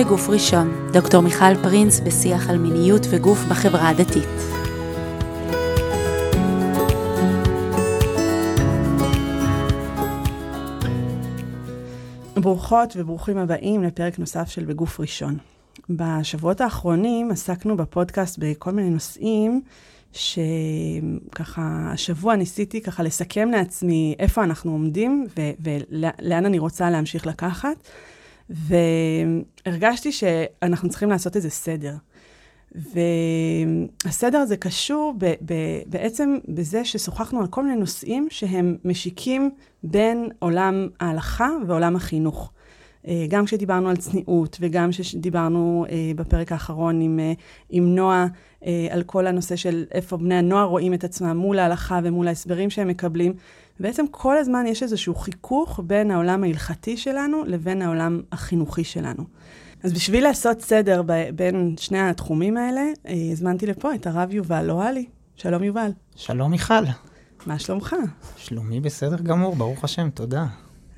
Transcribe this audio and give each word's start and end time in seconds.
בגוף 0.00 0.28
ראשון, 0.28 0.90
דוקטור 0.92 1.20
מיכל 1.20 1.62
פרינס 1.62 2.00
בשיח 2.00 2.50
על 2.50 2.58
מיניות 2.58 3.02
וגוף 3.10 3.38
בחברה 3.50 3.88
הדתית. 3.88 4.28
ברוכות 12.36 12.96
וברוכים 12.96 13.38
הבאים 13.38 13.82
לפרק 13.82 14.18
נוסף 14.18 14.48
של 14.48 14.64
בגוף 14.64 15.00
ראשון. 15.00 15.36
בשבועות 15.90 16.60
האחרונים 16.60 17.30
עסקנו 17.30 17.76
בפודקאסט 17.76 18.38
בכל 18.38 18.70
מיני 18.70 18.90
נושאים 18.90 19.62
שככה 20.12 21.90
השבוע 21.92 22.36
ניסיתי 22.36 22.80
ככה 22.80 23.02
לסכם 23.02 23.50
לעצמי 23.50 24.14
איפה 24.18 24.44
אנחנו 24.44 24.72
עומדים 24.72 25.26
ו- 25.38 25.50
ולאן 25.60 26.46
אני 26.46 26.58
רוצה 26.58 26.90
להמשיך 26.90 27.26
לקחת. 27.26 27.88
והרגשתי 28.50 30.12
שאנחנו 30.12 30.88
צריכים 30.88 31.10
לעשות 31.10 31.36
איזה 31.36 31.50
סדר. 31.50 31.94
והסדר 32.74 34.38
הזה 34.38 34.56
קשור 34.56 35.14
ב- 35.18 35.34
ב- 35.44 35.82
בעצם 35.86 36.36
בזה 36.48 36.84
ששוחחנו 36.84 37.40
על 37.40 37.46
כל 37.46 37.62
מיני 37.62 37.76
נושאים 37.76 38.26
שהם 38.30 38.76
משיקים 38.84 39.50
בין 39.82 40.28
עולם 40.38 40.88
ההלכה 41.00 41.48
ועולם 41.66 41.96
החינוך. 41.96 42.52
אה, 43.06 43.26
גם 43.28 43.44
כשדיברנו 43.44 43.88
על 43.88 43.96
צניעות 43.96 44.56
וגם 44.60 44.90
כשדיברנו 44.90 45.86
אה, 45.90 46.12
בפרק 46.16 46.52
האחרון 46.52 47.00
עם, 47.00 47.20
אה, 47.20 47.32
עם 47.70 47.94
נועה 47.94 48.26
על 48.90 49.02
כל 49.02 49.26
הנושא 49.26 49.56
של 49.56 49.84
איפה 49.92 50.16
בני 50.16 50.34
הנוער 50.34 50.64
רואים 50.64 50.94
את 50.94 51.04
עצמם 51.04 51.36
מול 51.36 51.58
ההלכה 51.58 52.00
ומול 52.04 52.28
ההסברים 52.28 52.70
שהם 52.70 52.88
מקבלים. 52.88 53.32
בעצם 53.80 54.04
כל 54.10 54.36
הזמן 54.38 54.66
יש 54.66 54.82
איזשהו 54.82 55.14
חיכוך 55.14 55.80
בין 55.86 56.10
העולם 56.10 56.44
ההלכתי 56.44 56.96
שלנו 56.96 57.44
לבין 57.46 57.82
העולם 57.82 58.20
החינוכי 58.32 58.84
שלנו. 58.84 59.24
אז 59.82 59.92
בשביל 59.92 60.24
לעשות 60.24 60.60
סדר 60.60 61.02
ב- 61.06 61.30
בין 61.34 61.74
שני 61.78 62.00
התחומים 62.00 62.56
האלה, 62.56 62.82
הזמנתי 63.32 63.66
לפה 63.66 63.94
את 63.94 64.06
הרב 64.06 64.32
יובל 64.32 64.70
אוהלי. 64.70 65.06
שלום 65.36 65.62
יובל. 65.62 65.90
שלום 66.16 66.50
מיכל. 66.50 66.84
מה 67.46 67.58
שלומך? 67.58 67.96
שלומי 68.36 68.80
בסדר 68.80 69.16
גמור, 69.22 69.56
ברוך 69.56 69.84
השם, 69.84 70.10
תודה. 70.10 70.46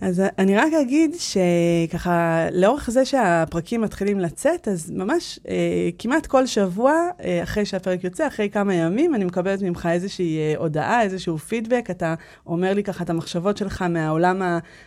אז 0.02 0.22
אני 0.38 0.56
רק 0.56 0.72
אגיד 0.82 1.14
שככה, 1.18 2.46
לאורך 2.52 2.90
זה 2.90 3.04
שהפרקים 3.04 3.80
מתחילים 3.80 4.20
לצאת, 4.20 4.68
אז 4.68 4.90
ממש 4.90 5.38
אה, 5.48 5.90
כמעט 5.98 6.26
כל 6.26 6.46
שבוע, 6.46 6.92
אה, 7.24 7.42
אחרי 7.42 7.64
שהפרק 7.64 8.04
יוצא, 8.04 8.26
אחרי 8.26 8.50
כמה 8.50 8.74
ימים, 8.74 9.14
אני 9.14 9.24
מקבלת 9.24 9.62
ממך 9.62 9.88
איזושהי 9.92 10.38
אה, 10.38 10.54
הודעה, 10.58 11.02
איזשהו 11.02 11.38
פידבק, 11.38 11.86
אתה 11.90 12.14
אומר 12.46 12.74
לי 12.74 12.82
ככה 12.82 13.04
את 13.04 13.10
המחשבות 13.10 13.56
שלך 13.56 13.82
מהעולם 13.82 14.42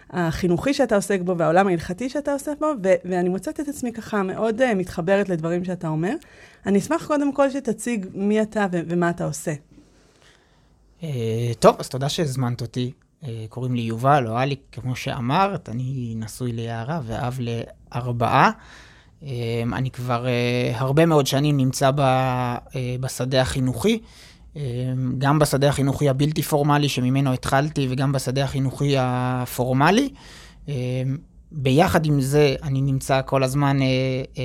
החינוכי 0.10 0.74
שאתה 0.74 0.96
עוסק 0.96 1.22
בו 1.22 1.38
והעולם 1.38 1.68
ההלכתי 1.68 2.10
שאתה 2.10 2.34
עוסק 2.34 2.60
בו, 2.60 2.72
ו- 2.84 2.94
ואני 3.06 3.30
מוצאת 3.30 3.60
את 3.60 3.68
עצמי 3.68 3.92
ככה 3.92 4.24
מאוד 4.24 4.62
אה, 4.62 4.76
מתחברת 4.76 5.30
לדברים 5.30 5.66
שאתה 5.66 5.88
אומר. 5.88 6.16
אני 6.66 6.80
אשמח 6.80 7.08
קודם 7.08 7.34
כל 7.34 7.50
שתציג 7.50 8.06
מי 8.14 8.42
אתה 8.42 8.68
ו- 8.72 8.82
ומה 8.88 9.10
אתה 9.10 9.26
עושה. 9.26 9.54
אה, 11.04 11.10
טוב, 11.60 11.76
אז 11.80 11.90
תודה 11.90 12.10
שהזמנת 12.10 12.62
אותי. 12.62 12.92
אה, 13.28 13.46
קוראים 13.50 13.76
לי 13.76 13.82
יובל, 13.82 14.28
או 14.28 14.40
אלי, 14.40 14.56
כמו 14.72 14.96
שאמרת, 14.96 15.70
אני 15.70 16.14
נשוי 16.18 16.52
ליערה 16.52 17.00
ואב 17.06 17.40
לארבעה. 17.40 18.52
אה, 19.24 19.64
אני 19.74 19.92
כבר 19.92 20.28
אה, 20.28 20.72
הרבה 20.76 21.06
מאוד 21.06 21.28
שנים 21.28 21.58
נמצא 21.58 21.92
בשדה 23.00 23.42
החינוכי, 23.42 24.00
גם 25.18 25.40
בשדה 25.40 25.70
החינוכי 25.70 26.10
הבלתי 26.10 26.42
פורמלי 26.42 26.90
שממנו 26.90 27.34
התחלתי, 27.34 27.88
וגם 27.90 28.12
בשדה 28.12 28.44
החינוכי 28.44 28.96
הפורמלי. 29.00 30.10
ביחד 31.52 32.06
עם 32.06 32.22
זה, 32.22 32.56
אני 32.64 32.82
נמצא 32.82 33.22
כל 33.26 33.44
הזמן 33.44 33.78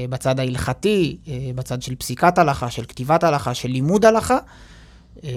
בצד 0.08 0.40
ההלכתי, 0.40 1.16
בצד 1.54 1.82
של 1.82 1.94
פסיקת 1.94 2.38
הלכה, 2.38 2.70
של 2.70 2.84
כתיבת 2.84 3.24
הלכה, 3.24 3.54
של 3.54 3.69
לימוד 3.69 4.04
הלכה. 4.04 4.38
אה, 5.25 5.31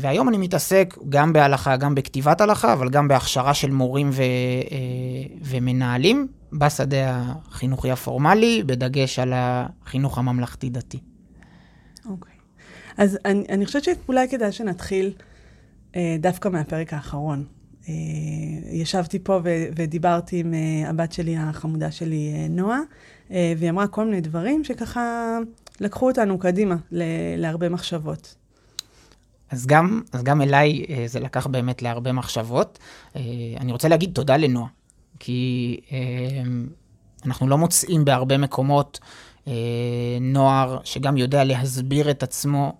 והיום 0.00 0.28
אני 0.28 0.38
מתעסק 0.38 0.94
גם 1.08 1.32
בהלכה, 1.32 1.76
גם 1.76 1.94
בכתיבת 1.94 2.40
הלכה, 2.40 2.72
אבל 2.72 2.90
גם 2.90 3.08
בהכשרה 3.08 3.54
של 3.54 3.70
מורים 3.70 4.10
ו, 4.12 4.22
אה, 4.22 4.26
ומנהלים 5.42 6.28
בשדה 6.52 7.22
החינוכי 7.48 7.90
הפורמלי, 7.90 8.62
בדגש 8.66 9.18
על 9.18 9.32
החינוך 9.34 10.18
הממלכתי-דתי. 10.18 10.98
אוקיי. 12.06 12.32
Okay. 12.32 12.36
אז 12.96 13.18
אני, 13.24 13.44
אני 13.48 13.66
חושבת 13.66 13.84
שאולי 13.84 14.28
כדאי 14.28 14.52
שנתחיל 14.52 15.12
אה, 15.96 16.16
דווקא 16.20 16.48
מהפרק 16.48 16.92
האחרון. 16.92 17.44
אה, 17.88 17.94
ישבתי 18.70 19.18
פה 19.18 19.40
ו, 19.44 19.64
ודיברתי 19.76 20.40
עם 20.40 20.54
אה, 20.54 20.90
הבת 20.90 21.12
שלי, 21.12 21.36
החמודה 21.36 21.90
שלי, 21.90 22.32
אה, 22.34 22.46
נועה, 22.48 22.80
אה, 23.30 23.52
והיא 23.56 23.70
אמרה 23.70 23.86
כל 23.86 24.04
מיני 24.04 24.20
דברים 24.20 24.64
שככה 24.64 25.38
לקחו 25.80 26.08
אותנו 26.08 26.38
קדימה 26.38 26.76
ל, 26.90 27.02
להרבה 27.36 27.68
מחשבות. 27.68 28.34
אז 29.50 29.66
גם, 29.66 30.02
אז 30.12 30.22
גם 30.22 30.42
אליי 30.42 30.84
אה, 30.88 31.04
זה 31.06 31.20
לקח 31.20 31.46
באמת 31.46 31.82
להרבה 31.82 32.12
מחשבות. 32.12 32.78
אה, 33.16 33.20
אני 33.60 33.72
רוצה 33.72 33.88
להגיד 33.88 34.10
תודה 34.14 34.36
לנועה, 34.36 34.68
כי 35.18 35.80
אה, 35.92 35.98
אנחנו 37.26 37.48
לא 37.48 37.58
מוצאים 37.58 38.04
בהרבה 38.04 38.38
מקומות 38.38 39.00
נוער 40.20 40.78
שגם 40.84 41.16
יודע 41.16 41.44
להסביר 41.44 42.10
את 42.10 42.22
עצמו 42.22 42.76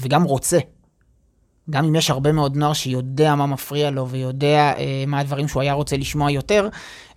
וגם 0.00 0.22
רוצה 0.22 0.58
גם 1.70 1.84
אם 1.84 1.94
יש 1.94 2.10
הרבה 2.10 2.32
מאוד 2.32 2.56
נוער 2.56 2.72
שיודע 2.72 3.34
מה 3.34 3.46
מפריע 3.46 3.90
לו 3.90 4.08
ויודע 4.08 4.72
אה, 4.76 5.04
מה 5.06 5.18
הדברים 5.18 5.48
שהוא 5.48 5.62
היה 5.62 5.72
רוצה 5.72 5.96
לשמוע 5.96 6.30
יותר, 6.30 6.68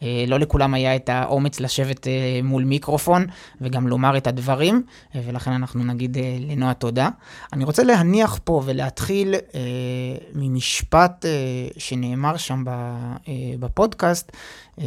אה, 0.03 0.25
לא 0.27 0.39
לכולם 0.39 0.73
היה 0.73 0.95
את 0.95 1.09
האומץ 1.09 1.59
לשבת 1.59 2.07
אה, 2.07 2.39
מול 2.43 2.63
מיקרופון 2.63 3.25
וגם 3.61 3.87
לומר 3.87 4.17
את 4.17 4.27
הדברים, 4.27 4.83
אה, 5.15 5.21
ולכן 5.25 5.51
אנחנו 5.51 5.83
נגיד 5.83 6.17
אה, 6.17 6.37
לנועה 6.39 6.73
תודה. 6.73 7.09
אני 7.53 7.63
רוצה 7.63 7.83
להניח 7.83 8.39
פה 8.43 8.61
ולהתחיל 8.65 9.35
אה, 9.35 9.59
ממשפט 10.35 11.25
אה, 11.25 11.31
שנאמר 11.77 12.37
שם 12.37 12.63
ב, 12.65 12.69
אה, 12.69 13.33
בפודקאסט, 13.59 14.31
אה, 14.79 14.85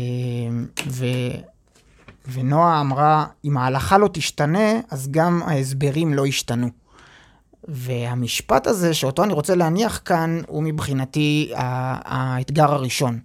ו... 0.87 1.07
ונועה 2.33 2.81
אמרה, 2.81 3.27
אם 3.45 3.57
ההלכה 3.57 3.99
לא 3.99 4.09
תשתנה, 4.13 4.81
אז 4.91 5.09
גם 5.11 5.43
ההסברים 5.47 6.15
לא 6.15 6.27
ישתנו. 6.27 6.80
והמשפט 7.69 8.67
הזה, 8.67 8.95
שאותו 8.95 9.25
אני 9.25 9.33
רוצה 9.33 9.55
להניח 9.55 10.03
כאן, 10.05 10.41
הוא 10.49 10.63
מבחינתי 10.63 11.53
האתגר 11.55 12.73
הראשון. 12.73 13.19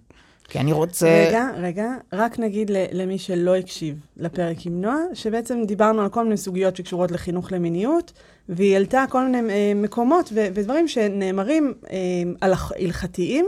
כי 0.48 0.58
אני 0.60 0.72
רוצה... 0.72 1.26
רגע, 1.28 1.48
רגע, 1.56 1.88
רק 2.12 2.38
נגיד 2.38 2.70
למי 2.92 3.18
שלא 3.18 3.56
הקשיב 3.56 3.96
לפרק 4.16 4.56
עם 4.66 4.80
נועה, 4.80 4.96
שבעצם 5.14 5.62
דיברנו 5.66 6.02
על 6.02 6.08
כל 6.08 6.24
מיני 6.24 6.36
סוגיות 6.36 6.76
שקשורות 6.76 7.10
לחינוך 7.10 7.52
למיניות, 7.52 8.12
והיא 8.48 8.74
העלתה 8.74 9.04
כל 9.10 9.28
מיני 9.28 9.52
אה, 9.52 9.72
מקומות 9.74 10.30
ו- 10.34 10.46
ודברים 10.54 10.88
שנאמרים 10.88 11.74
אה, 11.90 11.96
על 12.40 12.52
הלכתיים, 12.52 13.46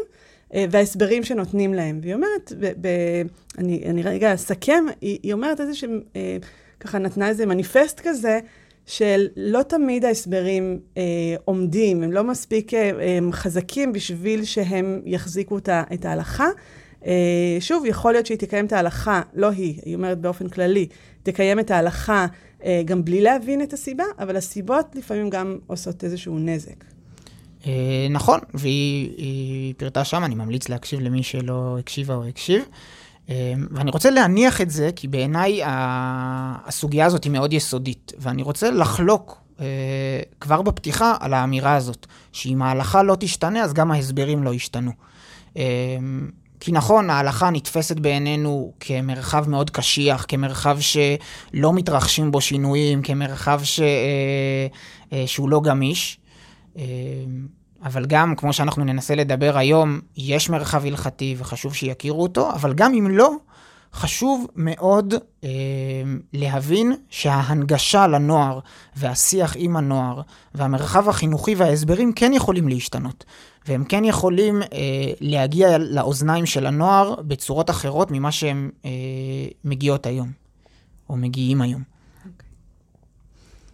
אה, 0.54 0.64
וההסברים 0.70 1.24
שנותנים 1.24 1.74
להם. 1.74 1.98
והיא 2.02 2.14
אומרת, 2.14 2.52
ב- 2.60 2.72
ב- 2.80 3.22
אני, 3.58 3.82
אני 3.86 4.02
רגע 4.02 4.34
אסכם, 4.34 4.84
היא, 5.00 5.18
היא 5.22 5.32
אומרת 5.32 5.60
איזה 5.60 5.74
שהם, 5.74 6.00
אה, 6.16 6.36
ככה 6.80 6.98
נתנה 6.98 7.28
איזה 7.28 7.46
מניפסט 7.46 8.00
כזה, 8.04 8.40
של 8.88 9.26
לא 9.36 9.62
תמיד 9.62 10.04
ההסברים 10.04 10.78
אה, 10.96 11.02
עומדים, 11.44 12.02
הם 12.02 12.12
לא 12.12 12.24
מספיק 12.24 12.74
אה, 12.74 13.16
הם 13.16 13.32
חזקים 13.32 13.92
בשביל 13.92 14.44
שהם 14.44 15.00
יחזיקו 15.04 15.58
את 15.68 16.04
ההלכה. 16.04 16.46
אה, 17.06 17.56
שוב, 17.60 17.84
יכול 17.86 18.12
להיות 18.12 18.26
שהיא 18.26 18.38
תקיים 18.38 18.66
את 18.66 18.72
ההלכה, 18.72 19.22
לא 19.34 19.46
היא, 19.46 19.80
היא 19.84 19.94
אומרת 19.94 20.20
באופן 20.20 20.48
כללי, 20.48 20.86
תקיים 21.22 21.60
את 21.60 21.70
ההלכה 21.70 22.26
אה, 22.64 22.82
גם 22.84 23.04
בלי 23.04 23.20
להבין 23.20 23.62
את 23.62 23.72
הסיבה, 23.72 24.04
אבל 24.18 24.36
הסיבות 24.36 24.86
לפעמים 24.94 25.30
גם 25.30 25.58
עושות 25.66 26.04
איזשהו 26.04 26.38
נזק. 26.38 26.84
אה, 27.66 28.06
נכון, 28.10 28.40
והיא 28.54 29.74
פירטה 29.76 30.04
שם, 30.04 30.24
אני 30.24 30.34
ממליץ 30.34 30.68
להקשיב 30.68 31.00
למי 31.00 31.22
שלא 31.22 31.76
הקשיבה 31.78 32.14
או 32.14 32.24
הקשיב. 32.24 32.62
אמ, 33.28 33.34
ואני 33.70 33.90
רוצה 33.90 34.10
להניח 34.10 34.60
את 34.60 34.70
זה, 34.70 34.90
כי 34.96 35.08
בעיניי 35.08 35.60
הסוגיה 35.64 37.06
הזאת 37.06 37.24
היא 37.24 37.32
מאוד 37.32 37.52
יסודית, 37.52 38.12
ואני 38.18 38.42
רוצה 38.42 38.70
לחלוק 38.70 39.42
אה, 39.60 39.66
כבר 40.40 40.62
בפתיחה 40.62 41.14
על 41.20 41.34
האמירה 41.34 41.74
הזאת, 41.74 42.06
שאם 42.32 42.62
ההלכה 42.62 43.02
לא 43.02 43.16
תשתנה, 43.20 43.62
אז 43.62 43.72
גם 43.74 43.90
ההסברים 43.90 44.42
לא 44.42 44.54
ישתנו. 44.54 44.92
אמ, 45.56 45.62
כי 46.60 46.72
נכון, 46.72 47.10
ההלכה 47.10 47.50
נתפסת 47.50 47.96
בעינינו 47.96 48.72
כמרחב 48.80 49.48
מאוד 49.48 49.70
קשיח, 49.70 50.24
כמרחב 50.28 50.78
שלא 50.80 51.72
מתרחשים 51.72 52.30
בו 52.30 52.40
שינויים, 52.40 53.02
כמרחב 53.02 53.60
ש... 53.64 53.80
אה, 53.80 53.86
אה, 55.12 55.26
שהוא 55.26 55.48
לא 55.48 55.60
גמיש. 55.60 56.18
אבל 57.84 58.06
גם, 58.06 58.34
כמו 58.36 58.52
שאנחנו 58.52 58.84
ננסה 58.84 59.14
לדבר 59.14 59.58
היום, 59.58 60.00
יש 60.16 60.50
מרחב 60.50 60.86
הלכתי 60.86 61.34
וחשוב 61.38 61.74
שיכירו 61.74 62.22
אותו, 62.22 62.50
אבל 62.50 62.74
גם 62.74 62.94
אם 62.94 63.10
לא, 63.10 63.34
חשוב 63.92 64.46
מאוד 64.56 65.14
אה, 65.44 65.48
להבין 66.32 66.92
שההנגשה 67.10 68.06
לנוער 68.06 68.58
והשיח 68.96 69.56
עם 69.58 69.76
הנוער 69.76 70.20
והמרחב 70.54 71.08
החינוכי 71.08 71.54
וההסברים 71.54 72.12
כן 72.12 72.32
יכולים 72.32 72.68
להשתנות. 72.68 73.24
והם 73.68 73.84
כן 73.84 74.04
יכולים 74.04 74.62
אה, 74.62 74.68
להגיע 75.20 75.78
לאוזניים 75.78 76.46
של 76.46 76.66
הנוער 76.66 77.14
בצורות 77.20 77.70
אחרות 77.70 78.10
ממה 78.10 78.32
שהם 78.32 78.70
אה, 78.84 78.90
מגיעות 79.64 80.06
היום, 80.06 80.32
או 81.10 81.16
מגיעים 81.16 81.62
היום. 81.62 81.97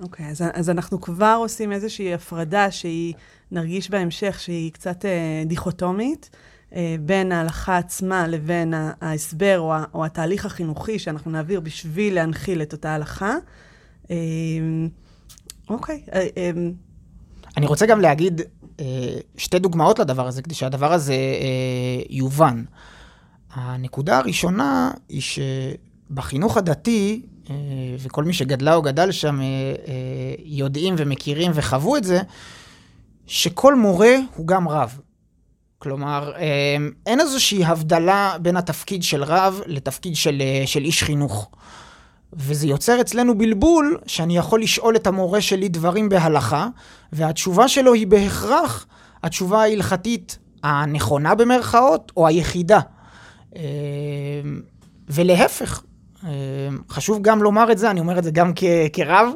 אוקיי, 0.01 0.27
okay, 0.27 0.29
אז, 0.29 0.45
אז 0.53 0.71
אנחנו 0.71 1.01
כבר 1.01 1.37
עושים 1.39 1.73
איזושהי 1.73 2.15
הפרדה 2.15 2.71
שהיא, 2.71 3.15
נרגיש 3.51 3.91
בהמשך, 3.91 4.41
שהיא 4.41 4.73
קצת 4.73 5.05
אה, 5.05 5.43
דיכוטומית. 5.47 6.31
אה, 6.75 6.97
בין 7.01 7.33
ההלכה 7.33 7.79
עצמה 7.79 8.27
לבין 8.27 8.75
ההסבר 9.01 9.61
או, 9.61 9.75
או 9.95 10.05
התהליך 10.05 10.47
החינוכי 10.47 10.99
שאנחנו 10.99 11.31
נעביר 11.31 11.61
בשביל 11.61 12.15
להנחיל 12.15 12.63
את 12.63 12.73
אותה 12.73 12.95
הלכה. 12.95 13.37
אה, 14.11 14.17
אוקיי. 15.69 16.03
אה, 16.13 16.51
אני 17.57 17.67
רוצה 17.67 17.87
גם 17.87 18.01
להגיד 18.01 18.41
שתי 19.37 19.59
דוגמאות 19.59 19.99
לדבר 19.99 20.27
הזה, 20.27 20.43
כדי 20.43 20.55
שהדבר 20.55 20.93
הזה 20.93 21.17
יובן. 22.11 22.65
הנקודה 23.53 24.19
הראשונה 24.19 24.91
היא 25.09 25.23
שבחינוך 25.23 26.57
הדתי, 26.57 27.27
וכל 27.99 28.25
מי 28.25 28.33
שגדלה 28.33 28.75
או 28.75 28.83
גדל 28.83 29.13
שם 29.13 29.41
יודעים 30.45 30.95
ומכירים 30.99 31.53
וחוו 31.55 31.97
את 31.97 32.05
זה, 32.05 32.21
שכל 33.27 33.75
מורה 33.75 34.15
הוא 34.37 34.47
גם 34.47 34.69
רב. 34.69 34.99
כלומר, 35.79 36.33
אין 37.07 37.21
איזושהי 37.21 37.65
הבדלה 37.65 38.37
בין 38.43 38.57
התפקיד 38.57 39.03
של 39.03 39.25
רב 39.25 39.61
לתפקיד 39.67 40.17
של, 40.17 40.43
אה, 40.43 40.67
של 40.67 40.85
איש 40.85 41.03
חינוך. 41.03 41.51
וזה 42.33 42.67
יוצר 42.67 43.01
אצלנו 43.01 43.39
בלבול 43.39 43.99
שאני 44.07 44.37
יכול 44.37 44.63
לשאול 44.63 44.97
את 44.97 45.07
המורה 45.07 45.41
שלי 45.41 45.69
דברים 45.69 46.09
בהלכה, 46.09 46.69
והתשובה 47.13 47.69
שלו 47.69 47.95
היא 47.95 48.07
בהכרח 48.07 48.87
התשובה 49.23 49.63
ההלכתית 49.63 50.39
הנכונה 50.63 51.35
במרכאות, 51.35 52.13
או 52.17 52.27
היחידה. 52.27 52.81
ולהפך, 55.09 55.83
חשוב 56.91 57.19
גם 57.23 57.43
לומר 57.43 57.73
את 57.73 57.79
זה, 57.79 57.91
אני 57.91 58.01
אומר 58.01 58.19
את 58.19 58.25
זה 58.25 58.31
גם 58.31 58.53
כרב, 58.93 59.29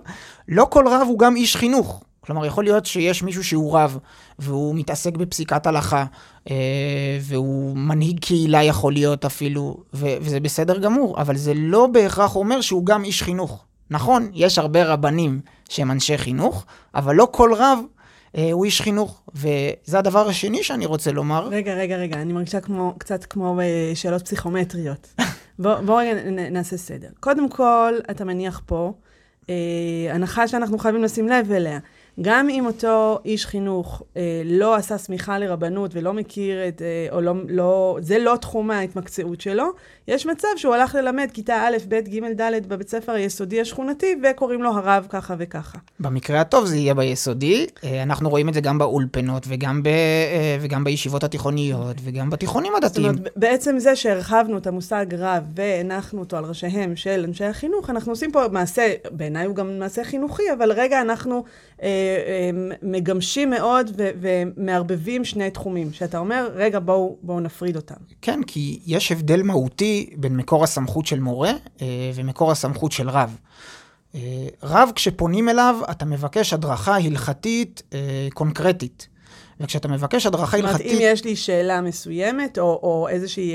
לא 0.48 0.66
כל 0.70 0.88
רב 0.88 1.06
הוא 1.08 1.18
גם 1.18 1.36
איש 1.36 1.56
חינוך. 1.56 2.02
כלומר, 2.20 2.46
יכול 2.46 2.64
להיות 2.64 2.86
שיש 2.86 3.22
מישהו 3.22 3.44
שהוא 3.44 3.78
רב, 3.78 3.98
והוא 4.38 4.74
מתעסק 4.74 5.16
בפסיקת 5.16 5.66
הלכה, 5.66 6.04
אה, 6.50 7.18
והוא 7.20 7.76
מנהיג 7.76 8.20
קהילה 8.20 8.62
יכול 8.62 8.92
להיות 8.92 9.24
אפילו, 9.24 9.76
וזה 9.92 10.40
בסדר 10.40 10.78
גמור, 10.78 11.20
אבל 11.20 11.36
זה 11.36 11.52
לא 11.56 11.86
בהכרח 11.86 12.36
אומר 12.36 12.60
שהוא 12.60 12.86
גם 12.86 13.04
איש 13.04 13.22
חינוך. 13.22 13.64
נכון, 13.90 14.30
יש 14.34 14.58
הרבה 14.58 14.84
רבנים 14.84 15.40
שהם 15.68 15.90
אנשי 15.90 16.18
חינוך, 16.18 16.64
אבל 16.94 17.14
לא 17.14 17.28
כל 17.30 17.54
רב 17.56 17.78
הוא 18.52 18.64
איש 18.64 18.80
חינוך, 18.80 19.22
וזה 19.34 19.98
הדבר 19.98 20.28
השני 20.28 20.62
שאני 20.62 20.86
רוצה 20.86 21.12
לומר. 21.12 21.48
רגע, 21.48 21.74
רגע, 21.74 21.96
רגע, 21.96 22.16
אני 22.16 22.32
מרגישה 22.32 22.60
כמו, 22.60 22.94
קצת 22.98 23.24
כמו 23.24 23.60
אה, 23.60 23.92
שאלות 23.94 24.22
פסיכומטריות. 24.22 25.14
בואו 25.58 25.82
בוא 25.86 26.02
נעשה 26.50 26.76
סדר. 26.76 27.08
קודם 27.20 27.48
כל, 27.48 27.94
אתה 28.10 28.24
מניח 28.24 28.62
פה 28.66 28.92
אה, 29.50 29.54
הנחה 30.10 30.48
שאנחנו 30.48 30.78
חייבים 30.78 31.02
לשים 31.02 31.28
לב 31.28 31.52
אליה. 31.52 31.78
גם 32.22 32.48
אם 32.48 32.66
אותו 32.66 33.18
איש 33.24 33.46
חינוך 33.46 34.02
אה, 34.16 34.42
לא 34.44 34.74
עשה 34.74 34.98
סמיכה 34.98 35.38
לרבנות 35.38 35.90
ולא 35.94 36.12
מכיר 36.12 36.68
את, 36.68 36.82
אה, 36.82 37.06
או 37.10 37.20
לא, 37.20 37.34
לא, 37.48 37.98
זה 38.00 38.18
לא 38.18 38.36
תחום 38.40 38.70
ההתמקצעות 38.70 39.40
שלו, 39.40 39.64
יש 40.08 40.26
מצב 40.26 40.48
שהוא 40.56 40.74
הלך 40.74 40.94
ללמד 40.94 41.28
כיתה 41.32 41.54
א', 41.68 41.76
ב', 41.88 41.94
ג', 41.94 42.40
ד' 42.40 42.68
בבית 42.68 42.88
ספר 42.88 43.12
היסודי 43.12 43.60
השכונתי, 43.60 44.16
וקוראים 44.22 44.62
לו 44.62 44.70
הרב 44.70 45.06
ככה 45.08 45.34
וככה. 45.38 45.78
במקרה 46.00 46.40
הטוב 46.40 46.66
זה 46.66 46.76
יהיה 46.76 46.94
ביסודי. 46.94 47.66
אה, 47.84 48.02
אנחנו 48.02 48.30
רואים 48.30 48.48
את 48.48 48.54
זה 48.54 48.60
גם 48.60 48.78
באולפנות, 48.78 49.44
וגם, 49.48 49.82
ב, 49.82 49.86
אה, 49.86 50.58
וגם 50.60 50.84
בישיבות 50.84 51.24
התיכוניות, 51.24 51.96
וגם 52.04 52.30
בתיכונים 52.30 52.74
הדתיים. 52.74 53.06
זאת 53.06 53.18
אומרת, 53.18 53.32
בעצם 53.36 53.78
זה 53.78 53.96
שהרחבנו 53.96 54.58
את 54.58 54.66
המושג 54.66 55.06
רב 55.18 55.44
והנחנו 55.54 56.20
אותו 56.20 56.36
על 56.36 56.44
ראשיהם 56.44 56.96
של 56.96 57.24
אנשי 57.28 57.44
החינוך, 57.44 57.90
אנחנו 57.90 58.12
עושים 58.12 58.32
פה 58.32 58.40
מעשה, 58.52 58.92
בעיניי 59.10 59.46
הוא 59.46 59.54
גם 59.54 59.78
מעשה 59.78 60.04
חינוכי, 60.04 60.42
אבל 60.58 60.72
רגע 60.72 61.00
אנחנו 61.00 61.44
אה, 61.82 61.88
אה, 61.88 62.76
מגמשים 62.82 63.50
מאוד 63.50 63.90
ו- 63.96 64.10
ומערבבים 64.20 65.24
שני 65.24 65.50
תחומים, 65.50 65.92
שאתה 65.92 66.18
אומר, 66.18 66.50
רגע, 66.54 66.78
בואו 66.78 67.16
בוא 67.22 67.40
נפריד 67.40 67.76
אותם. 67.76 67.94
כן, 68.22 68.40
כי 68.46 68.80
יש 68.86 69.12
הבדל 69.12 69.42
מהותי 69.42 69.97
בין 70.16 70.36
מקור 70.36 70.64
הסמכות 70.64 71.06
של 71.06 71.20
מורה 71.20 71.50
אה, 71.82 71.86
ומקור 72.14 72.50
הסמכות 72.50 72.92
של 72.92 73.10
רב. 73.10 73.36
אה, 74.14 74.20
רב, 74.62 74.90
כשפונים 74.94 75.48
אליו, 75.48 75.76
אתה 75.90 76.04
מבקש 76.04 76.52
הדרכה 76.52 76.96
הלכתית 76.96 77.82
אה, 77.92 78.28
קונקרטית. 78.34 79.08
וכשאתה 79.60 79.88
מבקש 79.88 80.26
הדרכה 80.26 80.56
הלכתית... 80.56 80.76
זאת 80.76 80.86
אומרת, 80.86 81.00
אם 81.00 81.12
יש 81.12 81.24
לי 81.24 81.36
שאלה 81.36 81.80
מסוימת, 81.80 82.58
או, 82.58 82.80
או 82.82 83.08
איזושהי 83.08 83.54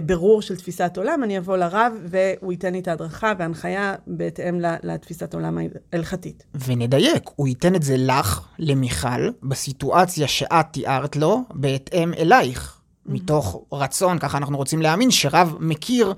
בירור 0.00 0.42
של 0.42 0.56
תפיסת 0.56 0.92
עולם, 0.96 1.24
אני 1.24 1.38
אבוא 1.38 1.56
לרב 1.56 1.92
והוא 2.04 2.52
ייתן 2.52 2.72
לי 2.72 2.78
את 2.78 2.88
ההדרכה 2.88 3.32
וההנחיה 3.38 3.94
בהתאם 4.06 4.60
לתפיסת 4.82 5.34
עולם 5.34 5.58
ההלכתית. 5.92 6.44
ונדייק, 6.66 7.30
הוא 7.36 7.48
ייתן 7.48 7.74
את 7.74 7.82
זה 7.82 7.96
לך, 7.96 8.40
למיכל, 8.58 9.30
בסיטואציה 9.42 10.28
שאת 10.28 10.66
תיארת 10.72 11.16
לו, 11.16 11.40
בהתאם 11.54 12.14
אלייך. 12.14 12.80
מתוך 13.06 13.64
רצון, 13.72 14.18
ככה 14.18 14.38
אנחנו 14.38 14.56
רוצים 14.56 14.82
להאמין, 14.82 15.10
שרב 15.10 15.56
מכיר 15.60 16.14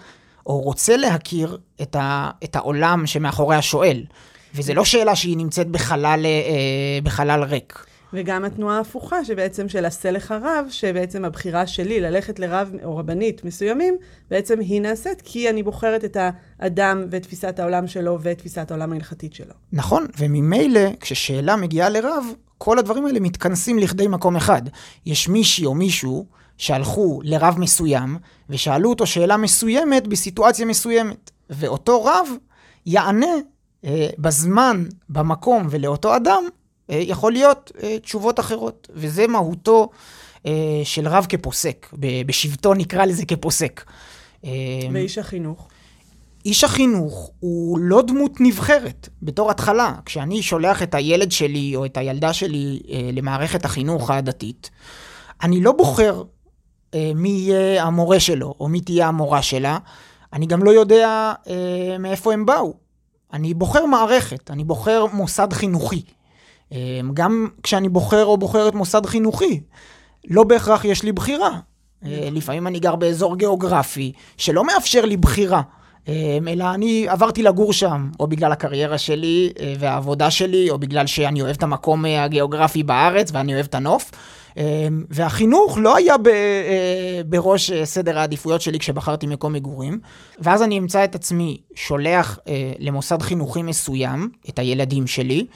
או 0.46 0.60
רוצה 0.60 0.96
להכיר 0.96 1.58
את, 1.82 1.96
ה, 1.96 2.30
את 2.44 2.56
העולם 2.56 3.06
שמאחורי 3.06 3.56
השואל. 3.56 4.04
וזו 4.54 4.74
לא 4.74 4.84
שאלה 4.84 5.16
שהיא 5.16 5.36
נמצאת 5.36 5.68
בחלל, 5.68 6.26
אה, 6.26 6.98
בחלל 7.02 7.42
ריק. 7.42 7.86
וגם 8.12 8.44
התנועה 8.44 8.76
ההפוכה, 8.76 9.24
שבעצם 9.24 9.68
של 9.68 9.84
עשה 9.84 10.10
לך 10.10 10.34
רב, 10.42 10.66
שבעצם 10.70 11.24
הבחירה 11.24 11.66
שלי 11.66 12.00
ללכת 12.00 12.38
לרב 12.38 12.72
או 12.84 12.96
רבנית 12.96 13.44
מסוימים, 13.44 13.96
בעצם 14.30 14.60
היא 14.60 14.80
נעשית 14.80 15.22
כי 15.24 15.50
אני 15.50 15.62
בוחרת 15.62 16.04
את 16.04 16.16
האדם 16.58 17.04
ואת 17.10 17.22
תפיסת 17.22 17.58
העולם 17.58 17.86
שלו 17.86 18.18
ואת 18.20 18.38
תפיסת 18.38 18.70
העולם 18.70 18.92
ההלכתית 18.92 19.34
שלו. 19.34 19.54
נכון, 19.72 20.06
וממילא 20.18 20.80
כששאלה 21.00 21.56
מגיעה 21.56 21.88
לרב, 21.88 22.24
כל 22.58 22.78
הדברים 22.78 23.06
האלה 23.06 23.20
מתכנסים 23.20 23.78
לכדי 23.78 24.08
מקום 24.08 24.36
אחד. 24.36 24.62
יש 25.06 25.28
מישהי 25.28 25.66
או 25.66 25.74
מישהו 25.74 26.26
שהלכו 26.58 27.20
לרב 27.24 27.58
מסוים, 27.58 28.18
ושאלו 28.50 28.90
אותו 28.90 29.06
שאלה 29.06 29.36
מסוימת 29.36 30.06
בסיטואציה 30.06 30.66
מסוימת. 30.66 31.30
ואותו 31.50 32.04
רב 32.04 32.28
יענה 32.86 33.34
אה, 33.84 34.08
בזמן, 34.18 34.84
במקום 35.08 35.66
ולאותו 35.70 36.16
אדם, 36.16 36.44
אה, 36.90 37.00
יכול 37.02 37.32
להיות 37.32 37.72
אה, 37.82 37.98
תשובות 37.98 38.40
אחרות. 38.40 38.88
וזה 38.94 39.26
מהותו 39.26 39.90
אה, 40.46 40.80
של 40.84 41.08
רב 41.08 41.26
כפוסק. 41.28 41.86
בשבטו 42.26 42.74
נקרא 42.74 43.04
לזה 43.04 43.24
כפוסק. 43.26 43.84
אה, 44.44 44.50
ואיש 44.92 45.18
החינוך? 45.18 45.68
איש 46.44 46.64
החינוך 46.64 47.30
הוא 47.40 47.78
לא 47.78 48.02
דמות 48.02 48.40
נבחרת 48.40 49.08
בתור 49.22 49.50
התחלה. 49.50 49.94
כשאני 50.04 50.42
שולח 50.42 50.82
את 50.82 50.94
הילד 50.94 51.32
שלי 51.32 51.76
או 51.76 51.84
את 51.84 51.96
הילדה 51.96 52.32
שלי 52.32 52.80
אה, 52.90 53.10
למערכת 53.12 53.64
החינוך 53.64 54.10
הדתית, 54.10 54.70
אני 55.42 55.60
לא 55.60 55.72
בוחר 55.72 56.22
מי 57.14 57.28
יהיה 57.28 57.84
המורה 57.84 58.20
שלו, 58.20 58.54
או 58.60 58.68
מי 58.68 58.80
תהיה 58.80 59.08
המורה 59.08 59.42
שלה. 59.42 59.78
אני 60.32 60.46
גם 60.46 60.62
לא 60.62 60.70
יודע 60.70 61.32
אה, 61.48 61.98
מאיפה 61.98 62.32
הם 62.32 62.46
באו. 62.46 62.74
אני 63.32 63.54
בוחר 63.54 63.86
מערכת, 63.86 64.50
אני 64.50 64.64
בוחר 64.64 65.06
מוסד 65.12 65.52
חינוכי. 65.52 66.02
אה, 66.72 67.00
גם 67.14 67.48
כשאני 67.62 67.88
בוחר 67.88 68.24
או 68.24 68.36
בוחרת 68.36 68.74
מוסד 68.74 69.06
חינוכי, 69.06 69.60
לא 70.28 70.44
בהכרח 70.44 70.84
יש 70.84 71.02
לי 71.02 71.12
בחירה. 71.12 71.58
אה, 72.04 72.28
לפעמים 72.32 72.66
אני 72.66 72.80
גר 72.80 72.96
באזור 72.96 73.36
גיאוגרפי 73.36 74.12
שלא 74.36 74.64
מאפשר 74.64 75.04
לי 75.04 75.16
בחירה. 75.16 75.62
אה, 76.08 76.38
אלא 76.48 76.74
אני 76.74 77.06
עברתי 77.08 77.42
לגור 77.42 77.72
שם, 77.72 78.10
או 78.20 78.26
בגלל 78.26 78.52
הקריירה 78.52 78.98
שלי 78.98 79.52
אה, 79.60 79.74
והעבודה 79.78 80.30
שלי, 80.30 80.70
או 80.70 80.78
בגלל 80.78 81.06
שאני 81.06 81.42
אוהב 81.42 81.56
את 81.56 81.62
המקום 81.62 82.06
אה, 82.06 82.24
הגיאוגרפי 82.24 82.82
בארץ 82.82 83.30
ואני 83.32 83.54
אוהב 83.54 83.66
את 83.66 83.74
הנוף. 83.74 84.10
אמ, 84.56 85.04
והחינוך 85.10 85.78
לא 85.80 85.96
היה 85.96 86.18
ב, 86.18 86.28
אה, 86.28 87.20
בראש 87.26 87.70
אה, 87.70 87.86
סדר 87.86 88.18
העדיפויות 88.18 88.60
שלי 88.60 88.78
כשבחרתי 88.78 89.26
מקום 89.26 89.52
מגורים, 89.52 90.00
ואז 90.38 90.62
אני 90.62 90.78
אמצא 90.78 91.04
את 91.04 91.14
עצמי 91.14 91.60
שולח 91.74 92.38
אה, 92.48 92.72
למוסד 92.78 93.22
חינוכי 93.22 93.62
מסוים 93.62 94.30
את 94.48 94.58
הילדים 94.58 95.06
שלי, 95.06 95.46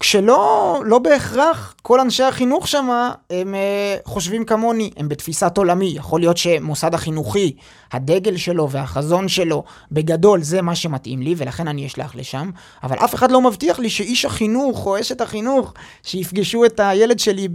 כשלא 0.00 0.82
לא 0.84 0.98
בהכרח 0.98 1.74
כל 1.82 2.00
אנשי 2.00 2.22
החינוך 2.22 2.68
שם 2.68 2.88
הם 3.30 3.54
uh, 3.54 4.08
חושבים 4.08 4.44
כמוני, 4.44 4.90
הם 4.96 5.08
בתפיסת 5.08 5.58
עולמי. 5.58 5.92
יכול 5.96 6.20
להיות 6.20 6.36
שמוסד 6.36 6.94
החינוכי, 6.94 7.56
הדגל 7.92 8.36
שלו 8.36 8.70
והחזון 8.70 9.28
שלו, 9.28 9.64
בגדול 9.92 10.42
זה 10.42 10.62
מה 10.62 10.74
שמתאים 10.74 11.22
לי, 11.22 11.34
ולכן 11.36 11.68
אני 11.68 11.86
אשלח 11.86 12.14
לשם, 12.14 12.50
אבל 12.82 12.96
אף 12.96 13.14
אחד 13.14 13.30
לא 13.30 13.40
מבטיח 13.40 13.78
לי 13.78 13.90
שאיש 13.90 14.24
החינוך 14.24 14.86
או 14.86 15.00
אשת 15.00 15.20
החינוך 15.20 15.74
שיפגשו 16.02 16.64
את 16.64 16.80
הילד 16.80 17.18
שלי 17.18 17.48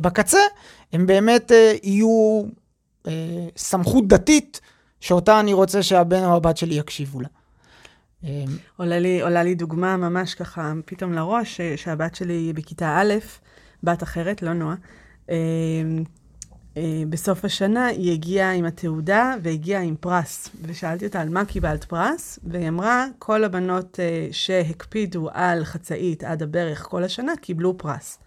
בקצה, 0.00 0.40
הם 0.92 1.06
באמת 1.06 1.50
uh, 1.50 1.54
יהיו 1.82 2.42
uh, 3.06 3.08
סמכות 3.56 4.08
דתית 4.08 4.60
שאותה 5.00 5.40
אני 5.40 5.52
רוצה 5.52 5.82
שהבן 5.82 6.24
או 6.24 6.36
הבת 6.36 6.56
שלי 6.56 6.74
יקשיבו 6.74 7.20
לה. 7.20 7.28
עולה 8.76 8.98
לי, 8.98 9.22
עולה 9.22 9.42
לי 9.42 9.54
דוגמה 9.54 9.96
ממש 9.96 10.34
ככה 10.34 10.72
פתאום 10.86 11.12
לראש, 11.12 11.60
שהבת 11.76 12.14
שלי 12.14 12.32
היא 12.32 12.54
בכיתה 12.54 12.98
א', 13.00 13.14
בת 13.82 14.02
אחרת, 14.02 14.42
לא 14.42 14.52
נועה. 14.52 14.76
בסוף 17.08 17.44
השנה 17.44 17.86
היא 17.86 18.12
הגיעה 18.12 18.52
עם 18.52 18.64
התעודה 18.64 19.34
והגיעה 19.42 19.82
עם 19.82 19.96
פרס. 20.00 20.48
ושאלתי 20.62 21.06
אותה 21.06 21.20
על 21.20 21.28
מה 21.28 21.44
קיבלת 21.44 21.84
פרס, 21.84 22.38
והיא 22.44 22.68
אמרה, 22.68 23.06
כל 23.18 23.44
הבנות 23.44 23.98
שהקפידו 24.30 25.28
על 25.32 25.64
חצאית 25.64 26.24
עד 26.24 26.42
הברך 26.42 26.82
כל 26.82 27.04
השנה 27.04 27.32
קיבלו 27.36 27.78
פרס. 27.78 28.18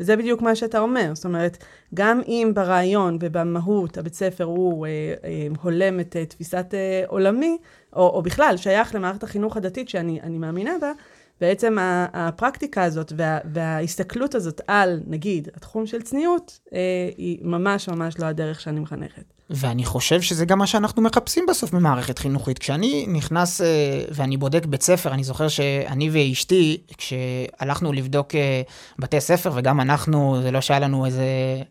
וזה 0.00 0.16
בדיוק 0.16 0.42
מה 0.42 0.54
שאתה 0.54 0.78
אומר. 0.78 1.14
זאת 1.14 1.24
אומרת, 1.24 1.64
גם 1.94 2.20
אם 2.28 2.52
ברעיון 2.54 3.18
ובמהות 3.20 3.98
הבית 3.98 4.14
ספר 4.14 4.44
הוא 4.44 4.86
אה, 4.86 4.90
אה, 5.24 5.46
הולם 5.62 6.00
את 6.00 6.16
אה, 6.16 6.26
תפיסת 6.26 6.66
אה, 6.74 7.02
עולמי, 7.06 7.58
או, 7.96 8.08
או 8.08 8.22
בכלל 8.22 8.54
שייך 8.56 8.94
למערכת 8.94 9.22
החינוך 9.22 9.56
הדתית 9.56 9.88
שאני 9.88 10.38
מאמינה 10.38 10.72
בה, 10.80 10.92
בעצם 11.40 11.76
הפרקטיקה 12.12 12.82
הזאת 12.82 13.12
וה, 13.16 13.38
וההסתכלות 13.52 14.34
הזאת 14.34 14.60
על, 14.66 15.00
נגיד, 15.06 15.48
התחום 15.56 15.86
של 15.86 16.02
צניעות, 16.02 16.60
אה, 16.72 16.78
היא 17.16 17.38
ממש 17.42 17.88
ממש 17.88 18.18
לא 18.18 18.26
הדרך 18.26 18.60
שאני 18.60 18.80
מחנכת. 18.80 19.22
ואני 19.50 19.84
חושב 19.84 20.20
שזה 20.20 20.44
גם 20.44 20.58
מה 20.58 20.66
שאנחנו 20.66 21.02
מחפשים 21.02 21.46
בסוף 21.48 21.70
במערכת 21.70 22.18
חינוכית. 22.18 22.58
כשאני 22.58 23.06
נכנס 23.08 23.60
אה, 23.60 23.66
ואני 24.10 24.36
בודק 24.36 24.66
בית 24.66 24.82
ספר, 24.82 25.14
אני 25.14 25.24
זוכר 25.24 25.48
שאני 25.48 26.10
ואשתי, 26.12 26.80
כשהלכנו 26.98 27.92
לבדוק 27.92 28.34
אה, 28.34 28.62
בתי 28.98 29.20
ספר, 29.20 29.52
וגם 29.54 29.80
אנחנו, 29.80 30.42
זה 30.42 30.50
לא 30.50 30.60
שהיה 30.60 30.80
לנו 30.80 31.06
איזה 31.06 31.22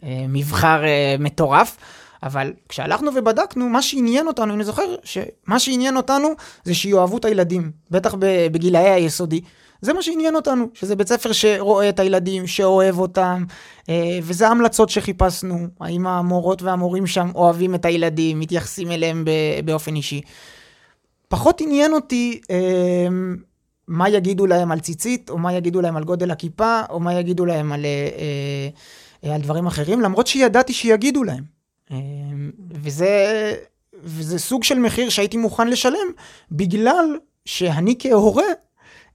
אה, 0.03 0.25
מבחר 0.29 0.85
אה, 0.85 1.15
מטורף, 1.19 1.77
אבל 2.23 2.53
כשהלכנו 2.69 3.11
ובדקנו, 3.15 3.69
מה 3.69 3.81
שעניין 3.81 4.27
אותנו, 4.27 4.53
אני 4.53 4.63
זוכר 4.63 4.95
שמה 5.03 5.59
שעניין 5.59 5.97
אותנו 5.97 6.27
זה 6.63 6.73
שיאהבו 6.73 7.17
את 7.17 7.25
הילדים, 7.25 7.71
בטח 7.91 8.15
בגילאי 8.51 8.89
היסודי. 8.89 9.41
זה 9.81 9.93
מה 9.93 10.01
שעניין 10.01 10.35
אותנו, 10.35 10.65
שזה 10.73 10.95
בית 10.95 11.07
ספר 11.07 11.31
שרואה 11.31 11.89
את 11.89 11.99
הילדים, 11.99 12.47
שאוהב 12.47 12.99
אותם, 12.99 13.43
אה, 13.89 14.19
וזה 14.23 14.47
ההמלצות 14.47 14.89
שחיפשנו, 14.89 15.67
האם 15.79 16.07
המורות 16.07 16.61
והמורים 16.61 17.07
שם 17.07 17.31
אוהבים 17.35 17.75
את 17.75 17.85
הילדים, 17.85 18.39
מתייחסים 18.39 18.91
אליהם 18.91 19.25
באופן 19.65 19.95
אישי. 19.95 20.21
פחות 21.27 21.61
עניין 21.61 21.93
אותי 21.93 22.41
אה, 22.51 23.07
מה 23.87 24.09
יגידו 24.09 24.47
להם 24.47 24.71
על 24.71 24.79
ציצית, 24.79 25.29
או 25.29 25.37
מה 25.37 25.53
יגידו 25.53 25.81
להם 25.81 25.97
על 25.97 26.03
גודל 26.03 26.31
הכיפה, 26.31 26.81
או 26.89 26.99
מה 26.99 27.13
יגידו 27.13 27.45
להם 27.45 27.71
על, 27.71 27.85
אה, 29.23 29.33
על 29.33 29.41
דברים 29.41 29.67
אחרים, 29.67 30.01
למרות 30.01 30.27
שידעתי 30.27 30.73
שיגידו 30.73 31.23
להם. 31.23 31.58
אמ, 31.91 32.51
וזה, 32.71 33.53
וזה 33.93 34.39
סוג 34.39 34.63
של 34.63 34.79
מחיר 34.79 35.09
שהייתי 35.09 35.37
מוכן 35.37 35.67
לשלם, 35.67 36.07
בגלל 36.51 37.17
שאני 37.45 37.95
כהורה... 37.99 38.43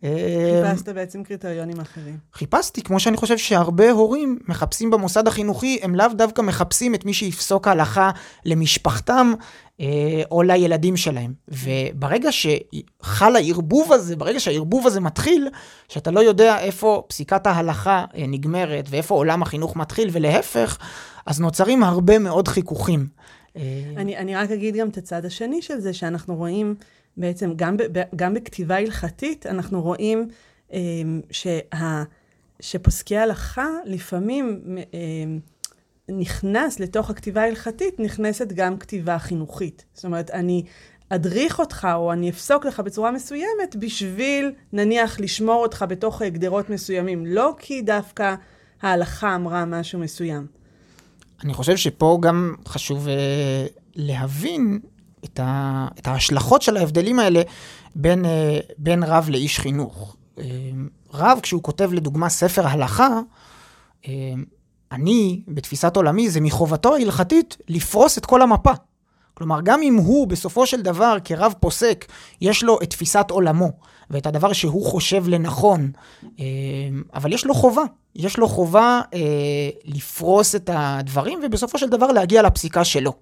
אמ, 0.02 0.10
חיפשת 0.72 0.88
בעצם 0.88 1.22
קריטריונים 1.24 1.80
אחרים. 1.80 2.18
חיפשתי, 2.32 2.82
כמו 2.82 3.00
שאני 3.00 3.16
חושב 3.16 3.38
שהרבה 3.38 3.90
הורים 3.90 4.38
מחפשים 4.48 4.90
במוסד 4.90 5.28
החינוכי, 5.28 5.78
הם 5.82 5.94
לאו 5.94 6.08
דווקא 6.08 6.42
מחפשים 6.42 6.94
את 6.94 7.04
מי 7.04 7.14
שיפסוק 7.14 7.68
ההלכה 7.68 8.10
למשפחתם 8.44 9.32
אה, 9.80 9.86
או 10.30 10.42
לילדים 10.42 10.96
שלהם. 10.96 11.32
וברגע 11.48 12.28
שחל 12.32 13.36
הערבוב 13.36 13.92
הזה, 13.92 14.16
ברגע 14.16 14.40
שהערבוב 14.40 14.86
הזה 14.86 15.00
מתחיל, 15.00 15.48
שאתה 15.88 16.10
לא 16.10 16.20
יודע 16.20 16.58
איפה 16.58 17.02
פסיקת 17.08 17.46
ההלכה 17.46 18.04
אה, 18.16 18.24
נגמרת 18.28 18.86
ואיפה 18.90 19.14
עולם 19.14 19.42
החינוך 19.42 19.76
מתחיל, 19.76 20.08
ולהפך, 20.12 20.78
אז 21.26 21.40
נוצרים 21.40 21.82
הרבה 21.82 22.18
מאוד 22.18 22.48
חיכוכים. 22.48 23.06
אה, 23.56 23.62
אני, 23.96 24.16
אני 24.16 24.36
רק 24.36 24.50
אגיד 24.50 24.76
גם 24.76 24.88
את 24.88 24.96
הצד 24.96 25.24
השני 25.24 25.62
של 25.62 25.80
זה, 25.80 25.92
שאנחנו 25.92 26.36
רואים 26.36 26.74
בעצם, 27.16 27.52
גם, 27.56 27.76
ב, 27.76 28.02
גם 28.16 28.34
בכתיבה 28.34 28.76
הלכתית, 28.76 29.46
אנחנו 29.46 29.82
רואים 29.82 30.28
אה, 30.72 30.78
שה, 31.30 32.02
שפוסקי 32.60 33.16
הלכה 33.16 33.68
לפעמים 33.84 34.78
אה, 34.94 34.98
נכנס 36.08 36.80
לתוך 36.80 37.10
הכתיבה 37.10 37.42
ההלכתית, 37.42 38.00
נכנסת 38.00 38.52
גם 38.52 38.78
כתיבה 38.78 39.18
חינוכית. 39.18 39.84
זאת 39.94 40.04
אומרת, 40.04 40.30
אני 40.30 40.64
אדריך 41.08 41.58
אותך 41.58 41.88
או 41.94 42.12
אני 42.12 42.30
אפסוק 42.30 42.64
לך 42.66 42.80
בצורה 42.80 43.10
מסוימת 43.10 43.76
בשביל, 43.78 44.52
נניח, 44.72 45.20
לשמור 45.20 45.62
אותך 45.62 45.84
בתוך 45.88 46.22
גדרות 46.22 46.70
מסוימים. 46.70 47.26
לא 47.26 47.54
כי 47.58 47.82
דווקא 47.82 48.34
ההלכה 48.82 49.34
אמרה 49.34 49.64
משהו 49.64 49.98
מסוים. 49.98 50.46
אני 51.42 51.54
חושב 51.54 51.76
שפה 51.76 52.18
גם 52.22 52.54
חשוב 52.68 53.06
uh, 53.06 53.10
להבין 53.94 54.80
את, 55.24 55.40
ה, 55.42 55.88
את 55.98 56.06
ההשלכות 56.06 56.62
של 56.62 56.76
ההבדלים 56.76 57.18
האלה 57.18 57.42
בין, 57.94 58.24
uh, 58.24 58.28
בין 58.78 59.02
רב 59.02 59.28
לאיש 59.30 59.60
חינוך. 59.60 60.16
Uh, 60.36 60.40
רב, 61.14 61.38
כשהוא 61.42 61.62
כותב 61.62 61.92
לדוגמה 61.92 62.28
ספר 62.28 62.66
הלכה, 62.66 63.20
uh, 64.02 64.08
אני, 64.92 65.42
בתפיסת 65.48 65.96
עולמי, 65.96 66.30
זה 66.30 66.40
מחובתו 66.40 66.94
ההלכתית 66.94 67.56
לפרוס 67.68 68.18
את 68.18 68.26
כל 68.26 68.42
המפה. 68.42 68.72
כלומר, 69.34 69.60
גם 69.60 69.82
אם 69.82 69.94
הוא 69.94 70.26
בסופו 70.26 70.66
של 70.66 70.82
דבר 70.82 71.16
כרב 71.24 71.54
פוסק, 71.60 72.04
יש 72.40 72.62
לו 72.62 72.78
את 72.82 72.90
תפיסת 72.90 73.26
עולמו 73.30 73.72
ואת 74.10 74.26
הדבר 74.26 74.52
שהוא 74.52 74.84
חושב 74.86 75.28
לנכון, 75.28 75.90
אבל 77.14 77.32
יש 77.32 77.46
לו 77.46 77.54
חובה 77.54 77.82
יש 78.14 78.38
לו 78.38 78.48
חובה 78.48 79.00
אה, 79.14 79.20
לפרוס 79.84 80.54
את 80.54 80.70
הדברים, 80.72 81.40
ובסופו 81.44 81.78
של 81.78 81.88
דבר 81.88 82.06
להגיע 82.06 82.42
לפסיקה 82.42 82.84
שלו. 82.84 83.12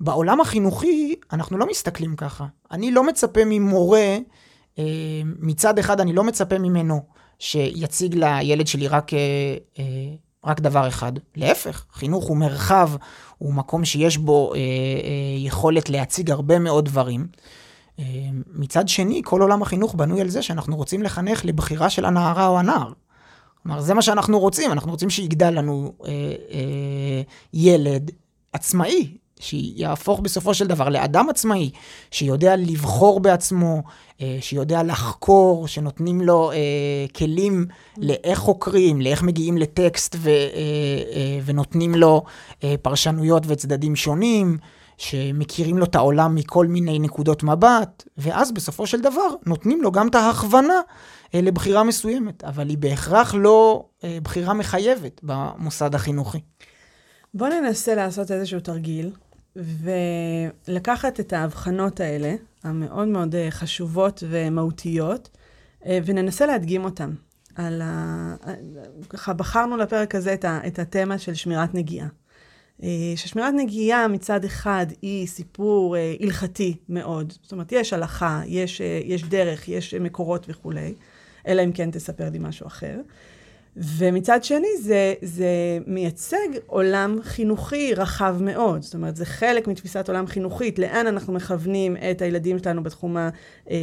בעולם 0.00 0.40
החינוכי, 0.40 1.14
אנחנו 1.32 1.58
לא 1.58 1.66
מסתכלים 1.66 2.16
ככה. 2.16 2.46
אני 2.70 2.90
לא 2.90 3.04
מצפה 3.04 3.40
ממורה, 3.46 4.18
אה, 4.78 4.84
מצד 5.24 5.78
אחד 5.78 6.00
אני 6.00 6.12
לא 6.12 6.24
מצפה 6.24 6.58
ממנו 6.58 7.02
שיציג 7.38 8.14
לילד 8.14 8.66
שלי 8.66 8.88
רק, 8.88 9.14
אה, 9.14 9.18
אה, 9.78 9.84
רק 10.44 10.60
דבר 10.60 10.88
אחד. 10.88 11.12
להפך, 11.36 11.84
חינוך 11.92 12.24
הוא 12.24 12.36
מרחב, 12.36 12.90
הוא 13.38 13.54
מקום 13.54 13.84
שיש 13.84 14.16
בו 14.16 14.54
אה, 14.54 14.58
אה, 14.58 14.62
יכולת 15.38 15.90
להציג 15.90 16.30
הרבה 16.30 16.58
מאוד 16.58 16.84
דברים. 16.84 17.26
אה, 18.00 18.04
מצד 18.54 18.88
שני, 18.88 19.22
כל 19.24 19.42
עולם 19.42 19.62
החינוך 19.62 19.94
בנוי 19.94 20.20
על 20.20 20.28
זה 20.28 20.42
שאנחנו 20.42 20.76
רוצים 20.76 21.02
לחנך 21.02 21.44
לבחירה 21.44 21.90
של 21.90 22.04
הנערה 22.04 22.46
או 22.46 22.58
הנער. 22.58 22.92
כלומר, 23.62 23.80
זה 23.80 23.94
מה 23.94 24.02
שאנחנו 24.02 24.38
רוצים, 24.38 24.72
אנחנו 24.72 24.90
רוצים 24.90 25.10
שיגדל 25.10 25.50
לנו 25.50 25.92
אה, 26.06 26.10
אה, 26.50 27.22
ילד 27.54 28.10
עצמאי, 28.52 29.16
שיהפוך 29.40 30.20
בסופו 30.20 30.54
של 30.54 30.66
דבר 30.66 30.88
לאדם 30.88 31.28
עצמאי, 31.30 31.70
שיודע 32.10 32.56
לבחור 32.56 33.20
בעצמו, 33.20 33.82
אה, 34.20 34.38
שיודע 34.40 34.82
לחקור, 34.82 35.68
שנותנים 35.68 36.20
לו 36.20 36.52
אה, 36.52 36.56
כלים 37.16 37.66
לאיך 37.98 38.38
חוקרים, 38.38 39.00
לאיך 39.00 39.22
מגיעים 39.22 39.58
לטקסט 39.58 40.16
ו, 40.18 40.28
אה, 40.28 40.34
אה, 41.14 41.38
ונותנים 41.44 41.94
לו 41.94 42.22
אה, 42.64 42.74
פרשנויות 42.82 43.42
וצדדים 43.46 43.96
שונים. 43.96 44.58
שמכירים 45.00 45.78
לו 45.78 45.84
את 45.84 45.94
העולם 45.94 46.34
מכל 46.34 46.66
מיני 46.66 46.98
נקודות 46.98 47.42
מבט, 47.42 48.04
ואז 48.18 48.52
בסופו 48.52 48.86
של 48.86 49.00
דבר 49.00 49.28
נותנים 49.46 49.82
לו 49.82 49.92
גם 49.92 50.08
את 50.08 50.14
ההכוונה 50.14 50.80
אה, 51.34 51.40
לבחירה 51.40 51.84
מסוימת, 51.84 52.44
אבל 52.44 52.68
היא 52.68 52.78
בהכרח 52.78 53.34
לא 53.34 53.84
אה, 54.04 54.18
בחירה 54.22 54.54
מחייבת 54.54 55.20
במוסד 55.22 55.94
החינוכי. 55.94 56.38
בוא 57.34 57.48
ננסה 57.48 57.94
לעשות 57.94 58.30
איזשהו 58.30 58.60
תרגיל, 58.60 59.10
ולקחת 59.56 61.20
את 61.20 61.32
ההבחנות 61.32 62.00
האלה, 62.00 62.34
המאוד 62.64 63.08
מאוד 63.08 63.34
אה, 63.34 63.50
חשובות 63.50 64.22
ומהותיות, 64.28 65.28
וננסה 65.86 66.46
להדגים 66.46 66.84
אותן. 66.84 67.10
על 67.54 67.82
ה... 67.84 68.34
ככה 69.08 69.32
בחרנו 69.32 69.76
לפרק 69.76 70.14
הזה 70.14 70.34
את, 70.34 70.44
ה... 70.44 70.60
את 70.66 70.78
התמה 70.78 71.18
של 71.18 71.34
שמירת 71.34 71.74
נגיעה. 71.74 72.06
ששמירת 73.16 73.54
נגיעה 73.56 74.08
מצד 74.08 74.44
אחד 74.44 74.86
היא 75.02 75.26
סיפור 75.26 75.96
הלכתי 76.20 76.76
מאוד. 76.88 77.32
זאת 77.42 77.52
אומרת, 77.52 77.72
יש 77.72 77.92
הלכה, 77.92 78.42
יש, 78.46 78.80
יש 79.04 79.24
דרך, 79.24 79.68
יש 79.68 79.94
מקורות 79.94 80.46
וכולי. 80.48 80.94
אלא 81.46 81.64
אם 81.64 81.72
כן 81.72 81.90
תספר 81.90 82.30
לי 82.30 82.38
משהו 82.40 82.66
אחר. 82.66 82.96
ומצד 83.76 84.44
שני, 84.44 84.68
זה, 84.80 85.14
זה 85.22 85.78
מייצג 85.86 86.48
עולם 86.66 87.18
חינוכי 87.22 87.94
רחב 87.94 88.36
מאוד. 88.40 88.82
זאת 88.82 88.94
אומרת, 88.94 89.16
זה 89.16 89.24
חלק 89.24 89.68
מתפיסת 89.68 90.08
עולם 90.08 90.26
חינוכית, 90.26 90.78
לאן 90.78 91.06
אנחנו 91.06 91.32
מכוונים 91.32 91.96
את 92.10 92.22
הילדים 92.22 92.58
שלנו 92.58 92.82
בתחום, 92.82 93.16
ה, 93.16 93.28
אה, 93.70 93.76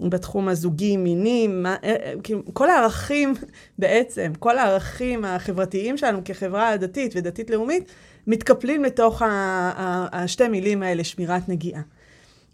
בתחום 0.00 0.48
הזוגי, 0.48 0.96
מיני, 0.96 1.46
מה, 1.46 1.76
אה, 1.84 1.96
אה, 2.04 2.12
כאילו, 2.22 2.42
כל 2.52 2.70
הערכים 2.70 3.34
בעצם, 3.78 4.32
כל 4.38 4.58
הערכים 4.58 5.24
החברתיים 5.24 5.96
שלנו 5.96 6.20
כחברה 6.24 6.76
דתית 6.76 7.12
ודתית-לאומית, 7.16 7.92
מתקפלים 8.26 8.84
לתוך 8.84 9.22
השתי 10.12 10.48
מילים 10.48 10.82
האלה, 10.82 11.04
שמירת 11.04 11.48
נגיעה. 11.48 11.82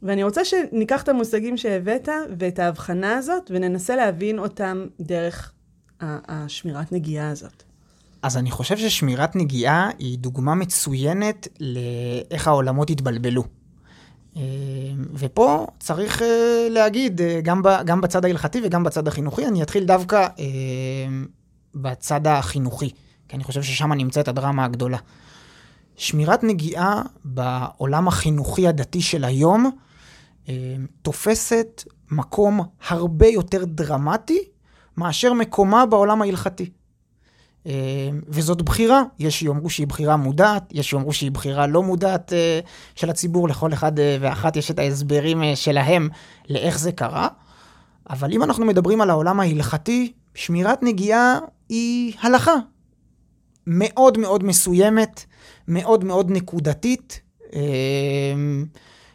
ואני 0.02 0.24
רוצה 0.24 0.44
שניקח 0.44 1.02
את 1.02 1.08
המושגים 1.08 1.56
שהבאת 1.56 2.08
ואת 2.38 2.58
ההבחנה 2.58 3.16
הזאת, 3.16 3.50
וננסה 3.54 3.96
להבין 3.96 4.38
אותם 4.38 4.86
דרך 5.00 5.52
השמירת 6.02 6.92
נגיעה 6.92 7.30
הזאת. 7.30 7.62
אז 8.22 8.36
אני 8.36 8.50
חושב 8.50 8.76
ששמירת 8.76 9.36
נגיעה 9.36 9.90
היא 9.98 10.18
דוגמה 10.18 10.54
מצוינת 10.54 11.48
לאיך 11.60 12.48
העולמות 12.48 12.90
התבלבלו. 12.90 13.44
ופה 15.14 15.66
צריך 15.78 16.22
להגיד, 16.70 17.20
גם, 17.42 17.62
ב, 17.62 17.68
גם 17.84 18.00
בצד 18.00 18.24
ההלכתי 18.24 18.60
וגם 18.64 18.84
בצד 18.84 19.08
החינוכי, 19.08 19.46
אני 19.46 19.62
אתחיל 19.62 19.84
דווקא 19.84 20.28
בצד 21.74 22.26
החינוכי, 22.26 22.90
כי 23.28 23.36
אני 23.36 23.44
חושב 23.44 23.62
ששם 23.62 23.92
נמצאת 23.92 24.28
הדרמה 24.28 24.64
הגדולה. 24.64 24.98
שמירת 25.96 26.44
נגיעה 26.44 27.02
בעולם 27.24 28.08
החינוכי 28.08 28.68
הדתי 28.68 29.02
של 29.02 29.24
היום 29.24 29.70
תופסת 31.02 31.82
מקום 32.10 32.60
הרבה 32.88 33.26
יותר 33.26 33.64
דרמטי 33.64 34.38
מאשר 35.00 35.32
מקומה 35.32 35.86
בעולם 35.86 36.22
ההלכתי. 36.22 36.70
אה, 37.66 37.72
וזאת 38.28 38.62
בחירה, 38.62 39.02
יש 39.18 39.38
שיאמרו 39.38 39.70
שהיא 39.70 39.86
בחירה 39.86 40.16
מודעת, 40.16 40.72
יש 40.72 40.90
שיאמרו 40.90 41.12
שהיא 41.12 41.30
בחירה 41.30 41.66
לא 41.66 41.82
מודעת 41.82 42.32
אה, 42.32 42.60
של 42.94 43.10
הציבור, 43.10 43.48
לכל 43.48 43.72
אחד 43.72 43.98
אה, 43.98 44.16
ואחת 44.20 44.56
יש 44.56 44.70
את 44.70 44.78
ההסברים 44.78 45.42
שלהם 45.54 46.08
לאיך 46.48 46.78
זה 46.78 46.92
קרה. 46.92 47.28
אבל 48.10 48.32
אם 48.32 48.42
אנחנו 48.42 48.66
מדברים 48.66 49.00
על 49.00 49.10
העולם 49.10 49.40
ההלכתי, 49.40 50.12
שמירת 50.34 50.82
נגיעה 50.82 51.38
היא 51.68 52.12
הלכה 52.20 52.54
מאוד 53.66 54.18
מאוד 54.18 54.44
מסוימת, 54.44 55.24
מאוד 55.68 56.04
מאוד 56.04 56.30
נקודתית. 56.30 57.20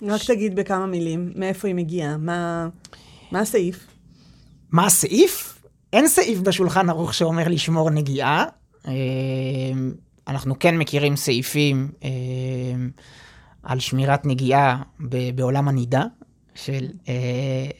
רק 0.01 0.21
ש... 0.21 0.27
תגיד 0.27 0.55
בכמה 0.55 0.85
מילים, 0.85 1.31
מאיפה 1.35 1.67
היא 1.67 1.75
מגיעה, 1.75 2.17
מה, 2.17 2.69
מה 3.31 3.39
הסעיף? 3.39 3.87
מה 4.71 4.85
הסעיף? 4.85 5.54
אין 5.95 6.07
סעיף 6.07 6.39
בשולחן 6.39 6.89
ערוך 6.89 7.13
שאומר 7.13 7.47
לשמור 7.47 7.89
נגיעה. 7.89 8.45
אה, 8.87 8.93
אנחנו 10.27 10.59
כן 10.59 10.77
מכירים 10.77 11.15
סעיפים 11.15 11.91
אה, 12.03 12.09
על 13.63 13.79
שמירת 13.79 14.25
נגיעה 14.25 14.81
בעולם 15.35 15.67
הנידה 15.67 16.03
של, 16.55 16.85
אה, 17.07 17.13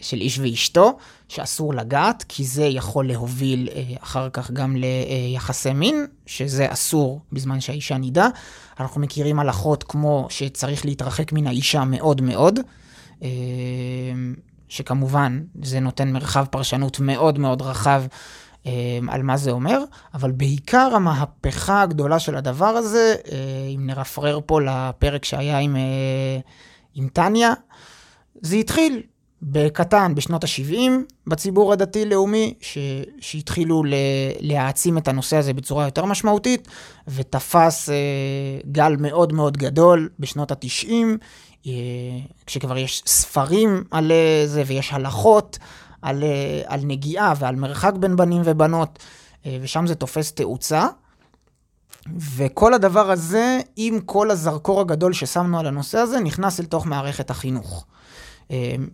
של 0.02 0.22
איש 0.22 0.40
ואשתו, 0.40 0.98
שאסור 1.28 1.74
לגעת, 1.74 2.26
כי 2.30 2.44
זה 2.44 2.66
יכול 2.66 3.08
להוביל 3.08 3.70
אחר 4.00 4.30
כך 4.30 4.52
גם 4.52 4.76
ליחסי 4.76 5.74
מין, 5.74 6.06
שזה 6.26 6.74
אסור 6.74 7.22
בזמן 7.32 7.60
שהאישה 7.60 7.98
נידה. 7.98 8.28
אנחנו 8.80 9.02
מכירים 9.02 9.40
הלכות 9.40 9.84
כמו 9.84 10.28
שצריך 10.30 10.86
להתרחק 10.86 11.34
מן 11.34 11.48
האישה 11.48 11.84
מאוד 11.86 12.22
מאוד. 12.22 12.60
שכמובן 14.76 15.42
זה 15.64 15.80
נותן 15.80 16.12
מרחב 16.12 16.46
פרשנות 16.46 17.00
מאוד 17.00 17.40
מאוד 17.40 17.62
רחב 17.62 18.04
אה, 18.66 19.00
על 19.08 19.24
מה 19.24 19.38
זה 19.38 19.52
אומר, 19.52 19.84
אבל 20.14 20.32
בעיקר 20.32 20.90
המהפכה 20.96 21.82
הגדולה 21.82 22.20
של 22.20 22.36
הדבר 22.36 22.66
הזה, 22.66 23.16
אה, 23.32 23.38
אם 23.76 23.88
נרפרר 23.88 24.40
פה 24.46 24.62
לפרק 24.62 25.26
שהיה 25.26 25.60
עם, 25.60 25.76
אה, 25.76 26.40
עם 26.96 27.08
טניה, 27.08 27.54
זה 28.42 28.56
התחיל 28.56 29.02
בקטן 29.42 30.16
בשנות 30.16 30.44
ה-70 30.44 30.92
בציבור 31.28 31.74
הדתי-לאומי, 31.74 32.54
שהתחילו 33.20 33.84
להעצים 34.40 34.98
את 34.98 35.08
הנושא 35.08 35.38
הזה 35.38 35.54
בצורה 35.54 35.86
יותר 35.86 36.06
משמעותית, 36.06 36.68
ותפס 37.08 37.90
אה, 37.90 37.96
גל 38.72 38.96
מאוד 39.00 39.34
מאוד 39.34 39.58
גדול 39.58 40.10
בשנות 40.20 40.52
ה-90, 40.52 40.90
אה, 40.92 41.16
כשכבר 42.46 42.78
יש 42.78 43.04
ספרים 43.06 43.84
על 43.92 44.12
אה, 44.12 44.44
זה 44.48 44.64
ויש 44.66 44.94
הלכות 44.94 45.60
על, 46.02 46.24
אה, 46.24 46.62
על 46.68 46.80
נגיעה 46.84 47.34
ועל 47.40 47.56
מרחק 47.56 47.94
בין 48.00 48.16
בנים 48.16 48.42
ובנות, 48.46 49.00
ושם 49.62 49.88
זה 49.88 49.96
תופס 49.96 50.32
תאוצה. 50.32 50.88
וכל 52.36 52.74
הדבר 52.74 53.12
הזה, 53.12 53.60
עם 53.76 54.00
כל 54.00 54.32
הזרקור 54.32 54.82
הגדול 54.82 55.14
ששמנו 55.14 55.60
על 55.60 55.68
הנושא 55.68 55.98
הזה, 55.98 56.20
נכנס 56.20 56.60
אל 56.60 56.66
תוך 56.66 56.86
מערכת 56.86 57.30
החינוך. 57.30 57.86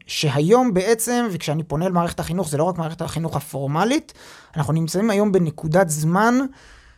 שהיום 0.07 0.73
בעצם, 0.73 1.27
וכשאני 1.31 1.63
פונה 1.63 1.89
למערכת 1.89 2.19
החינוך, 2.19 2.49
זה 2.49 2.57
לא 2.57 2.63
רק 2.63 2.77
מערכת 2.77 3.01
החינוך 3.01 3.35
הפורמלית, 3.35 4.13
אנחנו 4.57 4.73
נמצאים 4.73 5.09
היום 5.09 5.31
בנקודת 5.31 5.89
זמן 5.89 6.35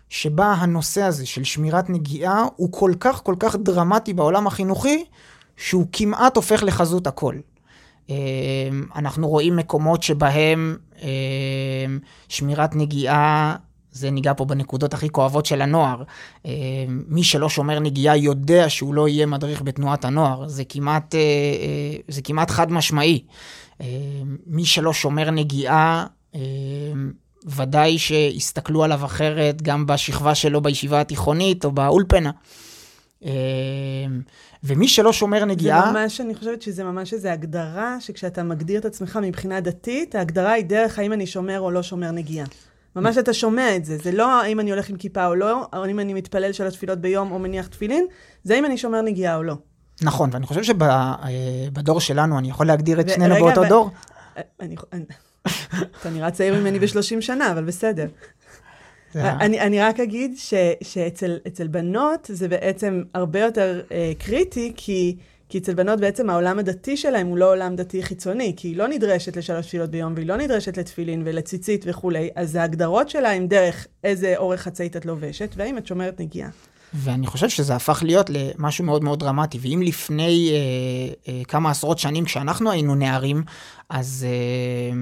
שבה 0.09 0.53
הנושא 0.53 1.01
הזה 1.01 1.25
של 1.25 1.43
שמירת 1.43 1.89
נגיעה 1.89 2.45
הוא 2.55 2.71
כל 2.71 2.91
כך 2.99 3.23
כל 3.23 3.35
כך 3.39 3.55
דרמטי 3.55 4.13
בעולם 4.13 4.47
החינוכי, 4.47 5.05
שהוא 5.57 5.85
כמעט 5.91 6.35
הופך 6.35 6.63
לחזות 6.63 7.07
הכל. 7.07 7.35
אמ, 8.09 8.15
אנחנו 8.95 9.27
רואים 9.27 9.55
מקומות 9.55 10.03
שבהם 10.03 10.77
אמ, 11.01 11.99
שמירת 12.29 12.75
נגיעה, 12.75 13.55
זה 13.91 14.11
ניגע 14.11 14.33
פה 14.37 14.45
בנקודות 14.45 14.93
הכי 14.93 15.09
כואבות 15.09 15.45
של 15.45 15.61
הנוער. 15.61 16.03
אמ, 16.45 16.51
מי 17.07 17.23
שלא 17.23 17.49
שומר 17.49 17.79
נגיעה 17.79 18.17
יודע 18.17 18.69
שהוא 18.69 18.93
לא 18.93 19.07
יהיה 19.07 19.25
מדריך 19.25 19.61
בתנועת 19.61 20.05
הנוער, 20.05 20.47
זה 20.47 20.63
כמעט, 20.63 21.15
אה, 21.15 21.19
אה, 21.19 21.97
זה 22.07 22.21
כמעט 22.21 22.51
חד 22.51 22.71
משמעי. 22.71 23.23
מי 24.47 24.65
שלא 24.65 24.93
שומר 24.93 25.29
נגיעה, 25.31 26.05
ודאי 27.45 27.97
שיסתכלו 27.97 28.83
עליו 28.83 29.05
אחרת 29.05 29.61
גם 29.61 29.85
בשכבה 29.85 30.35
שלו 30.35 30.61
בישיבה 30.61 31.01
התיכונית 31.01 31.65
או 31.65 31.71
באולפנה. 31.71 32.31
ומי 34.63 34.87
שלא 34.87 35.13
שומר 35.13 35.45
נגיעה... 35.45 35.85
זה 35.85 35.91
ממש, 35.91 36.21
אני 36.21 36.35
חושבת 36.35 36.61
שזה 36.61 36.83
ממש 36.83 37.13
איזו 37.13 37.29
הגדרה, 37.29 37.97
שכשאתה 37.99 38.43
מגדיר 38.43 38.79
את 38.79 38.85
עצמך 38.85 39.19
מבחינה 39.21 39.59
דתית, 39.59 40.15
ההגדרה 40.15 40.51
היא 40.51 40.65
דרך 40.65 40.99
האם 40.99 41.13
אני 41.13 41.27
שומר 41.27 41.59
או 41.59 41.71
לא 41.71 41.83
שומר 41.83 42.11
נגיעה. 42.11 42.45
ממש 42.95 43.17
אתה 43.17 43.33
שומע 43.33 43.75
את 43.75 43.85
זה, 43.85 43.97
זה 43.97 44.11
לא 44.11 44.41
האם 44.41 44.59
אני 44.59 44.71
הולך 44.71 44.89
עם 44.89 44.97
כיפה 44.97 45.27
או 45.27 45.35
לא, 45.35 45.67
או 45.73 45.85
אם 45.85 45.99
אני 45.99 46.13
מתפלל 46.13 46.51
שלוש 46.51 46.75
תפילות 46.75 46.99
ביום 46.99 47.31
או 47.31 47.39
מניח 47.39 47.67
תפילין, 47.67 48.05
זה 48.43 48.53
האם 48.55 48.65
אני 48.65 48.77
שומר 48.77 49.01
נגיעה 49.01 49.35
או 49.35 49.43
לא. 49.43 49.55
נכון, 50.01 50.29
ואני 50.33 50.45
חושב 50.45 50.63
שבדור 50.63 51.99
שלנו, 51.99 52.39
אני 52.39 52.49
יכול 52.49 52.67
להגדיר 52.67 52.99
את 52.99 53.09
שנינו 53.09 53.35
באותו. 53.35 53.63
דור? 53.69 53.89
אני... 54.59 54.75
אתה 56.01 56.09
נראה 56.09 56.31
צעיר 56.31 56.59
ממני 56.59 56.79
ב-30 56.79 57.21
שנה, 57.21 57.51
אבל 57.51 57.63
בסדר. 57.63 58.07
אני, 59.15 59.59
אני 59.59 59.79
רק 59.79 59.99
אגיד 59.99 60.33
ש, 60.37 60.53
שאצל 60.81 61.67
בנות 61.71 62.29
זה 62.33 62.47
בעצם 62.47 63.03
הרבה 63.13 63.39
יותר 63.39 63.81
אה, 63.91 64.11
קריטי, 64.19 64.73
כי, 64.75 65.15
כי 65.49 65.57
אצל 65.57 65.73
בנות 65.73 65.99
בעצם 65.99 66.29
העולם 66.29 66.59
הדתי 66.59 66.97
שלהם 66.97 67.27
הוא 67.27 67.37
לא 67.37 67.51
עולם 67.51 67.75
דתי 67.75 68.03
חיצוני, 68.03 68.53
כי 68.57 68.67
היא 68.67 68.77
לא 68.77 68.87
נדרשת 68.87 69.37
לשלוש 69.37 69.67
תפילות 69.67 69.89
ביום, 69.89 70.13
והיא 70.15 70.27
לא 70.27 70.37
נדרשת 70.37 70.77
לתפילין 70.77 71.21
ולציצית 71.25 71.85
וכולי, 71.87 72.29
אז 72.35 72.55
ההגדרות 72.55 73.09
שלה 73.09 73.31
הם 73.31 73.47
דרך 73.47 73.87
איזה 74.03 74.33
אורך 74.37 74.61
חצאית 74.61 74.97
את 74.97 75.05
לובשת, 75.05 75.53
והאם 75.57 75.77
את 75.77 75.87
שומרת 75.87 76.19
נגיעה. 76.19 76.49
ואני 76.93 77.27
חושב 77.27 77.49
שזה 77.49 77.75
הפך 77.75 78.03
להיות 78.05 78.29
למשהו 78.29 78.85
מאוד 78.85 79.03
מאוד 79.03 79.19
דרמטי. 79.19 79.57
ואם 79.61 79.81
לפני 79.85 80.51
אה, 80.51 81.33
אה, 81.33 81.43
כמה 81.43 81.71
עשרות 81.71 81.99
שנים, 81.99 82.25
כשאנחנו 82.25 82.71
היינו 82.71 82.95
נערים, 82.95 83.43
אז 83.89 84.25
אה, 84.29 84.97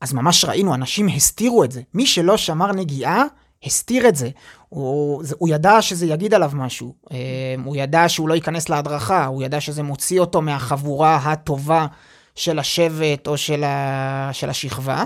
אז 0.00 0.12
ממש 0.12 0.44
ראינו, 0.44 0.74
אנשים 0.74 1.08
הסתירו 1.08 1.64
את 1.64 1.72
זה. 1.72 1.82
מי 1.94 2.06
שלא 2.06 2.36
שמר 2.36 2.72
נגיעה, 2.72 3.24
הסתיר 3.64 4.08
את 4.08 4.16
זה. 4.16 4.30
הוא, 4.68 5.24
זה, 5.24 5.34
הוא 5.38 5.48
ידע 5.48 5.82
שזה 5.82 6.06
יגיד 6.06 6.34
עליו 6.34 6.50
משהו. 6.54 6.94
אה, 7.12 7.16
הוא 7.64 7.76
ידע 7.76 8.08
שהוא 8.08 8.28
לא 8.28 8.34
ייכנס 8.34 8.68
להדרכה, 8.68 9.26
הוא 9.26 9.42
ידע 9.42 9.60
שזה 9.60 9.82
מוציא 9.82 10.20
אותו 10.20 10.42
מהחבורה 10.42 11.16
הטובה 11.16 11.86
של 12.34 12.58
השבט 12.58 13.26
או 13.26 13.36
של, 13.36 13.64
ה, 13.64 14.30
של 14.32 14.50
השכבה. 14.50 15.04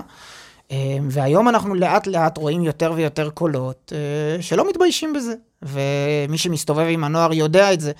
אה, 0.71 0.97
והיום 1.09 1.49
אנחנו 1.49 1.75
לאט 1.75 2.07
לאט 2.07 2.37
רואים 2.37 2.63
יותר 2.63 2.93
ויותר 2.95 3.29
קולות 3.29 3.93
אה, 3.95 4.41
שלא 4.41 4.69
מתביישים 4.69 5.13
בזה. 5.13 5.33
ומי 5.61 6.37
שמסתובב 6.37 6.85
עם 6.89 7.03
הנוער 7.03 7.33
יודע 7.33 7.73
את 7.73 7.79
זה. 7.79 7.91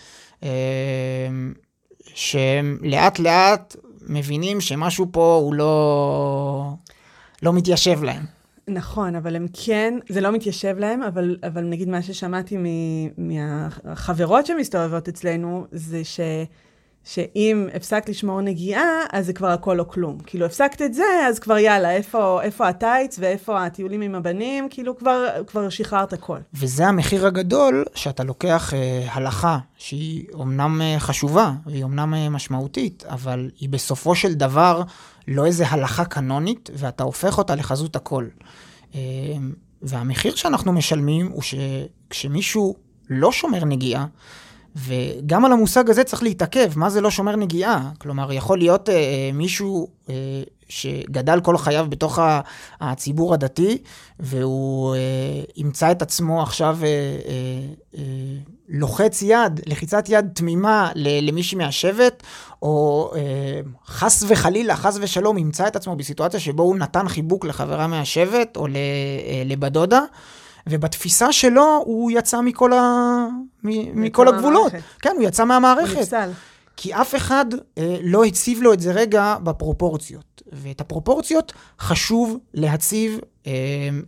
שהם 2.13 2.77
לאט 2.81 3.19
לאט 3.19 3.75
מבינים 4.07 4.61
שמשהו 4.61 5.07
פה 5.11 5.39
הוא 5.41 5.53
לא, 5.53 6.73
לא 7.43 7.53
מתיישב 7.53 8.03
להם. 8.03 8.23
נכון, 8.67 9.15
אבל 9.15 9.35
הם 9.35 9.45
כן, 9.53 9.93
זה 10.09 10.21
לא 10.21 10.31
מתיישב 10.31 10.75
להם, 10.79 11.03
אבל, 11.03 11.37
אבל 11.47 11.61
נגיד 11.61 11.89
מה 11.89 12.01
ששמעתי 12.01 12.57
מהחברות 13.17 14.45
שמסתובבות 14.45 15.07
אצלנו, 15.07 15.65
זה 15.71 16.03
ש... 16.03 16.19
שאם 17.03 17.67
הפסקת 17.73 18.09
לשמור 18.09 18.41
נגיעה, 18.41 18.83
אז 19.11 19.25
זה 19.25 19.33
כבר 19.33 19.47
הכל 19.47 19.79
או 19.79 19.87
כלום. 19.87 20.17
כאילו, 20.25 20.45
הפסקת 20.45 20.81
את 20.81 20.93
זה, 20.93 21.03
אז 21.27 21.39
כבר 21.39 21.57
יאללה, 21.57 21.91
איפה, 21.91 22.41
איפה 22.41 22.67
הטייץ 22.67 23.17
ואיפה 23.19 23.65
הטיולים 23.65 24.01
עם 24.01 24.15
הבנים, 24.15 24.67
כאילו 24.69 24.97
כבר, 24.97 25.27
כבר 25.47 25.69
שחררת 25.69 26.13
הכל. 26.13 26.37
וזה 26.53 26.87
המחיר 26.87 27.27
הגדול 27.27 27.85
שאתה 27.95 28.23
לוקח 28.23 28.73
אה, 28.73 29.07
הלכה, 29.11 29.57
שהיא 29.77 30.25
אומנם 30.33 30.81
אה, 30.81 30.95
חשובה, 30.99 31.51
והיא 31.65 31.83
אומנם 31.83 32.13
אה, 32.13 32.29
משמעותית, 32.29 33.03
אבל 33.09 33.49
היא 33.59 33.69
בסופו 33.69 34.15
של 34.15 34.33
דבר 34.33 34.81
לא 35.27 35.45
איזה 35.45 35.67
הלכה 35.67 36.05
קנונית, 36.05 36.69
ואתה 36.73 37.03
הופך 37.03 37.37
אותה 37.37 37.55
לחזות 37.55 37.95
הכל. 37.95 38.27
אה, 38.95 38.99
והמחיר 39.81 40.35
שאנחנו 40.35 40.73
משלמים 40.73 41.27
הוא 41.27 41.41
שכשמישהו 41.41 42.75
לא 43.09 43.31
שומר 43.31 43.65
נגיעה, 43.65 44.05
וגם 44.75 45.45
על 45.45 45.51
המושג 45.51 45.89
הזה 45.89 46.03
צריך 46.03 46.23
להתעכב, 46.23 46.71
מה 46.75 46.89
זה 46.89 47.01
לא 47.01 47.11
שומר 47.11 47.35
נגיעה? 47.35 47.89
כלומר, 47.97 48.33
יכול 48.33 48.57
להיות 48.57 48.89
אה, 48.89 48.95
אה 48.95 49.29
מישהו 49.33 49.87
אה, 50.09 50.43
שגדל 50.69 51.39
כל 51.41 51.57
חייו 51.57 51.85
בתוך 51.89 52.19
הציבור 52.81 53.33
הדתי, 53.33 53.77
והוא 54.19 54.95
אה, 54.95 54.99
ימצא 55.55 55.91
את 55.91 56.01
עצמו 56.01 56.43
עכשיו 56.43 56.77
אה, 56.83 56.87
אה, 56.87 56.93
אה, 57.97 58.03
לוחץ 58.69 59.21
יד, 59.21 59.59
לחיצת 59.65 60.05
יד 60.09 60.29
תמימה 60.33 60.91
למישהי 60.95 61.57
מהשבט, 61.57 62.23
או 62.61 63.11
אה, 63.15 63.21
חס 63.87 64.23
וחלילה, 64.27 64.75
חס 64.75 64.97
ושלום, 65.01 65.37
ימצא 65.37 65.67
את 65.67 65.75
עצמו 65.75 65.95
בסיטואציה 65.95 66.39
שבו 66.39 66.63
הוא 66.63 66.75
נתן 66.77 67.07
חיבוק 67.07 67.45
לחברה 67.45 67.87
מהשבט, 67.87 68.57
או 68.57 68.65
אה, 68.65 69.43
לבת 69.45 69.71
דודה. 69.71 70.01
ובתפיסה 70.67 71.31
שלו 71.31 71.83
הוא 71.85 72.11
יצא 72.11 72.41
מכל, 72.41 72.73
ה... 72.73 73.27
מ... 73.63 74.01
מכל 74.01 74.27
הגבולות. 74.27 74.71
כן, 74.99 75.13
הוא 75.17 75.23
יצא 75.23 75.45
מהמערכת. 75.45 75.93
הוא 75.93 76.01
נפסל. 76.01 76.31
כי 76.77 76.93
אף 76.93 77.15
אחד 77.15 77.45
אה, 77.77 77.97
לא 78.03 78.23
הציב 78.23 78.61
לו 78.61 78.73
את 78.73 78.79
זה 78.79 78.91
רגע 78.91 79.35
בפרופורציות. 79.43 80.41
ואת 80.51 80.81
הפרופורציות 80.81 81.53
חשוב 81.79 82.37
להציב, 82.53 83.19
אה, 83.47 83.51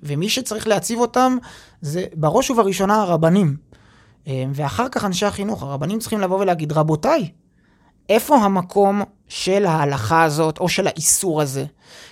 ומי 0.03 0.29
שצריך 0.29 0.67
להציב 0.67 0.99
אותם 0.99 1.37
זה 1.81 2.05
בראש 2.15 2.51
ובראשונה 2.51 3.01
הרבנים. 3.01 3.55
אה, 4.27 4.43
ואחר 4.53 4.89
כך 4.89 5.05
אנשי 5.05 5.25
החינוך, 5.25 5.63
הרבנים 5.63 5.99
צריכים 5.99 6.19
לבוא 6.19 6.39
ולהגיד, 6.39 6.71
רבותיי, 6.71 7.29
איפה 8.09 8.35
המקום 8.35 9.01
של 9.27 9.65
ההלכה 9.65 10.23
הזאת, 10.23 10.57
או 10.57 10.69
של 10.69 10.87
האיסור 10.87 11.41
הזה? 11.41 11.65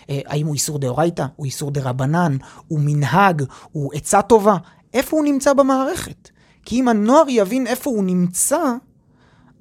אה, 0.10 0.20
האם 0.26 0.48
הוא 0.48 0.54
איסור 0.54 0.80
דאורייתא, 0.80 1.26
הוא 1.36 1.46
איסור 1.46 1.72
דרבנן, 1.72 2.38
הוא 2.68 2.80
מנהג, 2.80 3.44
הוא 3.72 3.94
עצה 3.94 4.22
טובה? 4.22 4.58
איפה 4.94 5.18
הוא 5.18 5.26
נמצא 5.26 5.54
במערכת? 5.54 6.30
כי 6.66 6.80
אם 6.80 6.88
הנוער 6.88 7.24
יבין 7.30 7.68
איפה 7.68 7.90
הוא 7.90 8.04
נמצא, 8.04 8.60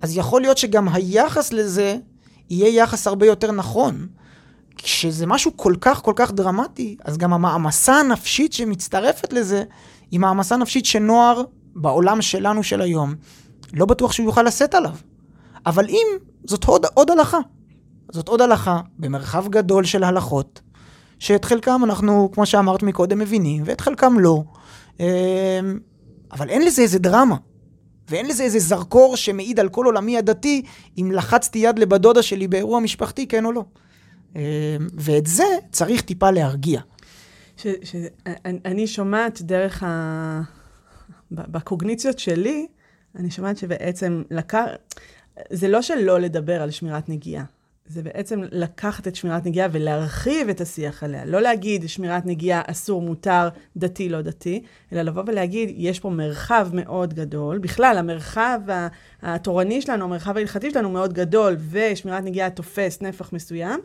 אז 0.01 0.17
יכול 0.17 0.41
להיות 0.41 0.59
שגם 0.59 0.89
היחס 0.89 1.53
לזה 1.53 1.97
יהיה 2.51 2.83
יחס 2.83 3.07
הרבה 3.07 3.27
יותר 3.27 3.53
נכון. 3.53 4.07
כשזה 4.77 5.27
משהו 5.27 5.57
כל 5.57 5.75
כך 5.81 6.03
כל 6.03 6.13
כך 6.17 6.33
דרמטי, 6.33 6.97
אז 7.05 7.19
גם 7.19 7.33
המעמסה 7.33 7.95
הנפשית 7.95 8.53
שמצטרפת 8.53 9.33
לזה, 9.33 9.65
היא 10.11 10.21
מעמסה 10.21 10.57
נפשית 10.57 10.87
שנוער 10.87 11.43
בעולם 11.75 12.23
שלנו 12.23 12.63
של 12.63 12.81
היום, 12.81 13.15
לא 13.73 13.87
בטוח 13.87 14.13
שהוא 14.13 14.27
יוכל 14.27 14.43
לשאת 14.43 14.75
עליו. 14.75 14.95
אבל 15.67 15.89
אם, 15.89 16.07
זאת 16.45 16.65
עוד, 16.65 16.87
עוד 16.95 17.11
הלכה. 17.11 17.39
זאת 18.13 18.29
עוד 18.29 18.41
הלכה 18.41 18.81
במרחב 18.99 19.49
גדול 19.49 19.85
של 19.85 20.05
הלכות, 20.05 20.61
שאת 21.19 21.45
חלקם 21.45 21.81
אנחנו, 21.85 22.31
כמו 22.33 22.47
שאמרת 22.47 22.83
מקודם, 22.83 23.19
מבינים, 23.19 23.63
ואת 23.67 23.81
חלקם 23.81 24.19
לא. 24.19 24.43
אמ, 25.01 25.07
אבל 26.33 26.49
אין 26.49 26.63
לזה 26.63 26.83
איזה 26.83 26.99
דרמה. 26.99 27.37
ואין 28.09 28.27
לזה 28.27 28.43
איזה 28.43 28.59
זרקור 28.59 29.17
שמעיד 29.17 29.61
על 29.61 29.69
כל 29.69 29.87
עולמי 29.87 30.19
הדתי, 30.19 30.63
אם 30.99 31.13
לחצתי 31.13 31.59
יד 31.59 31.79
לבת 31.79 32.01
דודה 32.01 32.23
שלי 32.23 32.49
באירוע 32.49 32.81
משפחתי, 32.81 33.27
כן 33.27 33.45
או 33.45 33.53
לא. 33.53 33.65
אמ, 34.37 34.41
ואת 34.95 35.27
זה 35.27 35.45
צריך 35.71 36.01
טיפה 36.01 36.31
להרגיע. 36.31 36.81
ש, 37.57 37.67
ש, 37.83 37.97
אני, 38.65 38.87
שומעת 38.87 39.43
דרך 39.43 39.83
ה... 39.83 40.43
בקוגניציות 41.31 42.19
שלי, 42.19 42.67
אני 43.17 43.31
שומעת 43.31 43.57
שבעצם 43.57 44.23
לקח... 44.31 44.65
זה 45.51 45.69
לא 45.69 45.83
שלא 45.83 46.21
לדבר 46.21 46.63
על 46.63 46.71
שמירת 46.71 47.09
נגיעה. 47.09 47.45
זה 47.87 48.03
בעצם 48.03 48.41
לקחת 48.53 49.09
את 49.09 49.17
שמירת 49.17 49.47
נגיעה 49.47 49.69
ולהרחיב 49.73 50.49
את 50.49 50.61
השיח 50.61 51.03
עליה. 51.03 51.25
לא 51.25 51.41
להגיד 51.41 51.89
שמירת 51.89 52.27
נגיעה 52.27 52.63
אסור, 52.67 53.03
מותר, 53.03 53.49
דתי, 53.77 54.09
לא 54.09 54.23
דתי, 54.23 54.63
אלא 54.93 55.03
לבוא 55.03 55.23
ולהגיד, 55.27 55.75
יש 55.77 56.01
פה 56.01 56.11
מרחב 56.11 56.69
מאוד 56.73 57.15
גדול. 57.15 57.59
בכלל, 57.59 57.97
המרחב 57.99 58.61
התורני 59.23 59.83
שלנו, 59.83 60.05
המרחב 60.05 60.37
ההלכתי 60.37 60.71
שלנו 60.71 60.91
מאוד 60.91 61.13
גדול, 61.13 61.57
ושמירת 61.71 62.25
נגיעה 62.25 62.51
תופס 62.51 63.01
נפח 63.01 63.33
מסוים. 63.33 63.81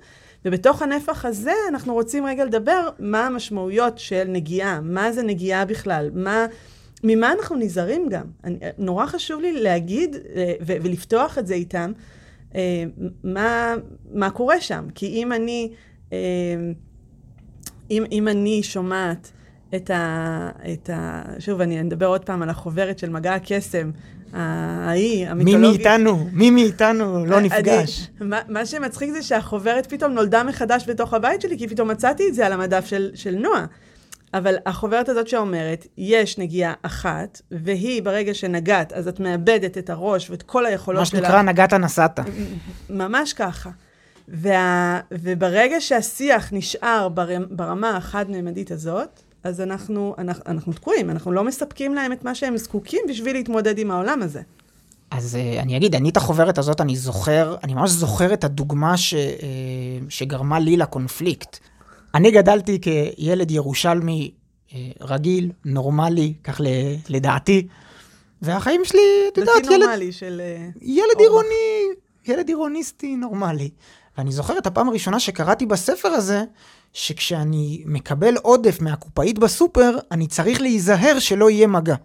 ובתוך 0.46 0.82
הנפח 0.82 1.26
הזה 1.26 1.54
אנחנו 1.70 1.94
רוצים 1.94 2.26
רגע 2.26 2.46
לדבר 2.46 2.90
מה 3.00 3.26
המשמעויות 3.26 3.98
של 3.98 4.24
נגיעה, 4.28 4.82
מה 4.82 5.12
זה 5.12 5.24
נגיעה 5.24 5.66
בכלל, 5.66 6.10
מה... 6.14 6.46
ממה 7.04 7.32
אנחנו 7.32 7.56
נזהרים 7.56 8.10
גם? 8.10 8.26
אני, 8.44 8.58
נורא 8.78 9.06
חשוב 9.06 9.42
לי 9.42 9.54
להגיד 9.54 10.16
אה, 10.16 10.54
ו- 10.62 10.76
ולפתוח 10.82 11.38
את 11.38 11.48
זה 11.48 11.54
איתם, 11.54 11.92
אה, 12.56 12.84
מה, 13.24 13.76
מה 14.14 14.30
קורה 14.30 14.62
שם. 14.62 14.86
כי 14.96 15.08
אם 15.08 15.32
אני, 15.32 15.72
אה, 16.14 16.18
אם, 17.92 18.04
אם 18.12 18.28
אני 18.28 18.64
שומעת 18.64 19.32
את 19.76 19.90
ה, 19.90 20.50
את 20.74 20.90
ה... 20.90 21.24
שוב, 21.40 21.62
אני 21.62 21.82
אדבר 21.82 22.06
עוד 22.06 22.26
פעם 22.26 22.42
על 22.42 22.50
החוברת 22.50 23.00
של 23.00 23.10
מגע 23.10 23.34
הקסם, 23.34 23.92
ההיא, 24.34 25.28
המיתולוגית. 25.28 25.62
מי 25.62 25.78
מאיתנו, 25.78 26.28
מי 26.34 26.50
מאיתנו 26.50 27.26
לא 27.26 27.42
נפגש. 27.42 28.10
אני, 28.22 28.30
מה, 28.30 28.40
מה 28.50 28.66
שמצחיק 28.66 29.12
זה 29.12 29.22
שהחוברת 29.22 29.86
פתאום 29.86 30.12
נולדה 30.12 30.44
מחדש 30.44 30.90
בתוך 30.90 31.14
הבית 31.14 31.42
שלי, 31.42 31.58
כי 31.58 31.68
פתאום 31.68 31.88
מצאתי 31.88 32.24
את 32.28 32.34
זה 32.34 32.46
על 32.46 32.54
המדף 32.54 32.86
של, 32.86 33.12
של 33.16 33.36
נועה. 33.36 33.66
אבל 34.38 34.56
החוברת 34.66 35.10
הזאת 35.10 35.28
שאומרת, 35.28 35.88
יש 35.98 36.38
נגיעה 36.38 36.74
אחת, 36.82 37.42
והיא, 37.52 38.04
ברגע 38.04 38.34
שנגעת, 38.34 38.94
אז 38.94 39.08
את 39.08 39.20
מאבדת 39.20 39.78
את 39.78 39.90
הראש 39.90 40.30
ואת 40.30 40.44
כל 40.44 40.66
היכולות 40.66 41.06
שלה. 41.06 41.20
מה 41.20 41.26
שנקרא, 41.28 41.42
נגעת 41.42 41.74
נסעת. 41.74 42.20
ממש 42.90 43.34
ככה. 43.34 43.70
וה, 44.28 45.00
וברגע 45.12 45.82
שהשיח 45.82 46.50
נשאר 46.52 47.10
ברמה 47.50 47.98
החד-ממדית 47.98 48.72
הזאת, 48.72 49.20
אז 49.44 49.62
אנחנו, 49.62 50.16
אנחנו, 50.18 50.44
אנחנו 50.48 50.74
תקועים, 50.74 51.10
אנחנו 51.10 51.32
לא 51.32 51.44
מספקים 51.44 51.96
להם 51.96 52.12
את 52.12 52.24
מה 52.24 52.36
שהם 52.36 52.58
זקוקים 52.58 53.02
בשביל 53.10 53.36
להתמודד 53.36 53.78
עם 53.78 53.92
העולם 53.92 54.22
הזה. 54.22 54.42
אז 55.12 55.36
uh, 55.36 55.62
אני 55.62 55.78
אגיד, 55.78 55.96
אני 55.96 56.10
את 56.10 56.18
החוברת 56.18 56.58
הזאת, 56.58 56.82
אני 56.82 56.96
זוכר, 56.96 57.56
אני 57.64 57.74
ממש 57.74 57.90
זוכר 57.90 58.34
את 58.34 58.44
הדוגמה 58.44 58.98
ש, 58.98 59.14
uh, 59.14 59.18
שגרמה 60.10 60.60
לי 60.60 60.78
לקונפליקט. 60.78 61.60
אני 62.18 62.32
גדלתי 62.32 62.80
כילד 62.82 63.52
ירושלמי 63.52 64.32
אה, 64.74 64.92
רגיל, 65.02 65.52
נורמלי, 65.66 66.34
כך 66.44 66.62
לדעתי, 67.10 67.68
והחיים 68.42 68.86
שלי, 68.86 69.00
את 69.28 69.38
יודעת, 69.38 69.56
ילד... 69.56 69.66
דתי 69.66 69.78
נורמלי 69.78 70.12
של... 70.12 70.42
אה, 70.44 70.70
ילד 70.82 71.20
עירוני, 71.20 71.84
ילד 72.28 72.48
עירוניסטי 72.48 73.16
נורמלי. 73.16 73.70
ואני 74.18 74.32
זוכר 74.32 74.58
את 74.58 74.68
הפעם 74.68 74.90
הראשונה 74.90 75.20
שקראתי 75.20 75.66
בספר 75.66 76.08
הזה, 76.08 76.44
שכשאני 76.94 77.84
מקבל 77.86 78.38
עודף 78.38 78.82
מהקופאית 78.82 79.40
בסופר, 79.40 79.98
אני 80.12 80.28
צריך 80.28 80.62
להיזהר 80.62 81.20
שלא 81.20 81.50
יהיה 81.50 81.68
מגע. 81.68 81.96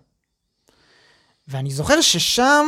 ואני 1.49 1.71
זוכר 1.71 2.01
ששם, 2.01 2.67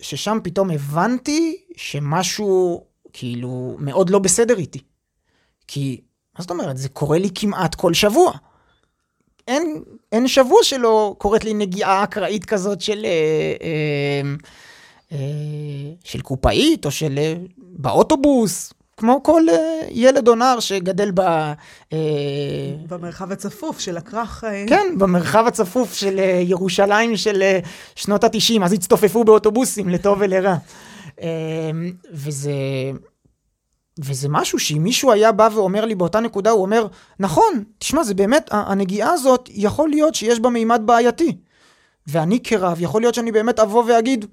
ששם 0.00 0.38
פתאום 0.42 0.70
הבנתי 0.70 1.56
שמשהו 1.76 2.84
כאילו 3.12 3.76
מאוד 3.78 4.10
לא 4.10 4.18
בסדר 4.18 4.58
איתי. 4.58 4.80
כי 5.66 6.00
מה 6.40 6.42
זאת 6.42 6.50
אומרת? 6.50 6.76
זה 6.76 6.88
קורה 6.88 7.18
לי 7.18 7.28
כמעט 7.34 7.74
כל 7.74 7.94
שבוע. 7.94 8.32
אין, 9.48 9.82
אין 10.12 10.28
שבוע 10.28 10.58
שלא 10.62 11.14
קורית 11.18 11.44
לי 11.44 11.54
נגיעה 11.54 12.04
אקראית 12.04 12.44
כזאת 12.44 12.80
של, 12.80 13.04
אה, 13.04 13.10
אה, 13.62 14.30
אה, 15.12 15.18
של 16.04 16.20
קופאית 16.20 16.86
או 16.86 16.90
של 16.90 17.18
אה, 17.18 17.34
באוטובוס, 17.58 18.72
כמו 18.96 19.22
כל 19.22 19.42
אה, 19.48 19.80
ילד 19.90 20.28
או 20.28 20.34
נער 20.34 20.60
שגדל 20.60 21.10
ב... 21.10 21.20
אה, 21.20 21.98
במרחב 22.88 23.32
הצפוף 23.32 23.80
של 23.80 23.96
הכרך. 23.96 24.44
אה... 24.44 24.64
כן, 24.68 24.86
במרחב 24.98 25.44
הצפוף 25.46 25.94
של 25.94 26.18
אה, 26.18 26.42
ירושלים 26.44 27.16
של 27.16 27.42
אה, 27.42 27.58
שנות 27.96 28.24
ה-90, 28.24 28.64
אז 28.64 28.72
הצטופפו 28.72 29.24
באוטובוסים 29.24 29.88
לטוב 29.88 30.18
ולרע. 30.20 30.56
אה, 31.22 31.70
וזה... 32.12 32.52
וזה 33.98 34.28
משהו 34.28 34.58
שאם 34.58 34.80
מישהו 34.82 35.12
היה 35.12 35.32
בא 35.32 35.48
ואומר 35.54 35.84
לי 35.84 35.94
באותה 35.94 36.20
נקודה, 36.20 36.50
הוא 36.50 36.62
אומר, 36.62 36.86
נכון, 37.20 37.64
תשמע, 37.78 38.04
זה 38.04 38.14
באמת, 38.14 38.48
הנגיעה 38.50 39.12
הזאת, 39.12 39.48
יכול 39.52 39.90
להיות 39.90 40.14
שיש 40.14 40.40
בה 40.40 40.50
מימד 40.50 40.82
בעייתי. 40.84 41.36
ואני 42.06 42.42
כרב, 42.42 42.76
יכול 42.80 43.02
להיות 43.02 43.14
שאני 43.14 43.32
באמת 43.32 43.58
אבוא 43.58 43.84
ואגיד, 43.88 44.24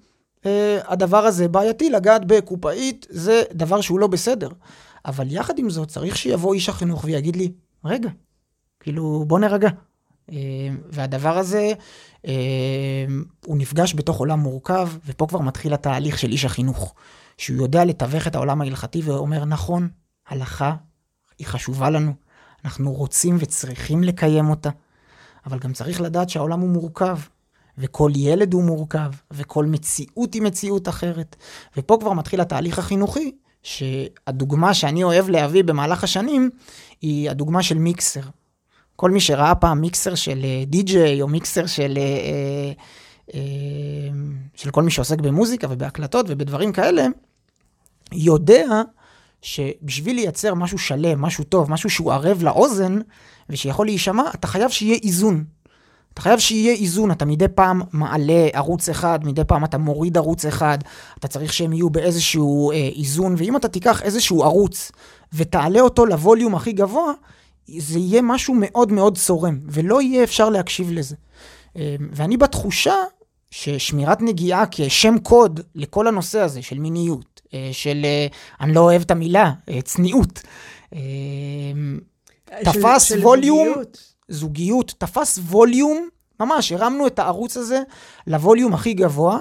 אה, 0.46 0.80
הדבר 0.88 1.26
הזה 1.26 1.48
בעייתי, 1.48 1.90
לגעת 1.90 2.26
בקופאית, 2.26 3.08
זה 3.10 3.44
דבר 3.54 3.82
שהוא 3.82 4.00
לא 4.00 4.08
בסדר. 4.08 4.50
אבל 5.06 5.28
יחד 5.30 5.60
עם 5.60 5.70
זאת, 5.70 5.88
צריך 5.88 6.18
שיבוא 6.18 6.54
איש 6.54 6.70
החינוך 6.70 7.04
ויגיד 7.04 7.36
לי, 7.36 7.52
רגע, 7.86 8.10
כאילו, 8.80 9.24
בוא 9.28 9.40
נרגע. 9.40 9.70
אה, 10.32 10.38
והדבר 10.90 11.38
הזה, 11.38 11.74
אה, 12.28 13.06
הוא 13.46 13.58
נפגש 13.58 13.96
בתוך 13.96 14.18
עולם 14.18 14.40
מורכב, 14.40 14.90
ופה 15.06 15.28
כבר 15.28 15.40
מתחיל 15.40 15.74
התהליך 15.74 16.20
של 16.20 16.32
איש 16.32 16.46
החינוך. 16.46 16.96
שהוא 17.38 17.58
יודע 17.58 17.86
לתווך 17.86 18.28
את 18.28 18.36
העולם 18.36 18.62
ההלכתי 18.62 19.02
ואומר, 19.04 19.46
נכון, 19.46 19.90
הלכה 20.28 20.76
היא 21.40 21.48
חשובה 21.48 21.90
לנו, 21.90 22.14
אנחנו 22.66 22.94
רוצים 22.94 23.38
וצריכים 23.40 24.04
לקיים 24.04 24.50
אותה, 24.50 24.70
אבל 25.46 25.60
גם 25.60 25.74
צריך 25.74 26.02
לדעת 26.02 26.30
שהעולם 26.30 26.60
הוא 26.60 26.70
מורכב, 26.70 27.18
וכל 27.78 28.12
ילד 28.16 28.54
הוא 28.54 28.64
מורכב, 28.64 29.12
וכל 29.32 29.66
מציאות 29.66 30.34
היא 30.34 30.42
מציאות 30.42 30.90
אחרת. 30.90 31.36
ופה 31.78 31.98
כבר 32.00 32.14
מתחיל 32.14 32.42
התהליך 32.42 32.80
החינוכי, 32.80 33.32
שהדוגמה 33.64 34.74
שאני 34.74 35.04
אוהב 35.04 35.30
להביא 35.30 35.64
במהלך 35.64 36.04
השנים, 36.04 36.50
היא 37.02 37.30
הדוגמה 37.30 37.64
של 37.64 37.78
מיקסר. 37.78 38.22
כל 38.96 39.12
מי 39.12 39.20
שראה 39.20 39.56
פעם 39.56 39.82
מיקסר 39.82 40.16
של 40.16 40.46
די-ג'יי, 40.68 41.22
או 41.22 41.28
מיקסר 41.28 41.66
של... 41.66 41.98
אה, 43.34 43.40
של 44.56 44.72
כל 44.72 44.84
מי 44.84 44.92
שעוסק 44.92 45.22
במוזיקה 45.22 45.68
ובהקלטות 45.70 46.26
ובדברים 46.30 46.72
כאלה, 46.72 47.08
יודע 48.12 48.82
שבשביל 49.42 50.16
לייצר 50.16 50.54
משהו 50.54 50.78
שלם, 50.78 51.22
משהו 51.22 51.44
טוב, 51.44 51.72
משהו 51.72 51.90
שהוא 51.90 52.14
ערב 52.14 52.44
לאוזן 52.44 53.00
ושיכול 53.50 53.86
להישמע, 53.86 54.24
אתה 54.36 54.48
חייב 54.48 54.70
שיהיה 54.70 54.98
איזון. 55.04 55.44
אתה 56.14 56.22
חייב 56.22 56.40
שיהיה 56.40 56.74
איזון, 56.74 57.12
אתה 57.12 57.26
מדי 57.26 57.48
פעם 57.56 57.82
מעלה 57.94 58.48
ערוץ 58.54 58.90
אחד, 58.90 59.20
מדי 59.24 59.44
פעם 59.44 59.64
אתה 59.66 59.78
מוריד 59.78 60.18
ערוץ 60.18 60.46
אחד, 60.46 60.78
אתה 61.20 61.28
צריך 61.28 61.54
שהם 61.54 61.74
יהיו 61.74 61.90
באיזשהו 61.90 62.72
אה, 62.72 62.90
איזון, 62.96 63.36
ואם 63.38 63.56
אתה 63.56 63.68
תיקח 63.68 64.02
איזשהו 64.04 64.44
ערוץ 64.44 64.92
ותעלה 65.34 65.82
אותו 65.82 66.06
לווליום 66.06 66.56
הכי 66.56 66.72
גבוה, 66.72 67.14
זה 67.78 68.00
יהיה 68.00 68.22
משהו 68.22 68.54
מאוד 68.58 68.92
מאוד 68.92 69.18
צורם, 69.18 69.60
ולא 69.66 70.02
יהיה 70.02 70.24
אפשר 70.24 70.50
להקשיב 70.50 70.92
לזה. 70.92 71.16
אה, 71.78 71.96
ואני 72.12 72.38
בתחושה 72.38 72.96
ששמירת 73.52 74.22
נגיעה 74.22 74.64
כשם 74.72 75.16
קוד 75.24 75.60
לכל 75.76 76.08
הנושא 76.08 76.40
הזה 76.40 76.62
של 76.62 76.80
מיניות, 76.80 77.37
של, 77.72 78.02
אה, 78.06 78.28
אני 78.62 78.74
לא 78.74 78.80
אוהב 78.80 79.02
את 79.02 79.12
המילה, 79.12 79.52
אה, 79.70 79.82
צניעות, 79.82 80.42
אה, 80.94 81.00
תפס 82.64 83.04
של, 83.04 83.20
ווליום, 83.20 83.68
זוגיות. 83.68 84.14
זוגיות, 84.28 84.94
תפס 84.98 85.38
ווליום, 85.38 86.08
ממש 86.40 86.72
הרמנו 86.72 87.08
את 87.08 87.20
הערוץ 87.20 87.58
הזה 87.58 87.82
לווליום 88.28 88.74
הכי 88.74 88.94
גבוה, 88.94 89.40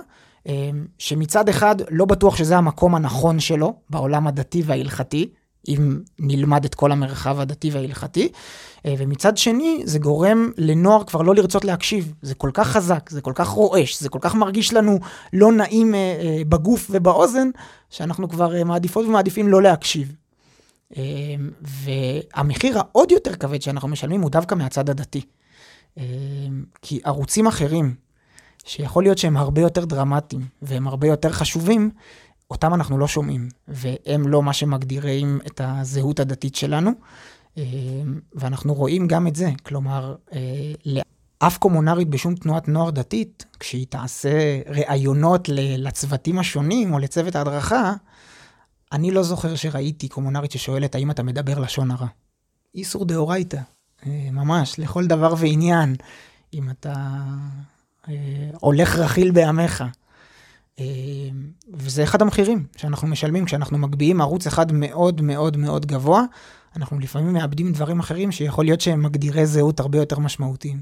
אה, 0.49 0.71
שמצד 0.99 1.49
אחד 1.49 1.77
לא 1.91 2.05
בטוח 2.05 2.37
שזה 2.37 2.57
המקום 2.57 2.95
הנכון 2.95 3.41
שלו 3.41 3.75
בעולם 3.91 4.27
הדתי 4.27 4.63
וההלכתי, 4.67 5.31
אם 5.69 6.01
נלמד 6.19 6.65
את 6.65 6.75
כל 6.75 6.93
המרחב 6.93 7.41
הדתי 7.41 7.71
וההלכתי, 7.71 8.29
אה, 8.87 8.95
ומצד 8.99 9.37
שני 9.37 9.83
זה 9.85 9.99
גורם 9.99 10.51
לנוער 10.59 11.05
כבר 11.05 11.23
לא 11.23 11.35
לרצות 11.35 11.65
להקשיב, 11.65 12.15
זה 12.23 12.35
כל 12.35 12.51
כך 12.55 12.69
חזק, 12.69 13.11
זה 13.11 13.21
כל 13.21 13.33
כך 13.35 13.49
רועש, 13.49 14.01
זה 14.01 14.09
כל 14.09 14.19
כך 14.23 14.35
מרגיש 14.35 14.73
לנו 14.73 14.99
לא 15.33 15.53
נעים 15.53 15.95
אה, 15.95 16.43
בגוף 16.49 16.87
ובאוזן, 16.91 17.49
שאנחנו 17.91 18.29
כבר 18.29 18.65
מעדיפות 18.65 19.07
ומעדיפים 19.07 19.49
לא 19.49 19.63
להקשיב. 19.63 20.13
והמחיר 21.63 22.79
העוד 22.79 23.11
יותר 23.11 23.35
כבד 23.35 23.63
שאנחנו 23.63 23.89
משלמים 23.89 24.21
הוא 24.21 24.31
דווקא 24.31 24.55
מהצד 24.55 24.91
הדתי. 24.91 25.21
כי 26.83 27.01
ערוצים 27.05 27.47
אחרים, 27.47 27.95
שיכול 28.67 29.03
להיות 29.03 29.19
שהם 29.19 29.37
הרבה 29.37 29.61
יותר 29.61 29.85
דרמטיים 29.85 30.47
והם 30.63 30.89
הרבה 30.89 31.07
יותר 31.07 31.33
חשובים, 31.33 31.91
אותם 32.51 32.75
אנחנו 32.75 32.99
לא 32.99 33.09
שומעים, 33.09 33.49
והם 33.69 34.29
לא 34.29 34.43
מה 34.43 34.53
שמגדירים 34.53 35.41
את 35.47 35.61
הזהות 35.65 36.21
הדתית 36.21 36.55
שלנו. 36.55 36.91
אמ, 37.57 38.21
ואנחנו 38.35 38.75
רואים 38.75 39.07
גם 39.07 39.27
את 39.27 39.37
זה, 39.37 39.51
כלומר, 39.63 40.15
אה, 40.33 40.73
לאף 40.85 41.59
קומונרית 41.59 42.09
בשום 42.09 42.35
תנועת 42.35 42.69
נוער 42.69 42.91
דתית, 42.91 43.45
כשהיא 43.61 43.87
תעשה 43.89 44.61
ראיונות 44.67 45.49
לצוותים 45.79 46.39
השונים 46.39 46.95
או 46.95 46.99
לצוות 46.99 47.37
ההדרכה, 47.37 47.93
אני 48.93 49.11
לא 49.11 49.23
זוכר 49.23 49.57
שראיתי 49.57 50.09
קומונרית 50.09 50.51
ששואלת 50.51 50.95
האם 50.95 51.11
אתה 51.11 51.23
מדבר 51.23 51.59
לשון 51.59 51.91
הרע. 51.91 52.07
איסור 52.75 53.05
דאורייתא, 53.05 53.61
אה, 54.07 54.29
ממש, 54.33 54.79
לכל 54.79 55.07
דבר 55.07 55.35
ועניין, 55.39 55.97
אם 56.55 56.71
אתה 56.71 56.95
אה, 58.09 58.15
הולך 58.61 58.97
רכיל 58.97 59.31
בעמך. 59.31 59.85
אה, 60.81 60.85
וזה 61.73 62.03
אחד 62.05 62.23
המחירים 62.23 62.67
שאנחנו 62.77 63.09
משלמים 63.09 63.45
כשאנחנו 63.45 63.79
מגביהים 63.79 64.21
ערוץ 64.21 64.47
אחד 64.47 64.73
מאוד 64.73 65.21
מאוד 65.21 65.57
מאוד 65.57 65.87
גבוה, 65.87 66.23
אנחנו 66.77 66.99
לפעמים 66.99 67.33
מאבדים 67.33 67.73
דברים 67.73 68.01
אחרים 68.01 68.33
שיכול 68.33 68.65
להיות 68.65 68.81
שהם 68.81 69.03
מגדירי 69.03 69.47
זהות 69.47 69.81
הרבה 69.81 69.99
יותר 69.99 70.19
משמעותיים. 70.19 70.81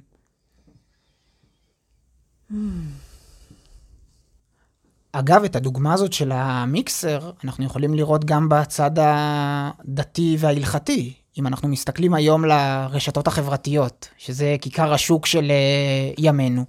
אגב, 5.12 5.44
את 5.44 5.56
הדוגמה 5.56 5.92
הזאת 5.92 6.12
של 6.12 6.32
המיקסר, 6.32 7.30
אנחנו 7.44 7.64
יכולים 7.64 7.94
לראות 7.94 8.24
גם 8.24 8.48
בצד 8.48 8.90
הדתי 8.96 10.36
וההלכתי. 10.38 11.14
אם 11.38 11.46
אנחנו 11.46 11.68
מסתכלים 11.68 12.14
היום 12.14 12.44
לרשתות 12.44 13.26
החברתיות, 13.26 14.08
שזה 14.18 14.56
כיכר 14.60 14.94
השוק 14.94 15.26
של 15.26 15.50
אה, 15.50 16.12
ימינו, 16.18 16.64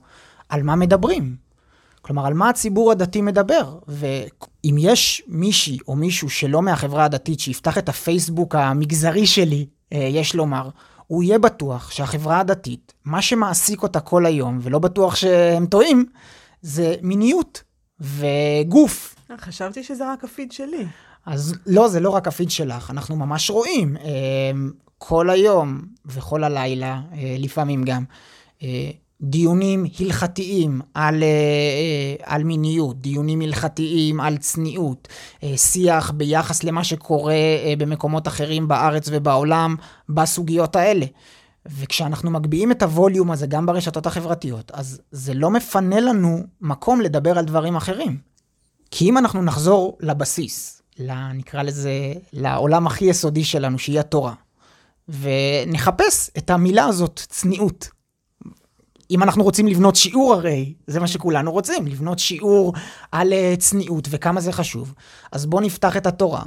על 0.50 0.64
מה 0.64 0.76
מדברים? 0.76 1.45
כלומר, 2.06 2.26
על 2.26 2.34
מה 2.34 2.50
הציבור 2.50 2.91
הדתי 2.91 3.22
מדבר? 3.22 3.80
ואם 3.88 4.76
יש 4.80 5.24
מישהי 5.28 5.78
או 5.88 5.96
מישהו 5.96 6.30
שלא 6.30 6.62
מהחברה 6.62 7.06
הדתית 7.06 7.39
שיפתח 7.39 7.78
את 7.78 7.89
הפייסבוק 7.89 8.56
המגזרי 8.56 9.28
שלי, 9.28 9.65
אה, 9.94 9.98
יש 10.12 10.36
לומר, 10.36 10.70
הוא 11.08 11.24
יהיה 11.24 11.39
בטוח 11.39 11.91
שהחברה 11.91 12.39
הדתית, 12.39 12.94
מה 13.06 13.22
שמעסיק 13.22 13.84
אותה 13.84 14.00
כל 14.00 14.26
היום, 14.26 14.60
ולא 14.62 14.80
בטוח 14.80 15.15
שהם 15.15 15.65
טועים, 15.65 16.06
זה 16.62 16.96
מיניות. 17.02 17.63
וגוף. 18.00 19.15
אה, 19.32 19.38
חשבתי 19.38 19.84
שזה 19.84 20.12
רק 20.12 20.24
הפיד 20.24 20.52
שלי. 20.52 20.86
אז 21.26 21.56
לא, 21.65 21.88
זה 21.88 22.00
לא 22.00 22.10
רק 22.10 22.28
הפיד 22.28 22.52
שלך, 22.52 22.91
אנחנו 22.91 23.15
ממש 23.15 23.50
רואים 23.50 23.98
אמ, 23.98 24.72
כל 24.98 25.30
היום 25.30 25.82
וכל 26.06 26.44
הלילה, 26.44 27.02
אה, 27.13 27.36
לפעמים 27.39 27.84
גם, 27.84 28.04
אה, 28.63 28.91
דיונים 29.30 29.86
הלכתיים 30.00 30.82
על, 30.94 31.24
על 32.24 32.44
מיניות, 32.44 33.02
דיונים 33.02 33.42
הלכתיים 33.42 34.20
על 34.20 34.38
צניעות, 34.38 35.08
שיח 35.56 36.12
ביחס 36.12 36.64
למה 36.64 36.84
שקורה 36.84 37.36
במקומות 37.78 38.28
אחרים 38.28 38.68
בארץ 38.68 39.10
ובעולם 39.12 39.76
בסוגיות 40.10 40.76
האלה. 40.76 41.06
וכשאנחנו 41.66 42.32
מגביהים 42.32 42.72
את 42.72 42.84
הווליום 42.84 43.32
הזה 43.32 43.48
גם 43.48 43.66
ברשתות 43.66 44.06
החברתיות, 44.06 44.72
אז 44.72 45.02
זה 45.12 45.34
לא 45.34 45.50
מפנה 45.50 46.00
לנו 46.00 46.40
מקום 46.62 47.02
לדבר 47.02 47.38
על 47.38 47.46
דברים 47.46 47.76
אחרים. 47.76 48.18
כי 48.92 49.10
אם 49.10 49.18
אנחנו 49.18 49.44
נחזור 49.44 49.98
לבסיס, 50.02 50.82
נקרא 51.34 51.64
לזה, 51.64 52.14
לעולם 52.34 52.88
הכי 52.88 53.06
יסודי 53.06 53.44
שלנו, 53.44 53.80
שהיא 53.80 54.00
התורה, 54.00 54.34
ונחפש 55.10 56.32
את 56.38 56.50
המילה 56.50 56.86
הזאת, 56.86 57.22
צניעות. 57.30 57.95
אם 59.12 59.24
אנחנו 59.24 59.44
רוצים 59.44 59.68
לבנות 59.68 59.96
שיעור 59.96 60.34
הרי, 60.34 60.74
זה 60.88 61.00
מה 61.00 61.08
שכולנו 61.08 61.52
רוצים, 61.52 61.88
לבנות 61.88 62.20
שיעור 62.20 62.74
על 63.12 63.34
אה, 63.34 63.54
צניעות 63.60 64.08
וכמה 64.12 64.41
זה 64.41 64.52
חשוב, 64.52 64.94
אז 65.32 65.46
בואו 65.46 65.62
נפתח 65.62 65.98
את 65.98 66.08
התורה. 66.08 66.44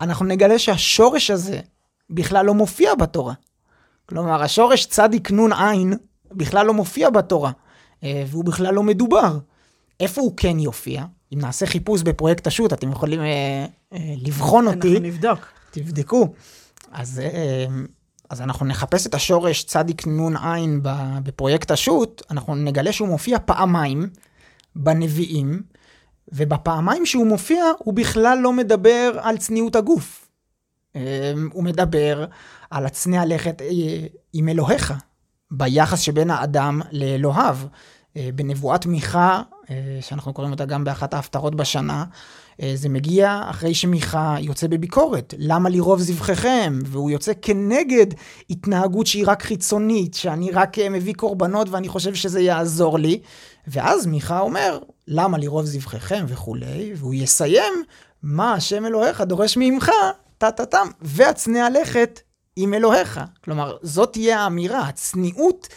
אנחנו 0.00 0.26
נגלה 0.26 0.58
שהשורש 0.58 1.30
הזה 1.30 1.60
בכלל 2.10 2.46
לא 2.46 2.54
מופיע 2.54 2.94
בתורה. 2.94 3.34
כלומר, 4.06 4.42
השורש 4.42 4.86
צדיק 4.86 5.30
נון 5.30 5.52
עין 5.52 5.94
בכלל 6.32 6.66
לא 6.66 6.74
מופיע 6.74 7.10
בתורה, 7.10 7.50
אה, 8.04 8.24
והוא 8.26 8.44
בכלל 8.44 8.74
לא 8.74 8.82
מדובר. 8.82 9.38
איפה 10.00 10.20
הוא 10.20 10.32
כן 10.36 10.58
יופיע? 10.58 11.04
אם 11.34 11.38
נעשה 11.38 11.66
חיפוש 11.66 12.02
בפרויקט 12.02 12.46
השו"ת, 12.46 12.72
אתם 12.72 12.92
יכולים 12.92 13.20
אה, 13.20 13.66
אה, 13.92 14.14
לבחון 14.16 14.66
אותי. 14.66 14.88
אנחנו 14.88 15.06
נבדוק. 15.06 15.38
תבדקו. 15.70 16.32
אז, 16.92 17.20
אה, 17.20 17.66
אז 18.32 18.40
אנחנו 18.40 18.66
נחפש 18.66 19.06
את 19.06 19.14
השורש 19.14 19.64
צדיק 19.64 20.06
נון 20.06 20.36
עין 20.36 20.80
בפרויקט 21.22 21.70
השו"ת, 21.70 22.22
אנחנו 22.30 22.54
נגלה 22.54 22.92
שהוא 22.92 23.08
מופיע 23.08 23.38
פעמיים 23.44 24.08
בנביאים, 24.76 25.62
ובפעמיים 26.28 27.06
שהוא 27.06 27.26
מופיע, 27.26 27.64
הוא 27.78 27.94
בכלל 27.94 28.38
לא 28.38 28.52
מדבר 28.52 29.18
על 29.22 29.38
צניעות 29.38 29.76
הגוף. 29.76 30.28
אה, 30.96 31.32
הוא 31.52 31.64
מדבר 31.64 32.24
על 32.70 32.86
הצנע 32.86 33.24
לכת 33.24 33.62
אה, 33.62 34.06
עם 34.32 34.48
אלוהיך, 34.48 34.94
ביחס 35.50 36.00
שבין 36.00 36.30
האדם 36.30 36.80
לאלוהיו. 36.92 37.58
אה, 38.16 38.28
בנבואת 38.34 38.86
מיכה, 38.86 39.42
אה, 39.70 39.98
שאנחנו 40.00 40.32
קוראים 40.32 40.52
אותה 40.52 40.64
גם 40.64 40.84
באחת 40.84 41.14
ההפטרות 41.14 41.54
בשנה, 41.54 42.04
זה 42.74 42.88
מגיע 42.88 43.42
אחרי 43.50 43.74
שמיכה 43.74 44.36
יוצא 44.40 44.66
בביקורת. 44.66 45.34
למה 45.38 45.68
לרוב 45.68 46.00
זבחיכם? 46.00 46.78
והוא 46.86 47.10
יוצא 47.10 47.32
כנגד 47.42 48.06
התנהגות 48.50 49.06
שהיא 49.06 49.24
רק 49.26 49.42
חיצונית, 49.42 50.14
שאני 50.14 50.50
רק 50.50 50.78
מביא 50.78 51.14
קורבנות 51.14 51.68
ואני 51.68 51.88
חושב 51.88 52.14
שזה 52.14 52.40
יעזור 52.40 52.98
לי. 52.98 53.20
ואז 53.66 54.06
מיכה 54.06 54.40
אומר, 54.40 54.78
למה 55.08 55.38
לרוב 55.38 55.64
זבחיכם 55.64 56.24
וכולי, 56.28 56.92
והוא 56.96 57.14
יסיים, 57.14 57.84
מה 58.22 58.52
השם 58.52 58.86
אלוהיך 58.86 59.20
דורש 59.20 59.56
ממך, 59.56 59.90
טה-טה-טם, 60.38 60.86
והצנע 61.02 61.68
לכת 61.70 62.20
עם 62.56 62.74
אלוהיך. 62.74 63.20
כלומר, 63.44 63.76
זאת 63.82 64.12
תהיה 64.12 64.40
האמירה, 64.40 64.80
הצניעות 64.80 65.68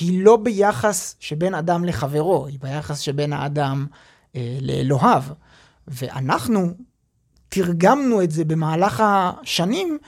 היא 0.00 0.24
לא 0.24 0.36
ביחס 0.36 1.16
שבין 1.20 1.54
אדם 1.54 1.84
לחברו, 1.84 2.46
היא 2.46 2.58
ביחס 2.60 2.98
שבין 2.98 3.32
האדם 3.32 3.86
אה, 4.36 4.58
לאלוהיו. 4.60 5.22
ואנחנו 5.88 6.66
תרגמנו 7.48 8.22
את 8.22 8.30
זה 8.30 8.44
במהלך 8.44 9.02
השנים, 9.06 9.98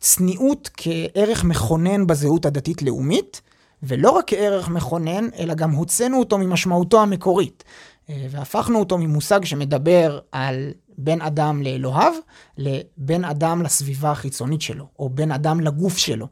צניעות 0.00 0.70
כערך 0.76 1.44
מכונן 1.44 2.06
בזהות 2.06 2.46
הדתית-לאומית, 2.46 3.40
ולא 3.82 4.10
רק 4.10 4.24
כערך 4.26 4.68
מכונן, 4.68 5.28
אלא 5.38 5.54
גם 5.54 5.70
הוצאנו 5.70 6.18
אותו 6.18 6.38
ממשמעותו 6.38 7.02
המקורית. 7.02 7.64
אה, 8.10 8.26
והפכנו 8.30 8.78
אותו 8.78 8.98
ממושג 8.98 9.44
שמדבר 9.44 10.18
על 10.32 10.70
בין 10.98 11.20
אדם 11.20 11.62
לאלוהיו, 11.62 12.12
לבין 12.58 13.24
אדם 13.24 13.62
לסביבה 13.62 14.10
החיצונית 14.10 14.62
שלו, 14.62 14.88
או 14.98 15.08
בין 15.10 15.32
אדם 15.32 15.60
לגוף 15.60 15.96
שלו. 15.96 16.26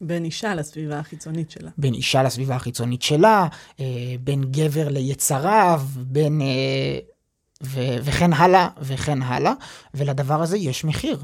בין 0.00 0.24
אישה 0.24 0.54
לסביבה 0.54 0.98
החיצונית 0.98 1.50
שלה. 1.50 1.70
בין 1.78 1.94
אישה 1.94 2.22
לסביבה 2.22 2.56
החיצונית 2.56 3.02
שלה, 3.02 3.46
אה, 3.80 4.14
בין 4.20 4.44
גבר 4.44 4.88
ליצריו, 4.88 5.82
בין... 5.96 6.40
אה, 6.40 6.98
ו- 7.62 7.96
וכן 8.02 8.32
הלאה 8.32 8.68
וכן 8.80 9.22
הלאה, 9.22 9.52
ולדבר 9.94 10.42
הזה 10.42 10.58
יש 10.58 10.84
מחיר. 10.84 11.18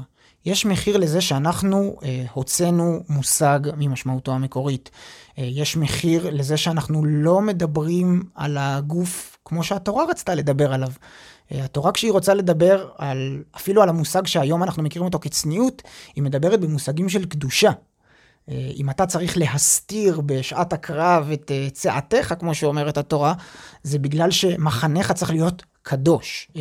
יש 0.45 0.65
מחיר 0.65 0.97
לזה 0.97 1.21
שאנחנו 1.21 1.97
אה, 2.03 2.25
הוצאנו 2.33 3.03
מושג 3.09 3.59
ממשמעותו 3.77 4.31
המקורית. 4.31 4.89
אה, 5.37 5.43
יש 5.43 5.77
מחיר 5.77 6.29
לזה 6.31 6.57
שאנחנו 6.57 7.05
לא 7.05 7.41
מדברים 7.41 8.23
על 8.35 8.57
הגוף 8.57 9.37
כמו 9.45 9.63
שהתורה 9.63 10.05
רצתה 10.09 10.35
לדבר 10.35 10.73
עליו. 10.73 10.91
אה, 11.51 11.63
התורה 11.63 11.91
כשהיא 11.91 12.11
רוצה 12.11 12.33
לדבר 12.33 12.89
על, 12.97 13.43
אפילו 13.55 13.81
על 13.81 13.89
המושג 13.89 14.25
שהיום 14.25 14.63
אנחנו 14.63 14.83
מכירים 14.83 15.05
אותו 15.05 15.19
כצניעות, 15.19 15.81
היא 16.15 16.23
מדברת 16.23 16.59
במושגים 16.59 17.09
של 17.09 17.25
קדושה. 17.25 17.71
אה, 18.49 18.71
אם 18.75 18.89
אתה 18.89 19.05
צריך 19.05 19.37
להסתיר 19.37 20.21
בשעת 20.21 20.73
הקרב 20.73 21.29
את 21.33 21.51
אה, 21.51 21.67
צעתך, 21.69 22.33
כמו 22.39 22.55
שאומרת 22.55 22.97
התורה, 22.97 23.33
זה 23.83 23.99
בגלל 23.99 24.31
שמחנך 24.31 25.11
צריך 25.11 25.31
להיות 25.31 25.63
קדוש. 25.81 26.51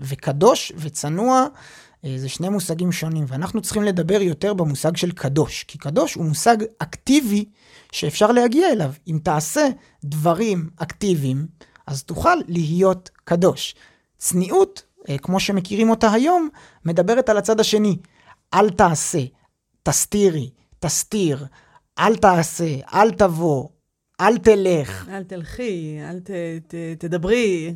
וקדוש 0.00 0.72
וצנוע 0.76 1.46
זה 2.16 2.28
שני 2.28 2.48
מושגים 2.48 2.92
שונים, 2.92 3.24
ואנחנו 3.28 3.60
צריכים 3.60 3.82
לדבר 3.82 4.22
יותר 4.22 4.54
במושג 4.54 4.96
של 4.96 5.12
קדוש, 5.12 5.64
כי 5.68 5.78
קדוש 5.78 6.14
הוא 6.14 6.24
מושג 6.24 6.56
אקטיבי 6.78 7.44
שאפשר 7.92 8.32
להגיע 8.32 8.72
אליו. 8.72 8.92
אם 9.08 9.18
תעשה 9.22 9.68
דברים 10.04 10.70
אקטיביים, 10.76 11.46
אז 11.86 12.02
תוכל 12.02 12.36
להיות 12.48 13.10
קדוש. 13.24 13.74
צניעות, 14.18 14.82
אה, 15.08 15.18
כמו 15.18 15.40
שמכירים 15.40 15.90
אותה 15.90 16.12
היום, 16.12 16.48
מדברת 16.84 17.28
על 17.28 17.36
הצד 17.36 17.60
השני. 17.60 17.96
אל 18.54 18.70
תעשה, 18.70 19.20
תסתירי, 19.82 20.50
תסתיר, 20.78 21.46
אל 21.98 22.16
תעשה, 22.16 22.74
אל 22.94 23.10
תבוא, 23.10 23.68
אל 24.20 24.38
תלך. 24.38 25.08
אל 25.08 25.24
תלכי, 25.24 25.98
אל 26.10 26.20
ת, 26.20 26.30
ת, 26.68 26.74
תדברי, 26.98 27.74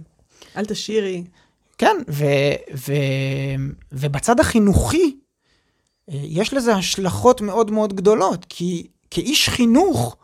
אל 0.57 0.65
תשירי. 0.65 1.25
כן, 1.79 1.97
ו, 2.11 2.25
ו, 2.75 2.93
ובצד 3.93 4.41
החינוכי, 4.41 5.17
אה, 6.11 6.21
יש 6.23 6.55
לזה 6.55 6.75
השלכות 6.75 7.41
מאוד 7.41 7.71
מאוד 7.71 7.97
גדולות, 7.97 8.47
כי 8.49 8.87
כאיש 9.11 9.49
חינוך, 9.49 10.17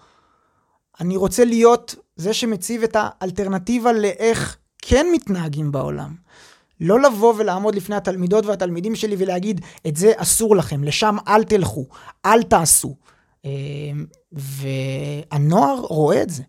אני 1.01 1.17
רוצה 1.17 1.45
להיות 1.45 1.95
זה 2.17 2.35
שמציב 2.35 2.83
את 2.83 2.97
האלטרנטיבה 2.99 3.93
לאיך 3.93 4.57
כן 4.83 5.07
מתנהגים 5.13 5.73
בעולם. 5.73 6.15
לא 6.81 7.01
לבוא 7.01 7.35
ולעמוד 7.39 7.75
לפני 7.75 7.97
התלמידות 7.97 8.47
והתלמידים 8.47 8.95
שלי 8.95 9.17
ולהגיד, 9.19 9.61
את 9.87 9.97
זה 9.97 10.13
אסור 10.17 10.57
לכם, 10.57 10.85
לשם 10.85 11.17
אל 11.29 11.45
תלכו, 11.45 11.87
אל 12.27 12.43
תעשו. 12.43 12.97
אמ, 13.45 14.07
והנוער 14.33 15.81
רואה 15.81 16.23
את 16.23 16.31
זה. 16.31 16.43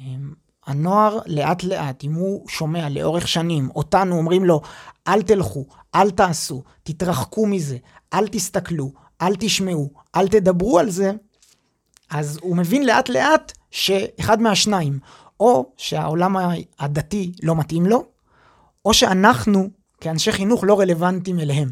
אמ, 0.00 0.32
הנוער 0.66 1.18
לאט 1.26 1.62
לאט, 1.62 2.04
אם 2.04 2.14
הוא 2.14 2.48
שומע 2.48 2.88
לאורך 2.88 3.28
שנים, 3.28 3.70
אותנו 3.76 4.16
אומרים 4.16 4.44
לו, 4.44 4.60
אל 5.08 5.22
תלכו, 5.22 5.66
אל 5.94 6.10
תעשו, 6.10 6.62
תתרחקו 6.82 7.46
מזה, 7.46 7.76
אל 8.14 8.28
תסתכלו, 8.28 8.92
אל 9.22 9.36
תשמעו, 9.38 9.90
אל 10.16 10.28
תדברו 10.28 10.78
על 10.78 10.90
זה, 10.90 11.12
אז 12.10 12.38
הוא 12.42 12.56
מבין 12.56 12.86
לאט 12.86 13.08
לאט 13.08 13.52
שאחד 13.70 14.42
מהשניים, 14.42 14.98
או 15.40 15.72
שהעולם 15.76 16.36
הדתי 16.78 17.32
לא 17.42 17.56
מתאים 17.56 17.86
לו, 17.86 18.04
או 18.86 18.94
שאנחנו 18.94 19.68
כאנשי 20.00 20.32
חינוך 20.32 20.64
לא 20.64 20.80
רלוונטיים 20.80 21.40
אליהם. 21.40 21.68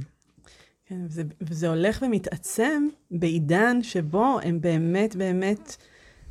כן, 0.89 1.01
וזה, 1.07 1.23
וזה 1.41 1.69
הולך 1.69 2.03
ומתעצם 2.03 2.89
בעידן 3.11 3.83
שבו 3.83 4.39
הם 4.43 4.61
באמת 4.61 5.17
באמת, 5.17 5.77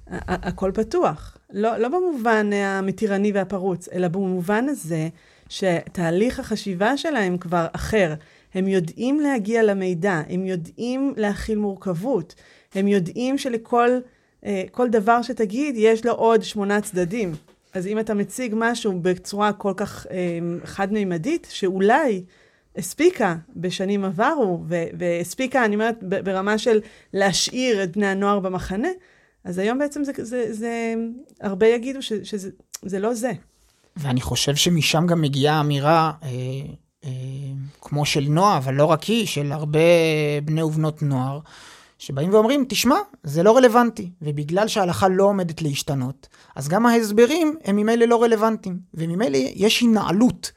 הכל 0.08 0.72
פתוח. 0.74 1.38
לא, 1.54 1.78
לא 1.78 1.88
במובן 1.88 2.54
המתירני 2.54 3.32
והפרוץ, 3.32 3.90
אלא 3.90 4.08
במובן 4.08 4.70
הזה 4.70 5.10
שתהליך 5.50 6.40
החשיבה 6.40 6.98
שלהם 6.98 7.38
כבר 7.38 7.68
אחר. 7.72 8.14
הם 8.54 8.68
יודעים 8.68 9.20
להגיע 9.20 9.64
למידע, 9.64 10.22
הם 10.30 10.46
יודעים 10.46 11.14
להכיל 11.18 11.58
מורכבות, 11.58 12.36
הם 12.76 12.88
יודעים 12.88 13.38
שלכל 13.38 13.90
אה, 14.46 14.64
כל 14.72 14.90
דבר 14.90 15.22
שתגיד, 15.22 15.76
יש 15.78 16.06
לו 16.06 16.12
עוד 16.12 16.44
שמונה 16.44 16.82
צדדים. 16.82 17.34
אז 17.74 17.88
אם 17.88 18.00
אתה 18.00 18.14
מציג 18.14 18.54
משהו 18.58 19.00
בצורה 19.02 19.54
כל 19.54 19.74
כך 19.78 20.08
אה, 20.12 20.40
חד-מימדית, 20.66 21.48
שאולי 21.52 22.24
הספיקה 22.78 23.36
בשנים 23.56 24.06
עברו, 24.06 24.64
והספיקה, 24.68 25.66
אני 25.66 25.76
אומרת, 25.76 26.04
ברמה 26.04 26.58
של 26.58 26.82
להשאיר 27.14 27.84
את 27.84 27.98
בני 27.98 28.08
הנוער 28.08 28.40
במחנה, 28.40 28.88
אז 29.44 29.58
היום 29.58 29.80
בעצם 29.80 30.04
זה, 30.04 30.12
זה, 30.18 30.54
זה 30.54 30.94
הרבה 31.42 31.68
יגידו 31.68 32.02
ש, 32.02 32.14
שזה 32.14 32.50
זה 32.82 33.00
לא 33.00 33.14
זה. 33.14 33.32
ואני 33.98 34.22
חושב 34.22 34.56
שמשם 34.56 35.08
גם 35.08 35.22
מגיעה 35.22 35.62
אמירה, 35.62 36.12
אה, 36.24 36.30
אה, 37.06 37.10
כמו 37.82 38.06
של 38.06 38.24
נועה, 38.30 38.58
אבל 38.58 38.74
לא 38.74 38.86
רק 38.86 39.04
היא, 39.04 39.28
של 39.28 39.52
הרבה 39.52 39.80
בני 40.46 40.64
ובנות 40.64 41.02
נוער, 41.02 41.40
שבאים 42.06 42.34
ואומרים, 42.34 42.66
תשמע, 42.70 42.96
זה 43.24 43.44
לא 43.44 43.58
רלוונטי, 43.58 44.10
ובגלל 44.22 44.68
שההלכה 44.68 45.08
לא 45.08 45.24
עומדת 45.24 45.62
להשתנות, 45.62 46.28
אז 46.56 46.68
גם 46.68 46.86
ההסברים 46.86 47.56
הם 47.64 47.76
ממילא 47.76 48.06
לא 48.06 48.24
רלוונטיים, 48.24 48.80
וממילא 48.94 49.38
יש 49.38 49.84
הנעלות 49.84 50.52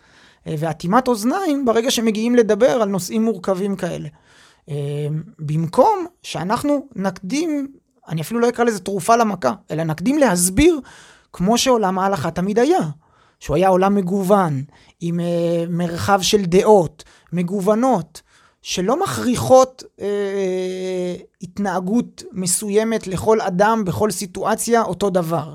אה, 0.47 0.55
ואטימת 0.59 1.09
אוזניים 1.09 1.65
ברגע 1.65 1.91
שמגיעים 1.91 2.35
לדבר 2.35 2.71
על 2.71 2.89
נושאים 2.89 3.25
מורכבים 3.25 3.77
כאלה. 3.77 4.09
אה, 4.69 4.75
במקום 5.39 6.07
שאנחנו 6.23 6.87
נקדים, 6.97 7.73
אני 8.09 8.21
אפילו 8.21 8.41
לא 8.41 8.49
אקרא 8.49 8.65
לזה 8.65 8.81
תרופה 8.81 9.17
למכה, 9.17 9.53
אלא 9.71 9.85
נקדים 9.85 10.19
להסביר 10.19 10.81
כמו 11.33 11.59
שעולם 11.59 11.99
ההלכה 11.99 12.31
תמיד 12.31 12.59
היה. 12.59 12.81
שהוא 13.41 13.57
היה 13.57 13.69
עולם 13.69 13.95
מגוון, 13.95 14.65
עם 15.01 15.21
אה, 15.21 15.65
מרחב 15.69 16.23
של 16.23 16.45
דעות 16.45 17.05
מגוונות, 17.33 18.23
שלא 18.67 19.03
מכריחות 19.03 19.85
אה, 20.01 21.15
התנהגות 21.43 22.23
מסוימת 22.33 23.07
לכל 23.07 23.41
אדם 23.41 23.83
בכל 23.87 24.11
סיטואציה 24.11 24.83
אותו 24.83 25.11
דבר. 25.11 25.55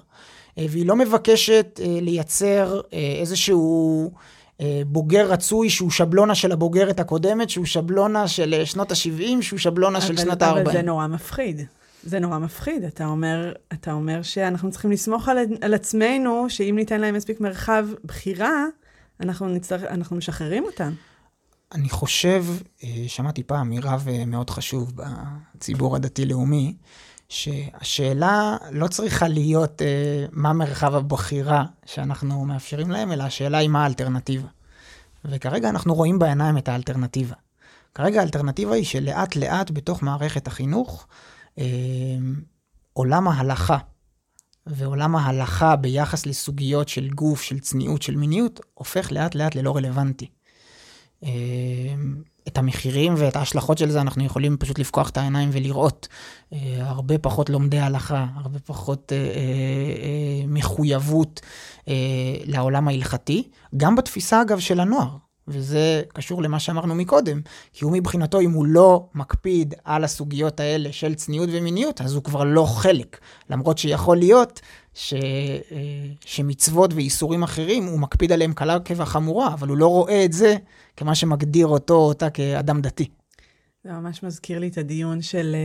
אה, 0.58 0.66
והיא 0.70 0.86
לא 0.86 0.96
מבקשת 0.96 1.80
אה, 1.84 2.00
לייצר 2.02 2.82
אה, 2.94 3.16
איזשהו 3.20 4.12
אה, 4.62 4.82
בוגר 4.86 5.32
רצוי 5.32 5.70
שהוא 5.70 5.92
שבלונה 5.92 6.36
של 6.36 6.52
הבוגרת 6.52 7.00
הקודמת, 7.00 7.50
שהוא 7.50 7.66
שבלונה 7.66 8.28
של 8.28 8.54
אה, 8.54 8.66
שנות 8.66 8.92
ה-70, 8.92 9.42
שהוא 9.42 9.60
שבלונה 9.60 10.02
של 10.02 10.18
שנות 10.18 10.42
ה-40. 10.42 10.62
אבל 10.62 10.72
זה 10.72 10.82
נורא 10.82 11.08
מפחיד. 11.08 11.62
זה 12.04 12.20
נורא 12.20 12.38
מפחיד. 12.38 12.84
אתה 12.84 13.06
אומר, 13.06 13.54
אתה 13.74 13.92
אומר 13.92 14.22
שאנחנו 14.22 14.72
צריכים 14.72 14.92
לסמוך 14.92 15.30
על, 15.30 15.38
על 15.62 15.74
עצמנו, 15.74 16.46
שאם 16.50 16.74
ניתן 16.76 17.02
להם 17.02 17.16
מספיק 17.16 17.42
מרחב 17.42 17.88
בחירה, 18.06 18.66
אנחנו, 19.22 19.48
נצטרך, 19.48 19.84
אנחנו 19.84 20.16
משחררים 20.16 20.64
אותם. 20.64 20.92
אני 21.72 21.90
חושב, 21.90 22.46
אה, 22.84 23.04
שמעתי 23.08 23.44
פעם 23.44 23.70
מרב 23.70 24.08
אה, 24.10 24.26
מאוד 24.26 24.50
חשוב 24.50 24.94
בציבור 25.56 25.96
הדתי-לאומי, 25.96 26.76
שהשאלה 27.30 28.58
לא 28.72 28.88
צריכה 28.88 29.28
להיות 29.28 29.82
אה, 29.82 30.26
מה 30.32 30.54
מרחב 30.54 30.96
הבחירה 30.96 31.66
שאנחנו 31.86 32.46
מאפשרים 32.46 32.92
להם, 32.92 33.12
אלא 33.12 33.24
השאלה 33.24 33.58
היא 33.58 33.70
מה 33.70 33.84
האלטרנטיבה. 33.84 34.48
וכרגע 35.26 35.70
אנחנו 35.70 35.94
רואים 35.94 36.20
בעיניים 36.20 36.58
את 36.58 36.70
האלטרנטיבה. 36.70 37.36
כרגע 37.96 38.20
האלטרנטיבה 38.20 38.74
היא 38.76 38.86
שלאט 38.86 39.36
לאט 39.36 39.72
בתוך 39.72 40.04
מערכת 40.04 40.48
החינוך, 40.48 41.08
אה, 41.60 41.66
עולם 42.94 43.28
ההלכה 43.28 43.78
ועולם 44.68 45.16
ההלכה 45.16 45.76
ביחס 45.76 46.26
לסוגיות 46.26 46.90
של 46.90 47.10
גוף, 47.10 47.42
של 47.42 47.60
צניעות, 47.60 48.02
של 48.02 48.16
מיניות, 48.16 48.60
הופך 48.74 49.12
לאט 49.12 49.36
לאט 49.36 49.56
ללא 49.56 49.76
רלוונטי. 49.76 50.30
אמ, 51.24 52.22
את 52.48 52.58
המחירים 52.58 53.14
ואת 53.18 53.36
ההשלכות 53.36 53.78
של 53.78 53.90
זה 53.92 54.02
אנחנו 54.02 54.24
יכולים 54.24 54.58
פשוט 54.58 54.80
לפקוח 54.80 55.10
את 55.10 55.18
העיניים 55.18 55.50
ולראות. 55.52 56.08
אה, 56.54 56.78
הרבה 56.80 57.18
פחות 57.18 57.50
לומדי 57.50 57.80
הלכה, 57.80 58.26
הרבה 58.36 58.60
פחות 58.60 59.12
אה, 59.14 59.18
אה, 59.18 60.48
מחויבות 60.48 61.42
לעולם 62.46 62.88
ההלכתי, 62.88 63.50
גם 63.78 63.96
בתפיסה 63.96 64.42
אגב 64.42 64.60
של 64.60 64.80
הנוער. 64.80 65.18
וזה 65.48 66.02
קשור 66.14 66.42
למה 66.42 66.60
שאמרנו 66.60 66.96
מקודם, 66.96 67.42
כי 67.74 67.86
הוא 67.86 67.94
מבחינתו, 67.94 68.40
אם 68.40 68.52
הוא 68.52 68.66
לא 68.66 69.10
מקפיד 69.16 69.74
על 69.86 70.04
הסוגיות 70.04 70.60
האלה 70.60 70.92
של 70.92 71.16
צניעות 71.16 71.50
ומיניות, 71.52 72.02
אז 72.02 72.16
הוא 72.16 72.24
כבר 72.24 72.44
לא 72.44 72.66
חלק. 72.66 73.20
למרות 73.50 73.78
שיכול 73.78 74.18
להיות 74.18 74.60
ש, 74.94 75.14
שמצוות 76.26 76.94
ואיסורים 76.94 77.44
אחרים, 77.44 77.86
הוא 77.86 78.00
מקפיד 78.00 78.32
עליהם 78.32 78.54
קלה 78.54 78.80
כבחמורה, 78.80 79.54
אבל 79.54 79.68
הוא 79.68 79.78
לא 79.78 79.88
רואה 79.88 80.26
את 80.26 80.34
זה 80.34 80.56
כמה 80.98 81.16
שמגדיר 81.16 81.68
אותו 81.68 81.94
אותה 81.96 82.30
כאדם 82.30 82.82
דתי. 82.82 83.08
זה 83.84 83.92
ממש 83.92 84.24
מזכיר 84.24 84.60
לי 84.60 84.68
את 84.68 84.78
הדיון 84.78 85.22
של, 85.22 85.56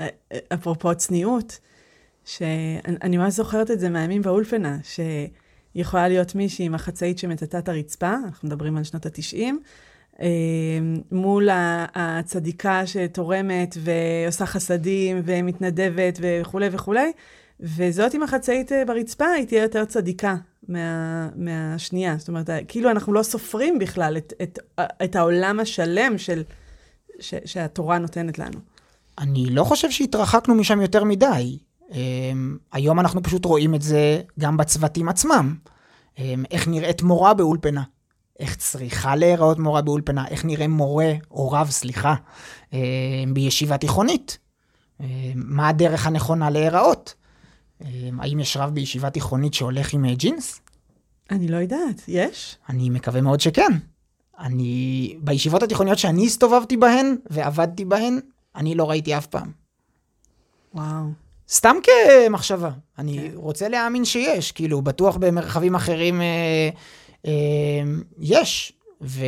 אה, 0.00 0.08
אה, 0.32 0.38
אפרופו 0.54 0.94
צניעות, 0.94 1.58
שאני 2.24 3.16
ממש 3.16 3.34
זוכרת 3.34 3.70
את 3.70 3.80
זה 3.80 3.88
מהימים 3.88 4.22
באולפנה, 4.22 4.78
שיכולה 5.76 6.08
להיות 6.08 6.34
מישהי 6.34 6.64
עם 6.64 6.74
החצאית 6.74 7.18
שמטאטה 7.18 7.58
את 7.58 7.68
הרצפה, 7.68 8.14
אנחנו 8.24 8.48
מדברים 8.48 8.76
על 8.76 8.84
שנות 8.84 9.06
ה-90, 9.06 9.42
מול 11.12 11.48
הצדיקה 11.94 12.86
שתורמת 12.86 13.76
ועושה 13.80 14.46
חסדים 14.46 15.20
ומתנדבת 15.24 16.18
וכולי 16.20 16.68
וכולי, 16.72 17.12
וזאת 17.60 18.14
עם 18.14 18.22
החצאית 18.22 18.72
ברצפה, 18.86 19.26
היא 19.26 19.46
תהיה 19.46 19.62
יותר 19.62 19.84
צדיקה 19.84 20.36
מה, 20.68 21.28
מהשנייה. 21.36 22.16
זאת 22.18 22.28
אומרת, 22.28 22.50
כאילו 22.68 22.90
אנחנו 22.90 23.12
לא 23.12 23.22
סופרים 23.22 23.78
בכלל 23.78 24.16
את, 24.16 24.32
את, 24.42 24.58
את 25.04 25.16
העולם 25.16 25.60
השלם 25.60 26.18
של, 26.18 26.42
ש, 27.20 27.34
שהתורה 27.44 27.98
נותנת 27.98 28.38
לנו. 28.38 28.58
אני 29.18 29.46
לא 29.50 29.64
חושב 29.64 29.90
שהתרחקנו 29.90 30.54
משם 30.54 30.80
יותר 30.80 31.04
מדי. 31.04 31.58
Um, 31.88 31.94
היום 32.72 33.00
אנחנו 33.00 33.22
פשוט 33.22 33.44
רואים 33.44 33.74
את 33.74 33.82
זה 33.82 34.22
גם 34.38 34.56
בצוותים 34.56 35.08
עצמם. 35.08 35.56
Um, 36.16 36.20
איך 36.50 36.68
נראית 36.68 37.02
מורה 37.02 37.34
באולפנה, 37.34 37.82
איך 38.38 38.56
צריכה 38.56 39.16
להיראות 39.16 39.58
מורה 39.58 39.82
באולפנה, 39.82 40.28
איך 40.28 40.44
נראה 40.44 40.68
מורה, 40.68 41.12
או 41.30 41.50
רב, 41.50 41.70
סליחה, 41.70 42.14
um, 42.70 42.74
בישיבה 43.32 43.78
תיכונית. 43.78 44.38
מה 45.34 45.68
הדרך 45.68 46.06
הנכונה 46.06 46.50
להיראות? 46.50 47.14
האם 48.18 48.40
יש 48.40 48.56
רב 48.56 48.70
בישיבה 48.70 49.10
תיכונית 49.10 49.54
שהולך 49.54 49.92
עם 49.92 50.14
ג'ינס? 50.14 50.60
אני 51.30 51.48
לא 51.48 51.56
יודעת, 51.56 52.02
יש? 52.08 52.56
אני 52.68 52.90
מקווה 52.90 53.20
מאוד 53.20 53.40
שכן. 53.40 53.72
אני, 54.38 55.16
בישיבות 55.20 55.62
התיכוניות 55.62 55.98
שאני 55.98 56.26
הסתובבתי 56.26 56.76
בהן 56.76 57.16
ועבדתי 57.30 57.84
בהן, 57.84 58.20
אני 58.56 58.74
לא 58.74 58.90
ראיתי 58.90 59.16
אף 59.16 59.26
פעם. 59.26 59.52
וואו. 60.74 61.27
סתם 61.50 61.76
כמחשבה. 61.82 62.70
אני 62.98 63.18
כן. 63.18 63.30
רוצה 63.34 63.68
להאמין 63.68 64.04
שיש, 64.04 64.52
כאילו, 64.52 64.82
בטוח 64.82 65.16
במרחבים 65.16 65.74
אחרים 65.74 66.20
אה, 66.20 66.68
אה, 67.26 67.32
יש. 68.18 68.72
ו, 69.00 69.24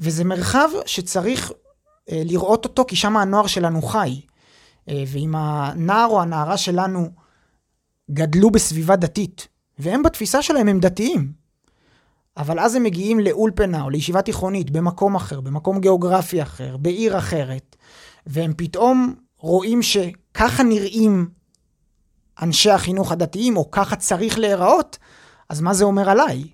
וזה 0.00 0.24
מרחב 0.24 0.68
שצריך 0.86 1.52
אה, 2.10 2.22
לראות 2.24 2.64
אותו, 2.64 2.84
כי 2.88 2.96
שם 2.96 3.16
הנוער 3.16 3.46
שלנו 3.46 3.82
חי. 3.82 4.20
אה, 4.88 5.04
ואם 5.06 5.34
הנער 5.36 6.06
או 6.06 6.22
הנערה 6.22 6.56
שלנו 6.56 7.10
גדלו 8.10 8.50
בסביבה 8.50 8.96
דתית, 8.96 9.48
והם 9.78 10.02
בתפיסה 10.02 10.42
שלהם 10.42 10.68
הם 10.68 10.80
דתיים, 10.80 11.32
אבל 12.36 12.60
אז 12.60 12.74
הם 12.74 12.82
מגיעים 12.82 13.20
לאולפנה 13.20 13.82
או 13.82 13.90
לישיבה 13.90 14.22
תיכונית 14.22 14.70
במקום 14.70 15.14
אחר, 15.14 15.40
במקום 15.40 15.80
גיאוגרפי 15.80 16.42
אחר, 16.42 16.76
בעיר 16.76 17.18
אחרת, 17.18 17.76
והם 18.26 18.52
פתאום 18.56 19.14
רואים 19.42 19.82
שככה 19.82 20.62
נראים 20.62 21.28
אנשי 22.42 22.70
החינוך 22.70 23.12
הדתיים, 23.12 23.56
או 23.56 23.70
ככה 23.70 23.96
צריך 23.96 24.38
להיראות, 24.38 24.98
אז 25.48 25.60
מה 25.60 25.74
זה 25.74 25.84
אומר 25.84 26.10
עליי? 26.10 26.44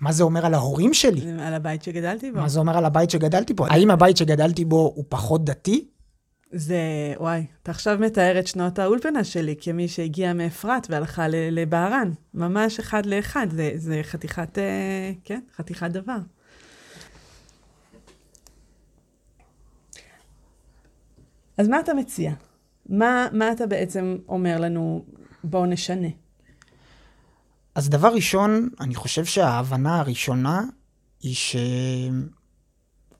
מה 0.00 0.12
זה 0.12 0.22
אומר 0.22 0.46
על 0.46 0.54
ההורים 0.54 0.94
שלי? 0.94 1.32
על 1.40 1.54
הבית 1.54 1.82
שגדלתי 1.82 2.32
בו. 2.32 2.40
מה 2.40 2.48
זה 2.48 2.60
אומר 2.60 2.78
על 2.78 2.84
הבית 2.84 3.10
שגדלתי 3.10 3.54
בו? 3.54 3.66
האם 3.66 3.90
הבית 3.90 4.16
שגדלתי 4.16 4.64
בו 4.64 4.92
הוא 4.94 5.04
פחות 5.08 5.44
דתי? 5.44 5.84
זה, 6.52 6.78
וואי, 7.16 7.46
אתה 7.62 7.70
עכשיו 7.70 7.98
מתאר 8.00 8.38
את 8.38 8.46
שנות 8.46 8.78
האולפנה 8.78 9.24
שלי 9.24 9.54
כמי 9.60 9.88
שהגיעה 9.88 10.32
מאפרת 10.32 10.86
והלכה 10.90 11.26
לבהרן. 11.28 12.10
ממש 12.34 12.78
אחד 12.78 13.06
לאחד, 13.06 13.46
זה, 13.50 13.72
זה 13.76 14.00
חתיכת, 14.02 14.58
אה, 14.58 15.12
כן, 15.24 15.40
חתיכת 15.56 15.90
דבר. 15.90 16.18
אז 21.60 21.68
מה 21.68 21.80
אתה 21.80 21.94
מציע? 21.94 22.32
מה, 22.88 23.26
מה 23.32 23.52
אתה 23.52 23.66
בעצם 23.66 24.16
אומר 24.28 24.60
לנו, 24.60 25.04
בואו 25.44 25.66
נשנה? 25.66 26.08
אז 27.74 27.88
דבר 27.88 28.14
ראשון, 28.14 28.68
אני 28.80 28.94
חושב 28.94 29.24
שההבנה 29.24 30.00
הראשונה 30.00 30.62
היא 31.22 31.34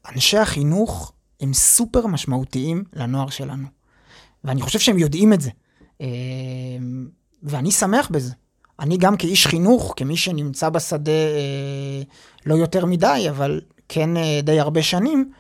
שאנשי 0.05 0.39
החינוך 0.39 1.13
הם 1.41 1.53
סופר 1.53 2.07
משמעותיים 2.07 2.85
לנוער 2.93 3.29
שלנו. 3.31 3.69
ואני 4.45 4.61
חושב 4.63 4.79
שהם 4.79 4.99
יודעים 4.99 5.33
את 5.33 5.41
זה. 5.41 5.51
אה, 6.01 6.07
ואני 7.43 7.71
שמח 7.71 8.09
בזה. 8.11 8.33
אני 8.81 8.97
גם 8.97 9.17
כאיש 9.17 9.47
חינוך, 9.47 9.95
כמי 9.97 10.17
שנמצא 10.17 10.69
בשדה 10.69 11.13
אה, 11.13 12.03
לא 12.47 12.55
יותר 12.55 12.87
מדי, 12.87 13.27
אבל 13.31 13.61
כן 13.89 14.17
אה, 14.17 14.41
די 14.43 14.61
הרבה 14.61 14.83
שנים, 14.83 15.33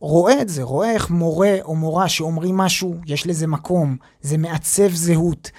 רואה 0.00 0.42
את 0.42 0.48
זה, 0.48 0.62
רואה 0.62 0.92
איך 0.92 1.10
מורה 1.10 1.56
או 1.62 1.76
מורה 1.76 2.08
שאומרים 2.08 2.56
משהו, 2.56 2.94
יש 3.06 3.26
לזה 3.26 3.46
מקום, 3.46 3.96
זה 4.20 4.38
מעצב 4.38 4.88
זהות, 4.88 5.50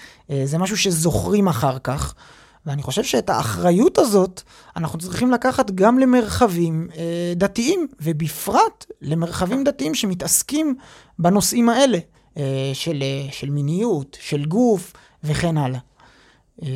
זה 0.44 0.58
משהו 0.58 0.78
שזוכרים 0.78 1.48
אחר 1.48 1.80
כך. 1.80 2.14
ואני 2.68 2.82
חושב 2.82 3.04
שאת 3.04 3.30
האחריות 3.30 3.98
הזאת 3.98 4.42
אנחנו 4.76 5.00
צריכים 5.00 5.32
לקחת 5.32 5.72
גם 5.72 6.00
למרחבים 6.00 6.88
אה, 6.98 7.34
דתיים, 7.36 7.88
ובפרט 8.02 8.86
למרחבים 9.02 9.64
דתיים 9.64 9.96
שמתעסקים 9.96 10.76
בנושאים 11.20 11.70
האלה, 11.70 11.98
אה, 12.38 12.72
של, 12.74 13.04
אה, 13.04 13.32
של 13.32 13.50
מיניות, 13.50 14.18
של 14.22 14.46
גוף 14.46 14.94
וכן 15.24 15.58
הלאה. 15.58 15.80
אה, 16.64 16.68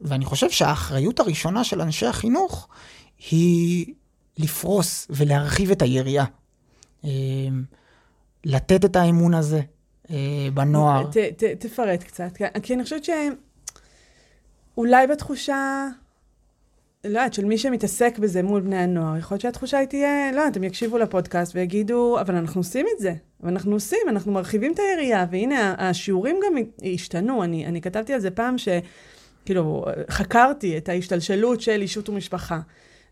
ואני 0.00 0.24
חושב 0.24 0.50
שהאחריות 0.50 1.20
הראשונה 1.20 1.64
של 1.64 1.80
אנשי 1.80 2.06
החינוך 2.06 2.68
היא 3.30 3.94
לפרוס 4.38 5.06
ולהרחיב 5.10 5.70
את 5.70 5.82
היריעה. 5.82 6.24
אה, 7.06 7.12
לתת 8.44 8.84
את 8.84 8.96
האמון 8.96 9.34
הזה 9.34 9.60
אה, 10.10 10.48
בנוער. 10.54 11.10
ת, 11.10 11.16
ת, 11.16 11.44
תפרט 11.44 12.02
קצת, 12.02 12.38
כי 12.62 12.74
אני 12.74 12.82
חושבת 12.82 13.04
שהם... 13.04 13.32
אולי 14.76 15.06
בתחושה, 15.06 15.88
לא 17.04 17.08
יודעת, 17.08 17.34
של 17.34 17.44
מי 17.44 17.58
שמתעסק 17.58 18.18
בזה 18.18 18.42
מול 18.42 18.60
בני 18.60 18.76
הנוער, 18.76 19.16
יכול 19.16 19.34
להיות 19.34 19.42
שהתחושה 19.42 19.78
היא 19.78 19.88
תהיה, 19.88 20.32
לא 20.32 20.40
יודעת, 20.40 20.56
הם 20.56 20.64
יקשיבו 20.64 20.98
לפודקאסט 20.98 21.56
ויגידו, 21.56 22.20
אבל 22.20 22.34
אנחנו 22.34 22.60
עושים 22.60 22.86
את 22.94 23.00
זה. 23.00 23.14
ואנחנו 23.40 23.72
עושים, 23.72 23.98
אנחנו 24.08 24.32
מרחיבים 24.32 24.72
את 24.72 24.78
היריעה, 24.78 25.26
והנה, 25.30 25.74
השיעורים 25.78 26.36
גם 26.46 26.62
השתנו. 26.94 27.44
אני, 27.44 27.66
אני 27.66 27.80
כתבתי 27.80 28.12
על 28.14 28.20
זה 28.20 28.30
פעם 28.30 28.58
ש... 28.58 28.68
כאילו, 29.44 29.84
חקרתי 30.10 30.78
את 30.78 30.88
ההשתלשלות 30.88 31.60
של 31.60 31.82
אישות 31.82 32.08
ומשפחה. 32.08 32.60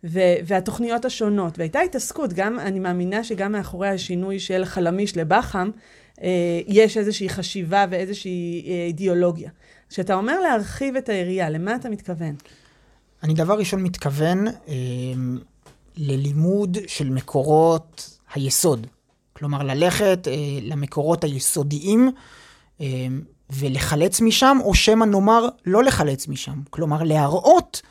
ו- 0.04 0.34
והתוכניות 0.44 1.04
השונות, 1.04 1.58
והייתה 1.58 1.80
התעסקות, 1.80 2.32
גם, 2.32 2.58
אני 2.58 2.80
מאמינה 2.80 3.24
שגם 3.24 3.52
מאחורי 3.52 3.88
השינוי 3.88 4.38
של 4.38 4.64
חלמיש 4.64 5.16
לבח"ם, 5.16 5.70
אה, 6.22 6.28
יש 6.66 6.96
איזושהי 6.96 7.28
חשיבה 7.28 7.84
ואיזושהי 7.90 8.64
אה, 8.66 8.86
אידיאולוגיה. 8.86 9.50
כשאתה 9.88 10.14
אומר 10.14 10.40
להרחיב 10.40 10.96
את 10.96 11.08
היריעה, 11.08 11.50
למה 11.50 11.74
אתה 11.74 11.88
מתכוון? 11.88 12.34
אני 13.22 13.34
דבר 13.34 13.58
ראשון 13.58 13.82
מתכוון 13.82 14.48
אה, 14.48 14.74
ללימוד 15.96 16.78
של 16.86 17.10
מקורות 17.10 18.18
היסוד. 18.34 18.86
כלומר, 19.32 19.62
ללכת 19.62 20.28
אה, 20.28 20.32
למקורות 20.62 21.24
היסודיים 21.24 22.10
אה, 22.80 22.86
ולחלץ 23.50 24.20
משם, 24.20 24.58
או 24.60 24.74
שמא 24.74 25.04
נאמר 25.04 25.48
לא 25.66 25.84
לחלץ 25.84 26.28
משם. 26.28 26.60
כלומר, 26.70 27.02
להראות 27.02 27.82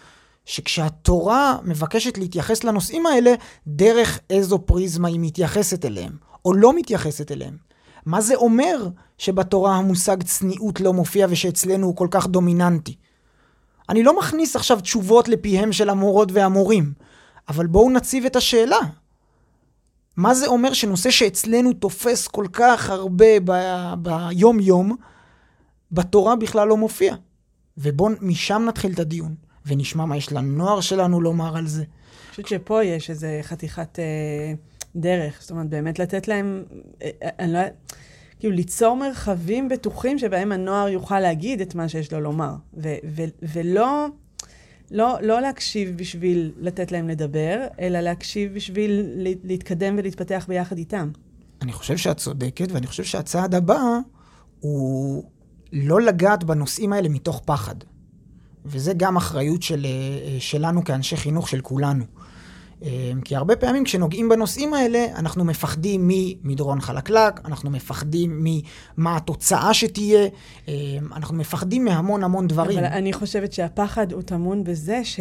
שכשהתורה 0.45 1.57
מבקשת 1.63 2.17
להתייחס 2.17 2.63
לנושאים 2.63 3.05
האלה, 3.05 3.33
דרך 3.67 4.19
איזו 4.29 4.59
פריזמה 4.59 5.07
היא 5.07 5.19
מתייחסת 5.19 5.85
אליהם, 5.85 6.17
או 6.45 6.53
לא 6.53 6.75
מתייחסת 6.75 7.31
אליהם. 7.31 7.57
מה 8.05 8.21
זה 8.21 8.35
אומר 8.35 8.87
שבתורה 9.17 9.75
המושג 9.75 10.23
צניעות 10.23 10.81
לא 10.81 10.93
מופיע 10.93 11.27
ושאצלנו 11.29 11.87
הוא 11.87 11.95
כל 11.95 12.07
כך 12.11 12.27
דומיננטי? 12.27 12.95
אני 13.89 14.03
לא 14.03 14.17
מכניס 14.19 14.55
עכשיו 14.55 14.79
תשובות 14.79 15.27
לפיהם 15.27 15.73
של 15.73 15.89
המורות 15.89 16.31
והמורים, 16.31 16.93
אבל 17.49 17.67
בואו 17.67 17.89
נציב 17.89 18.25
את 18.25 18.35
השאלה. 18.35 18.79
מה 20.17 20.33
זה 20.33 20.47
אומר 20.47 20.73
שנושא 20.73 21.11
שאצלנו 21.11 21.73
תופס 21.73 22.27
כל 22.27 22.45
כך 22.53 22.89
הרבה 22.89 23.25
ביום-יום, 23.97 24.95
בתורה 25.91 26.35
בכלל 26.35 26.67
לא 26.67 26.77
מופיע? 26.77 27.15
ובואו 27.77 28.09
משם 28.21 28.65
נתחיל 28.67 28.93
את 28.93 28.99
הדיון, 28.99 29.35
ונשמע 29.65 30.05
מה 30.05 30.17
יש 30.17 30.31
לנוער 30.31 30.81
שלנו 30.81 31.21
לומר 31.21 31.57
על 31.57 31.67
זה. 31.67 31.81
אני 31.81 32.29
חושבת 32.29 32.47
שפה 32.47 32.83
יש 32.83 33.09
איזה 33.09 33.39
חתיכת... 33.43 33.99
אה... 33.99 34.53
דרך. 34.95 35.37
זאת 35.41 35.51
אומרת, 35.51 35.69
באמת 35.69 35.99
לתת 35.99 36.27
להם, 36.27 36.63
אה, 37.01 37.09
אה, 37.23 37.29
אני 37.39 37.53
לא... 37.53 37.59
כאילו, 38.39 38.55
ליצור 38.55 38.95
מרחבים 38.95 39.69
בטוחים 39.69 40.19
שבהם 40.19 40.51
הנוער 40.51 40.87
יוכל 40.87 41.19
להגיד 41.19 41.61
את 41.61 41.75
מה 41.75 41.89
שיש 41.89 42.13
לו 42.13 42.21
לומר. 42.21 42.53
ו- 42.77 42.95
ו- 43.05 43.23
ולא... 43.41 44.07
לא, 44.91 45.17
לא 45.21 45.41
להקשיב 45.41 45.97
בשביל 45.97 46.51
לתת 46.57 46.91
להם 46.91 47.09
לדבר, 47.09 47.67
אלא 47.79 47.99
להקשיב 47.99 48.53
בשביל 48.53 49.05
להתקדם 49.43 49.95
ולהתפתח 49.97 50.45
ביחד 50.47 50.77
איתם. 50.77 51.09
אני 51.61 51.71
חושב 51.71 51.97
שאת 51.97 52.17
צודקת, 52.17 52.71
ואני 52.71 52.87
חושב 52.87 53.03
שהצעד 53.03 53.55
הבא 53.55 53.81
הוא 54.59 55.23
לא 55.73 56.01
לגעת 56.01 56.43
בנושאים 56.43 56.93
האלה 56.93 57.09
מתוך 57.09 57.41
פחד. 57.45 57.75
וזה 58.65 58.93
גם 58.93 59.17
אחריות 59.17 59.63
של, 59.63 59.85
אה, 59.85 60.39
שלנו 60.39 60.83
כאנשי 60.83 61.17
חינוך, 61.17 61.49
של 61.49 61.61
כולנו. 61.61 62.03
אמ, 62.83 63.21
כי 63.25 63.35
הרבה 63.35 63.55
פעמים 63.55 63.83
כשנוגעים 63.83 64.29
בנושאים 64.29 64.73
האלה, 64.73 65.05
אנחנו 65.15 65.45
מפחדים 65.45 66.01
ממדרון 66.07 66.81
חלקלק, 66.81 67.41
אנחנו 67.45 67.69
מפחדים 67.69 68.43
ממה 68.97 69.17
התוצאה 69.17 69.73
שתהיה, 69.73 70.27
אנחנו 71.15 71.37
מפחדים 71.37 71.85
מהמון 71.85 72.23
המון 72.23 72.47
דברים. 72.47 72.77
אבל 72.77 72.87
אני 72.87 73.13
חושבת 73.13 73.53
שהפחד 73.53 74.11
הוא 74.11 74.21
טמון 74.21 74.63
בזה 74.63 75.01
ש... 75.03 75.19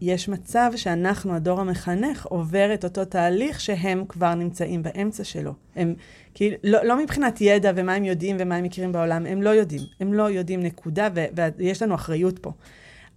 יש 0.00 0.28
מצב 0.28 0.70
שאנחנו, 0.76 1.34
הדור 1.34 1.60
המחנך, 1.60 2.26
עובר 2.26 2.74
את 2.74 2.84
אותו 2.84 3.04
תהליך 3.04 3.60
שהם 3.60 4.04
כבר 4.08 4.34
נמצאים 4.34 4.82
באמצע 4.82 5.24
שלו. 5.24 5.52
הם, 5.76 5.94
כאילו, 6.34 6.56
לא, 6.64 6.84
לא 6.84 7.02
מבחינת 7.02 7.40
ידע 7.40 7.72
ומה 7.76 7.94
הם 7.94 8.04
יודעים 8.04 8.36
ומה 8.40 8.56
הם 8.56 8.64
מכירים 8.64 8.92
בעולם, 8.92 9.26
הם 9.26 9.42
לא 9.42 9.50
יודעים. 9.50 9.82
הם 10.00 10.12
לא 10.12 10.30
יודעים 10.30 10.60
נקודה, 10.60 11.08
ו, 11.14 11.24
ויש 11.56 11.82
לנו 11.82 11.94
אחריות 11.94 12.38
פה. 12.38 12.52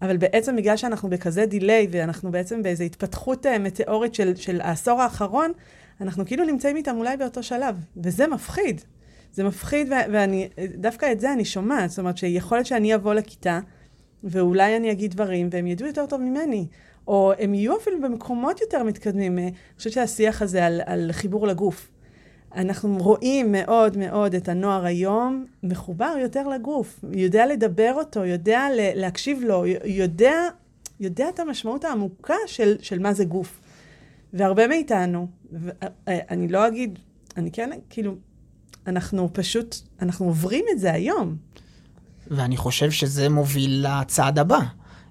אבל 0.01 0.17
בעצם 0.17 0.55
בגלל 0.55 0.77
שאנחנו 0.77 1.09
בכזה 1.09 1.45
דיליי, 1.45 1.87
ואנחנו 1.91 2.31
בעצם 2.31 2.63
באיזו 2.63 2.83
התפתחות 2.83 3.45
אה, 3.45 3.59
מטאורית 3.59 4.15
של, 4.15 4.35
של 4.35 4.61
העשור 4.61 5.01
האחרון, 5.01 5.51
אנחנו 6.01 6.25
כאילו 6.25 6.45
נמצאים 6.45 6.75
איתם 6.75 6.97
אולי 6.97 7.17
באותו 7.17 7.43
שלב, 7.43 7.75
וזה 7.97 8.27
מפחיד. 8.27 8.81
זה 9.33 9.43
מפחיד, 9.43 9.87
ואני, 10.11 10.49
דווקא 10.75 11.11
את 11.11 11.19
זה 11.19 11.33
אני 11.33 11.45
שומעת. 11.45 11.89
זאת 11.89 11.99
אומרת, 11.99 12.17
שיכול 12.17 12.57
להיות 12.57 12.67
שאני 12.67 12.95
אבוא 12.95 13.13
לכיתה, 13.13 13.59
ואולי 14.23 14.77
אני 14.77 14.91
אגיד 14.91 15.11
דברים, 15.11 15.49
והם 15.51 15.67
ידעו 15.67 15.87
יותר 15.87 16.05
טוב 16.05 16.21
ממני. 16.21 16.67
או 17.07 17.33
הם 17.39 17.53
יהיו 17.53 17.77
אפילו 17.77 18.01
במקומות 18.01 18.61
יותר 18.61 18.83
מתקדמים. 18.83 19.37
אני 19.37 19.51
חושבת 19.77 19.93
שהשיח 19.93 20.41
הזה 20.41 20.65
על, 20.65 20.81
על 20.85 21.09
חיבור 21.11 21.47
לגוף. 21.47 21.89
אנחנו 22.55 22.97
רואים 22.97 23.51
מאוד 23.51 23.97
מאוד 23.97 24.35
את 24.35 24.49
הנוער 24.49 24.85
היום 24.85 25.45
מחובר 25.63 26.15
יותר 26.21 26.47
לגוף, 26.47 26.99
יודע 27.11 27.45
לדבר 27.45 27.93
אותו, 27.93 28.25
יודע 28.25 28.67
להקשיב 28.95 29.41
לו, 29.43 29.65
יודע, 29.85 30.33
יודע 30.99 31.29
את 31.29 31.39
המשמעות 31.39 31.83
העמוקה 31.83 32.35
של, 32.47 32.75
של 32.81 32.99
מה 32.99 33.13
זה 33.13 33.25
גוף. 33.25 33.61
והרבה 34.33 34.67
מאיתנו, 34.67 35.27
אני 36.07 36.47
לא 36.47 36.67
אגיד, 36.67 36.99
אני 37.37 37.51
כן, 37.51 37.69
כאילו, 37.89 38.15
אנחנו 38.87 39.29
פשוט, 39.33 39.75
אנחנו 40.01 40.25
עוברים 40.25 40.65
את 40.71 40.79
זה 40.79 40.93
היום. 40.93 41.35
ואני 42.27 42.57
חושב 42.57 42.91
שזה 42.91 43.29
מוביל 43.29 43.85
לצעד 43.87 44.39
הבא. 44.39 44.59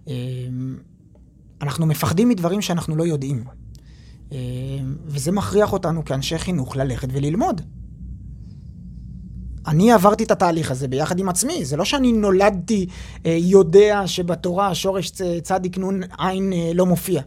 אמ, 0.06 0.12
אנחנו 1.62 1.86
מפחדים 1.86 2.28
מדברים 2.28 2.60
שאנחנו 2.60 2.96
לא 2.96 3.04
יודעים. 3.04 3.44
אמ, 4.32 4.36
וזה 5.06 5.32
מכריח 5.32 5.72
אותנו 5.72 6.04
כאנשי 6.04 6.38
חינוך 6.38 6.76
ללכת 6.76 7.08
וללמוד. 7.12 7.60
אני 9.66 9.92
עברתי 9.92 10.24
את 10.24 10.30
התהליך 10.30 10.70
הזה 10.70 10.88
ביחד 10.88 11.18
עם 11.18 11.28
עצמי, 11.28 11.64
זה 11.64 11.76
לא 11.76 11.84
שאני 11.84 12.12
נולדתי 12.12 12.86
אה, 13.26 13.36
יודע 13.40 14.02
שבתורה 14.06 14.68
השורש 14.68 15.12
צדיק 15.42 15.78
נון 15.78 16.00
עין 16.18 16.52
אה, 16.52 16.70
לא 16.74 16.86
מופיע. 16.86 17.22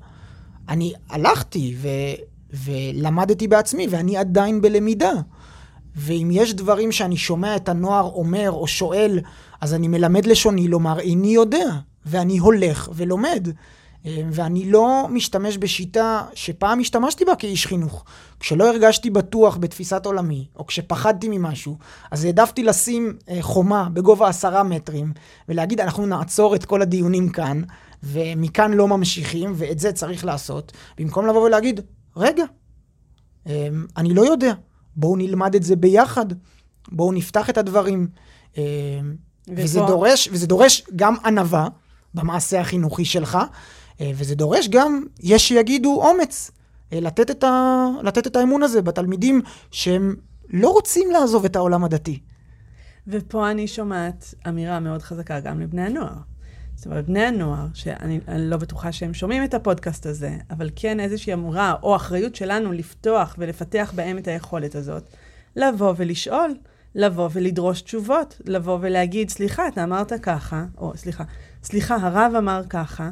אני 0.69 0.93
הלכתי 1.09 1.75
ו, 1.77 1.87
ולמדתי 2.53 3.47
בעצמי 3.47 3.87
ואני 3.89 4.17
עדיין 4.17 4.61
בלמידה. 4.61 5.11
ואם 5.95 6.29
יש 6.31 6.53
דברים 6.53 6.91
שאני 6.91 7.17
שומע 7.17 7.55
את 7.55 7.69
הנוער 7.69 8.11
אומר 8.15 8.51
או 8.51 8.67
שואל, 8.67 9.19
אז 9.61 9.73
אני 9.73 9.87
מלמד 9.87 10.25
לשוני 10.25 10.67
לומר 10.67 10.99
איני 10.99 11.33
יודע, 11.33 11.67
ואני 12.05 12.37
הולך 12.37 12.89
ולומד. 12.93 13.47
אה, 14.05 14.21
ואני 14.31 14.71
לא 14.71 15.07
משתמש 15.09 15.57
בשיטה 15.57 16.23
שפעם 16.33 16.79
השתמשתי 16.79 17.25
בה 17.25 17.35
כאיש 17.35 17.67
חינוך. 17.67 18.03
כשלא 18.39 18.69
הרגשתי 18.69 19.09
בטוח 19.09 19.57
בתפיסת 19.57 20.05
עולמי, 20.05 20.47
או 20.55 20.65
כשפחדתי 20.65 21.27
ממשהו, 21.29 21.77
אז 22.11 22.25
העדפתי 22.25 22.63
לשים 22.63 23.17
אה, 23.29 23.37
חומה 23.41 23.89
בגובה 23.93 24.27
עשרה 24.27 24.63
מטרים, 24.63 25.13
ולהגיד, 25.49 25.81
אנחנו 25.81 26.05
נעצור 26.05 26.55
את 26.55 26.65
כל 26.65 26.81
הדיונים 26.81 27.29
כאן, 27.29 27.61
ומכאן 28.03 28.73
לא 28.73 28.87
ממשיכים, 28.87 29.53
ואת 29.55 29.79
זה 29.79 29.91
צריך 29.91 30.25
לעשות, 30.25 30.71
במקום 30.97 31.27
לבוא 31.27 31.41
ולהגיד, 31.41 31.81
רגע, 32.17 32.43
אה, 33.47 33.67
אני 33.97 34.13
לא 34.13 34.21
יודע, 34.21 34.53
בואו 34.95 35.15
נלמד 35.15 35.55
את 35.55 35.63
זה 35.63 35.75
ביחד, 35.75 36.25
בואו 36.91 37.11
נפתח 37.11 37.49
את 37.49 37.57
הדברים. 37.57 38.07
וזה, 39.47 39.79
דורש, 39.79 40.29
וזה 40.31 40.47
דורש 40.47 40.83
גם 40.95 41.15
ענווה 41.25 41.67
במעשה 42.13 42.61
החינוכי 42.61 43.05
שלך, 43.05 43.37
וזה 44.01 44.35
דורש 44.35 44.67
גם, 44.67 45.03
יש 45.19 45.47
שיגידו 45.47 46.01
אומץ, 46.01 46.51
אה, 46.93 46.99
לתת 46.99 47.31
את, 47.31 47.43
ה, 47.43 47.87
לתת 48.03 48.27
את 48.27 48.35
האמון 48.35 48.63
הזה 48.63 48.81
בתלמידים 48.81 49.41
שהם 49.71 50.15
לא 50.49 50.69
רוצים 50.69 51.11
לעזוב 51.11 51.45
את 51.45 51.55
העולם 51.55 51.83
הדתי. 51.83 52.19
ופה 53.07 53.51
אני 53.51 53.67
שומעת 53.67 54.33
אמירה 54.47 54.79
מאוד 54.79 55.01
חזקה 55.01 55.39
גם 55.39 55.59
לבני 55.59 55.81
הנוער. 55.81 56.15
זאת 56.75 56.85
אומרת, 56.85 57.05
בני 57.05 57.23
הנוער, 57.23 57.67
שאני 57.73 58.19
לא 58.37 58.57
בטוחה 58.57 58.91
שהם 58.91 59.13
שומעים 59.13 59.43
את 59.43 59.53
הפודקאסט 59.53 60.05
הזה, 60.05 60.37
אבל 60.49 60.69
כן 60.75 60.99
איזושהי 60.99 61.33
אמורה 61.33 61.75
או 61.83 61.95
אחריות 61.95 62.35
שלנו 62.35 62.71
לפתוח 62.71 63.35
ולפתח 63.37 63.93
בהם 63.95 64.17
את 64.17 64.27
היכולת 64.27 64.75
הזאת, 64.75 65.03
לבוא 65.55 65.93
ולשאול, 65.97 66.55
לבוא 66.95 67.29
ולדרוש 67.33 67.81
תשובות, 67.81 68.41
לבוא 68.45 68.77
ולהגיד, 68.81 69.29
סליחה, 69.29 69.67
אתה 69.67 69.83
אמרת 69.83 70.13
ככה, 70.21 70.65
או 70.77 70.93
סליחה, 70.95 71.23
סליחה, 71.63 71.95
הרב 72.01 72.33
אמר 72.37 72.61
ככה, 72.69 73.09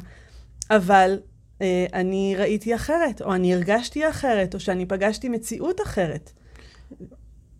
אבל 0.70 1.18
אה, 1.62 1.86
אני 1.94 2.34
ראיתי 2.38 2.74
אחרת, 2.74 3.22
או 3.22 3.34
אני 3.34 3.54
הרגשתי 3.54 4.08
אחרת, 4.10 4.54
או 4.54 4.60
שאני 4.60 4.86
פגשתי 4.86 5.28
מציאות 5.28 5.80
אחרת. 5.80 6.32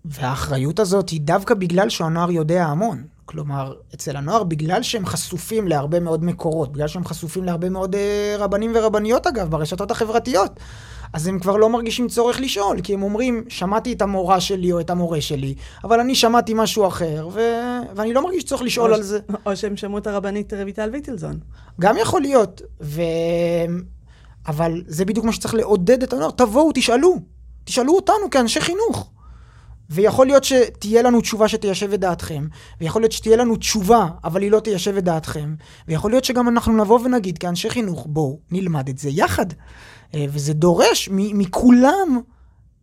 והאחריות 0.04 0.78
הזאת 0.78 1.08
היא 1.08 1.20
דווקא 1.20 1.54
בגלל 1.54 1.88
שהנוער 1.88 2.30
יודע 2.30 2.64
המון. 2.64 3.04
כלומר, 3.26 3.74
אצל 3.94 4.16
הנוער, 4.16 4.42
בגלל 4.42 4.82
שהם 4.82 5.06
חשופים 5.06 5.68
להרבה 5.68 6.00
מאוד 6.00 6.24
מקורות, 6.24 6.72
בגלל 6.72 6.88
שהם 6.88 7.04
חשופים 7.04 7.44
להרבה 7.44 7.68
מאוד 7.70 7.94
אה, 7.94 8.34
רבנים 8.38 8.72
ורבניות, 8.74 9.26
אגב, 9.26 9.50
ברשתות 9.50 9.90
החברתיות, 9.90 10.60
אז 11.14 11.26
הם 11.26 11.38
כבר 11.38 11.56
לא 11.56 11.70
מרגישים 11.70 12.08
צורך 12.08 12.40
לשאול, 12.40 12.80
כי 12.80 12.94
הם 12.94 13.02
אומרים, 13.02 13.44
שמעתי 13.48 13.92
את 13.92 14.02
המורה 14.02 14.40
שלי 14.40 14.72
או 14.72 14.80
את 14.80 14.90
המורה 14.90 15.20
שלי, 15.20 15.54
אבל 15.84 16.00
אני 16.00 16.14
שמעתי 16.14 16.52
משהו 16.56 16.86
אחר, 16.86 17.28
ו... 17.32 17.40
ואני 17.94 18.12
לא 18.12 18.22
מרגיש 18.22 18.44
צורך 18.44 18.62
לשאול 18.62 18.90
או 18.90 18.96
על 18.96 19.02
זה. 19.02 19.18
או 19.46 19.56
שהם 19.56 19.76
שמעו 19.76 19.98
את 19.98 20.06
הרבנית 20.06 20.52
רויטל 20.52 20.90
ויטלזון. 20.92 21.38
גם 21.80 21.96
יכול 22.00 22.20
להיות, 22.20 22.62
ו... 22.80 23.02
אבל 24.46 24.82
זה 24.86 25.04
בדיוק 25.04 25.26
מה 25.26 25.32
שצריך 25.32 25.54
לעודד 25.54 26.02
את 26.02 26.12
הנוער, 26.12 26.30
תבואו, 26.30 26.70
תשאלו. 26.74 27.18
תשאלו 27.64 27.96
אותנו 27.96 28.30
כאנשי 28.30 28.60
חינוך. 28.60 29.10
ויכול 29.90 30.26
להיות 30.26 30.44
שתהיה 30.44 31.02
לנו 31.02 31.20
תשובה 31.20 31.48
שתיישב 31.48 31.92
את 31.92 32.00
דעתכם, 32.00 32.46
ויכול 32.80 33.02
להיות 33.02 33.12
שתהיה 33.12 33.36
לנו 33.36 33.56
תשובה, 33.56 34.08
אבל 34.24 34.42
היא 34.42 34.50
לא 34.50 34.60
תיישב 34.60 34.96
את 34.96 35.04
דעתכם, 35.04 35.54
ויכול 35.88 36.10
להיות 36.10 36.24
שגם 36.24 36.48
אנחנו 36.48 36.84
נבוא 36.84 37.00
ונגיד 37.04 37.38
כאנשי 37.38 37.70
חינוך, 37.70 38.06
בואו 38.10 38.38
נלמד 38.50 38.88
את 38.88 38.98
זה 38.98 39.10
יחד. 39.12 39.46
אה, 40.14 40.24
וזה 40.28 40.52
דורש 40.54 41.08
מכולם 41.12 42.20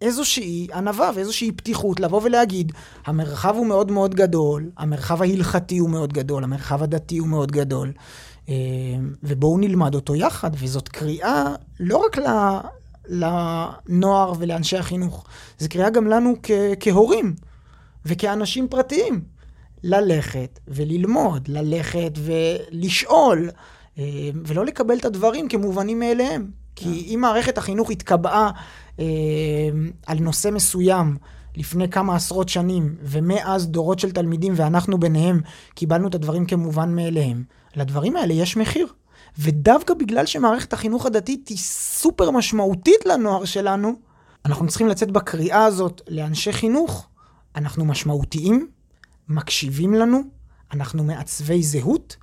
איזושהי 0.01 0.67
ענווה 0.73 1.11
ואיזושהי 1.15 1.51
פתיחות 1.51 1.99
לבוא 1.99 2.21
ולהגיד, 2.23 2.71
המרחב 3.05 3.55
הוא 3.55 3.65
מאוד 3.65 3.91
מאוד 3.91 4.15
גדול, 4.15 4.69
המרחב 4.77 5.21
ההלכתי 5.21 5.77
הוא 5.77 5.89
מאוד 5.89 6.13
גדול, 6.13 6.43
המרחב 6.43 6.83
הדתי 6.83 7.17
הוא 7.17 7.27
מאוד 7.27 7.51
גדול, 7.51 7.91
אה, 8.49 8.55
ובואו 9.23 9.57
נלמד 9.57 9.95
אותו 9.95 10.15
יחד, 10.15 10.51
וזאת 10.57 10.87
קריאה 10.87 11.55
לא 11.79 11.97
רק 11.97 12.17
לנוער 13.07 14.33
ולאנשי 14.39 14.77
החינוך, 14.77 15.25
זו 15.59 15.69
קריאה 15.69 15.89
גם 15.89 16.07
לנו 16.07 16.35
כ- 16.43 16.51
כהורים 16.79 17.35
וכאנשים 18.05 18.67
פרטיים. 18.67 19.21
ללכת 19.83 20.59
וללמוד, 20.67 21.47
ללכת 21.47 22.11
ולשאול, 22.15 23.49
אה, 23.97 24.03
ולא 24.45 24.65
לקבל 24.65 24.97
את 24.97 25.05
הדברים 25.05 25.47
כמובנים 25.47 25.99
מאליהם. 25.99 26.60
כי 26.81 27.13
אם 27.13 27.19
מערכת 27.21 27.57
החינוך 27.57 27.91
התקבעה 27.91 28.51
אה, 28.99 29.05
על 30.05 30.19
נושא 30.19 30.49
מסוים 30.49 31.17
לפני 31.55 31.89
כמה 31.89 32.15
עשרות 32.15 32.49
שנים, 32.49 32.95
ומאז 33.03 33.67
דורות 33.67 33.99
של 33.99 34.11
תלמידים 34.11 34.53
ואנחנו 34.55 34.99
ביניהם 34.99 35.41
קיבלנו 35.73 36.07
את 36.07 36.15
הדברים 36.15 36.45
כמובן 36.45 36.95
מאליהם, 36.95 37.43
לדברים 37.75 38.15
האלה 38.15 38.33
יש 38.33 38.57
מחיר. 38.57 38.87
ודווקא 39.39 39.93
בגלל 39.93 40.25
שמערכת 40.25 40.73
החינוך 40.73 41.05
הדתית 41.05 41.47
היא 41.47 41.57
סופר 41.57 42.31
משמעותית 42.31 43.05
לנוער 43.05 43.45
שלנו, 43.45 43.93
אנחנו 44.45 44.67
צריכים 44.67 44.87
לצאת 44.87 45.11
בקריאה 45.11 45.65
הזאת 45.65 46.01
לאנשי 46.07 46.53
חינוך. 46.53 47.07
אנחנו 47.55 47.85
משמעותיים, 47.85 48.67
מקשיבים 49.29 49.93
לנו, 49.93 50.21
אנחנו 50.73 51.03
מעצבי 51.03 51.63
זהות. 51.63 52.17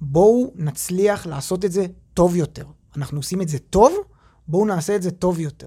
בואו 0.00 0.52
נצליח 0.56 1.26
לעשות 1.26 1.64
את 1.64 1.72
זה 1.72 1.86
טוב 2.14 2.36
יותר. 2.36 2.64
אנחנו 2.96 3.18
עושים 3.18 3.42
את 3.42 3.48
זה 3.48 3.58
טוב, 3.58 3.92
בואו 4.48 4.66
נעשה 4.66 4.96
את 4.96 5.02
זה 5.02 5.10
טוב 5.10 5.40
יותר. 5.40 5.66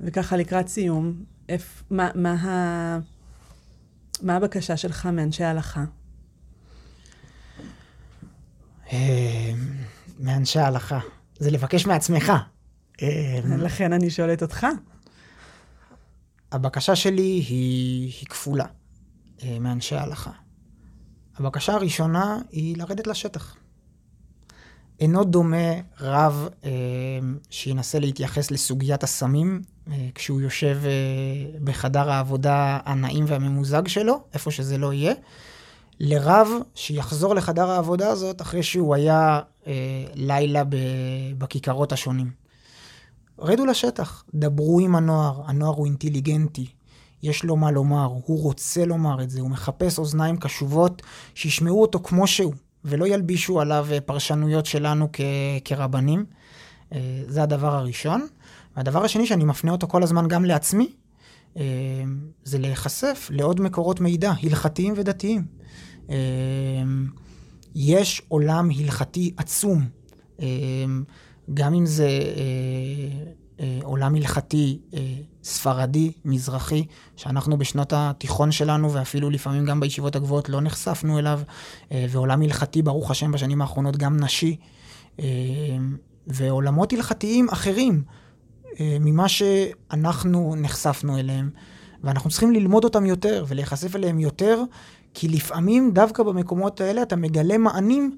וככה 0.00 0.36
לקראת 0.36 0.68
סיום, 0.68 1.24
איפ, 1.48 1.82
מה, 1.90 2.10
מה, 2.14 2.32
ה, 2.32 2.98
מה 4.22 4.36
הבקשה 4.36 4.76
שלך 4.76 5.06
מאנשי 5.06 5.44
ההלכה? 5.44 5.84
אה, 8.92 9.52
מאנשי 10.18 10.58
ההלכה. 10.58 10.98
זה 11.38 11.50
לבקש 11.50 11.86
מעצמך. 11.86 12.32
אה, 13.02 13.40
לכן 13.44 13.92
אני 13.92 14.10
שואלת 14.10 14.42
אותך. 14.42 14.66
הבקשה 16.52 16.96
שלי 16.96 17.22
היא, 17.22 18.12
היא 18.20 18.26
כפולה 18.28 18.66
אה, 19.42 19.58
מאנשי 19.58 19.96
ההלכה. 19.96 20.30
הבקשה 21.36 21.72
הראשונה 21.72 22.38
היא 22.50 22.76
לרדת 22.76 23.06
לשטח. 23.06 23.56
אינו 25.00 25.24
דומה 25.24 25.72
רב 26.00 26.48
אה, 26.64 26.70
שינסה 27.50 27.98
להתייחס 27.98 28.50
לסוגיית 28.50 29.02
הסמים 29.02 29.62
אה, 29.92 30.08
כשהוא 30.14 30.40
יושב 30.40 30.78
אה, 30.84 31.58
בחדר 31.64 32.10
העבודה 32.10 32.78
הנעים 32.84 33.24
והממוזג 33.28 33.88
שלו, 33.88 34.20
איפה 34.34 34.50
שזה 34.50 34.78
לא 34.78 34.92
יהיה, 34.92 35.14
לרב 36.00 36.48
שיחזור 36.74 37.34
לחדר 37.34 37.70
העבודה 37.70 38.08
הזאת 38.08 38.42
אחרי 38.42 38.62
שהוא 38.62 38.94
היה 38.94 39.40
אה, 39.66 40.04
לילה 40.14 40.64
ב, 40.64 40.76
בכיכרות 41.38 41.92
השונים. 41.92 42.30
רדו 43.38 43.66
לשטח, 43.66 44.24
דברו 44.34 44.80
עם 44.80 44.96
הנוער, 44.96 45.42
הנוער 45.46 45.74
הוא 45.74 45.86
אינטליגנטי, 45.86 46.66
יש 47.22 47.44
לו 47.44 47.56
מה 47.56 47.70
לומר, 47.70 48.04
הוא 48.04 48.42
רוצה 48.42 48.84
לומר 48.84 49.22
את 49.22 49.30
זה, 49.30 49.40
הוא 49.40 49.50
מחפש 49.50 49.98
אוזניים 49.98 50.36
קשובות 50.36 51.02
שישמעו 51.34 51.82
אותו 51.82 52.00
כמו 52.02 52.26
שהוא, 52.26 52.54
ולא 52.86 53.06
ילבישו 53.06 53.60
עליו 53.60 53.86
אה, 53.92 54.00
פרשנויות 54.00 54.66
שלנו 54.66 55.08
כ- 55.12 55.20
כרבנים. 55.64 56.24
אה, 56.92 57.22
זה 57.28 57.42
הדבר 57.42 57.74
הראשון. 57.74 58.26
והדבר 58.76 59.04
השני 59.04 59.26
שאני 59.26 59.44
מפנה 59.44 59.72
אותו 59.72 59.88
כל 59.88 60.02
הזמן 60.02 60.28
גם 60.28 60.44
לעצמי, 60.44 60.92
אה, 61.56 61.62
זה 62.44 62.58
להיחשף 62.58 63.28
לעוד 63.30 63.60
מקורות 63.60 64.00
מידע, 64.00 64.32
הלכתיים 64.42 64.94
ודתיים. 64.96 65.44
יש 67.74 68.22
עולם 68.28 68.68
הלכתי 68.78 69.34
עצום, 69.36 69.88
גם 71.54 71.74
אם 71.74 71.86
זה 71.86 72.08
עולם 73.82 74.14
הלכתי 74.14 74.78
ספרדי, 75.42 76.12
מזרחי, 76.24 76.84
שאנחנו 77.16 77.58
בשנות 77.58 77.92
התיכון 77.96 78.52
שלנו, 78.52 78.92
ואפילו 78.92 79.30
לפעמים 79.30 79.64
גם 79.64 79.80
בישיבות 79.80 80.16
הגבוהות 80.16 80.48
לא 80.48 80.60
נחשפנו 80.60 81.18
אליו, 81.18 81.40
ועולם 81.90 82.42
הלכתי, 82.42 82.82
ברוך 82.82 83.10
השם, 83.10 83.32
בשנים 83.32 83.62
האחרונות 83.62 83.96
גם 83.96 84.16
נשי. 84.20 84.56
ועולמות 86.26 86.92
הלכתיים 86.92 87.48
אחרים 87.48 88.02
אה, 88.80 88.96
ממה 89.00 89.28
שאנחנו 89.28 90.54
נחשפנו 90.56 91.18
אליהם, 91.18 91.50
ואנחנו 92.04 92.30
צריכים 92.30 92.52
ללמוד 92.52 92.84
אותם 92.84 93.06
יותר 93.06 93.44
ולהיחשף 93.48 93.96
אליהם 93.96 94.18
יותר, 94.18 94.62
כי 95.14 95.28
לפעמים 95.28 95.90
דווקא 95.92 96.22
במקומות 96.22 96.80
האלה 96.80 97.02
אתה 97.02 97.16
מגלה 97.16 97.58
מענים 97.58 98.16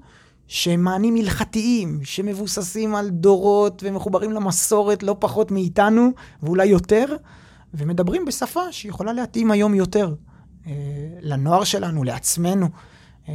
שהם 0.49 0.83
מענים 0.83 1.15
הלכתיים, 1.15 1.99
שמבוססים 2.03 2.95
על 2.95 3.09
דורות 3.09 3.83
ומחוברים 3.85 4.31
למסורת 4.31 5.03
לא 5.03 5.15
פחות 5.19 5.51
מאיתנו, 5.51 6.11
ואולי 6.43 6.65
יותר, 6.65 7.05
ומדברים 7.73 8.25
בשפה 8.25 8.71
שיכולה 8.71 9.13
להתאים 9.13 9.51
היום 9.51 9.73
יותר 9.73 10.15
אה, 10.67 10.73
לנוער 11.21 11.63
שלנו, 11.63 12.03
לעצמנו. 12.03 12.67
אה, 13.29 13.33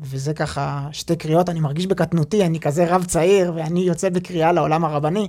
וזה 0.00 0.34
ככה 0.34 0.88
שתי 0.92 1.16
קריאות, 1.16 1.48
אני 1.48 1.60
מרגיש 1.60 1.86
בקטנותי, 1.86 2.46
אני 2.46 2.60
כזה 2.60 2.94
רב 2.94 3.04
צעיר, 3.04 3.52
ואני 3.56 3.80
יוצא 3.80 4.08
בקריאה 4.08 4.52
לעולם 4.52 4.84
הרבני, 4.84 5.28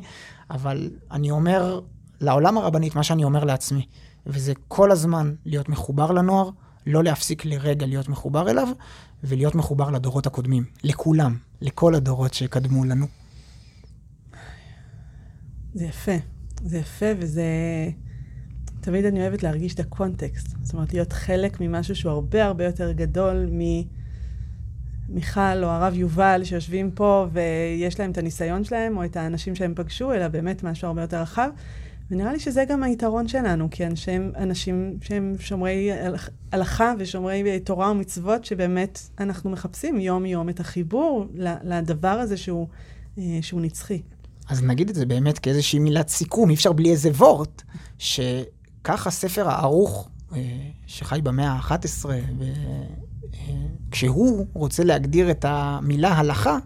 אבל 0.51 0.89
אני 1.11 1.31
אומר 1.31 1.81
לעולם 2.21 2.57
הרבני 2.57 2.87
את 2.87 2.95
מה 2.95 3.03
שאני 3.03 3.23
אומר 3.23 3.43
לעצמי, 3.43 3.85
וזה 4.25 4.53
כל 4.67 4.91
הזמן 4.91 5.33
להיות 5.45 5.69
מחובר 5.69 6.11
לנוער, 6.11 6.49
לא 6.87 7.03
להפסיק 7.03 7.45
לרגע 7.45 7.85
להיות 7.85 8.09
מחובר 8.09 8.49
אליו, 8.49 8.67
ולהיות 9.23 9.55
מחובר 9.55 9.89
לדורות 9.89 10.27
הקודמים, 10.27 10.65
לכולם, 10.83 11.37
לכל 11.61 11.95
הדורות 11.95 12.33
שקדמו 12.33 12.85
לנו. 12.85 13.05
זה 15.73 15.85
יפה, 15.85 16.15
זה 16.63 16.77
יפה, 16.77 17.05
וזה... 17.19 17.43
תמיד 18.81 19.05
אני 19.05 19.21
אוהבת 19.21 19.43
להרגיש 19.43 19.73
את 19.73 19.79
הקונטקסט. 19.79 20.55
זאת 20.61 20.73
אומרת, 20.73 20.93
להיות 20.93 21.13
חלק 21.13 21.61
ממשהו 21.61 21.95
שהוא 21.95 22.11
הרבה 22.11 22.45
הרבה 22.45 22.65
יותר 22.65 22.91
גדול 22.91 23.49
ממיכל 25.09 25.63
או 25.63 25.67
הרב 25.67 25.93
יובל 25.93 26.41
שיושבים 26.43 26.91
פה 26.91 27.27
ויש 27.31 27.99
להם 27.99 28.11
את 28.11 28.17
הניסיון 28.17 28.63
שלהם, 28.63 28.97
או 28.97 29.05
את 29.05 29.17
האנשים 29.17 29.55
שהם 29.55 29.73
פגשו, 29.75 30.13
אלא 30.13 30.27
באמת 30.27 30.63
משהו 30.63 30.87
הרבה 30.87 31.01
יותר 31.01 31.21
רחב. 31.21 31.49
ונראה 32.11 32.33
לי 32.33 32.39
שזה 32.39 32.65
גם 32.69 32.83
היתרון 32.83 33.27
שלנו, 33.27 33.67
כי 33.71 33.85
אנשים, 33.85 34.31
אנשים 34.37 34.97
שהם 35.01 35.35
שומרי 35.39 35.89
הלכה 36.51 36.93
ושומרי 36.99 37.59
תורה 37.59 37.91
ומצוות, 37.91 38.45
שבאמת 38.45 38.99
אנחנו 39.19 39.49
מחפשים 39.49 39.99
יום-יום 39.99 40.49
את 40.49 40.59
החיבור 40.59 41.25
לדבר 41.63 42.07
הזה 42.07 42.37
שהוא, 42.37 42.67
אה, 43.17 43.39
שהוא 43.41 43.61
נצחי. 43.61 44.01
אז 44.49 44.63
נגיד 44.63 44.89
את 44.89 44.95
זה 44.95 45.05
באמת 45.05 45.39
כאיזושהי 45.39 45.79
מילת 45.79 46.09
סיכום, 46.09 46.49
אי 46.49 46.55
אפשר 46.55 46.71
בלי 46.71 46.91
איזה 46.91 47.09
וורט, 47.09 47.61
ש... 47.97 48.19
כך 48.85 49.07
הספר 49.07 49.49
הערוך, 49.49 50.09
אה, 50.35 50.41
שחי 50.87 51.19
במאה 51.23 51.51
ה-11, 51.51 52.05
וכשהוא 53.89 54.45
רוצה 54.53 54.83
להגדיר 54.83 55.31
את 55.31 55.45
המילה 55.47 56.13
הלכה, 56.13 56.57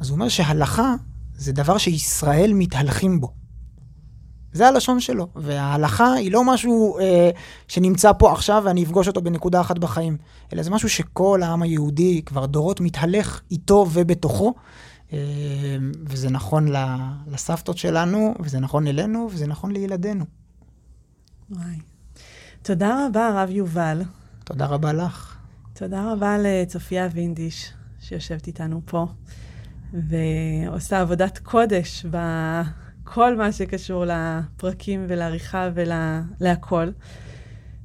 אז 0.00 0.08
הוא 0.08 0.14
אומר 0.14 0.28
שהלכה 0.28 0.94
זה 1.36 1.52
דבר 1.52 1.78
שישראל 1.78 2.52
מתהלכים 2.54 3.20
בו. 3.20 3.39
זה 4.52 4.68
הלשון 4.68 5.00
שלו, 5.00 5.28
וההלכה 5.36 6.12
היא 6.12 6.32
לא 6.32 6.44
משהו 6.44 6.98
אה, 6.98 7.30
שנמצא 7.68 8.12
פה 8.18 8.32
עכשיו 8.32 8.62
ואני 8.66 8.82
אפגוש 8.82 9.08
אותו 9.08 9.22
בנקודה 9.22 9.60
אחת 9.60 9.78
בחיים, 9.78 10.16
אלא 10.52 10.62
זה 10.62 10.70
משהו 10.70 10.88
שכל 10.88 11.40
העם 11.42 11.62
היהודי 11.62 12.22
כבר 12.26 12.46
דורות 12.46 12.80
מתהלך 12.80 13.40
איתו 13.50 13.86
ובתוכו, 13.92 14.54
אה, 15.12 15.18
וזה 16.04 16.30
נכון 16.30 16.68
לסבתות 17.26 17.78
שלנו, 17.78 18.34
וזה 18.40 18.60
נכון 18.60 18.86
אלינו, 18.86 19.28
וזה 19.30 19.46
נכון 19.46 19.72
לילדינו. 19.72 20.24
וואי. 21.50 21.78
תודה 22.62 23.06
רבה, 23.06 23.28
הרב 23.28 23.50
יובל. 23.50 24.02
תודה 24.44 24.66
רבה 24.66 24.92
לך. 24.92 25.36
תודה 25.72 26.12
רבה 26.12 26.36
לצופיה 26.38 27.08
וינדיש, 27.12 27.72
שיושבת 28.00 28.46
איתנו 28.46 28.80
פה, 28.84 29.06
ועושה 29.92 31.00
עבודת 31.00 31.38
קודש 31.38 32.06
בכל 33.10 33.36
מה 33.36 33.52
שקשור 33.52 34.04
לפרקים 34.06 35.06
ולעריכה 35.08 35.68
ולהכל. 35.74 36.86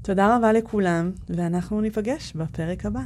תודה 0.01 0.35
רבה 0.35 0.53
לכולם, 0.53 1.11
ואנחנו 1.29 1.81
ניפגש 1.81 2.33
בפרק 2.35 2.85
הבא. 2.85 2.99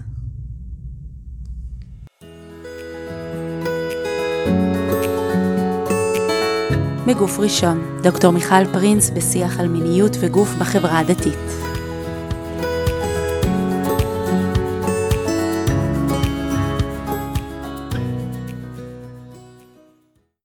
מגוף 7.08 7.40
ראשון, 7.40 8.00
דוקטור 8.04 8.32
מיכל 8.32 8.66
פרינס 8.74 9.10
בשיח 9.10 9.60
על 9.60 9.68
מיניות 9.68 10.12
וגוף 10.20 10.56
בחברה 10.60 11.00
הדתית. 11.00 11.69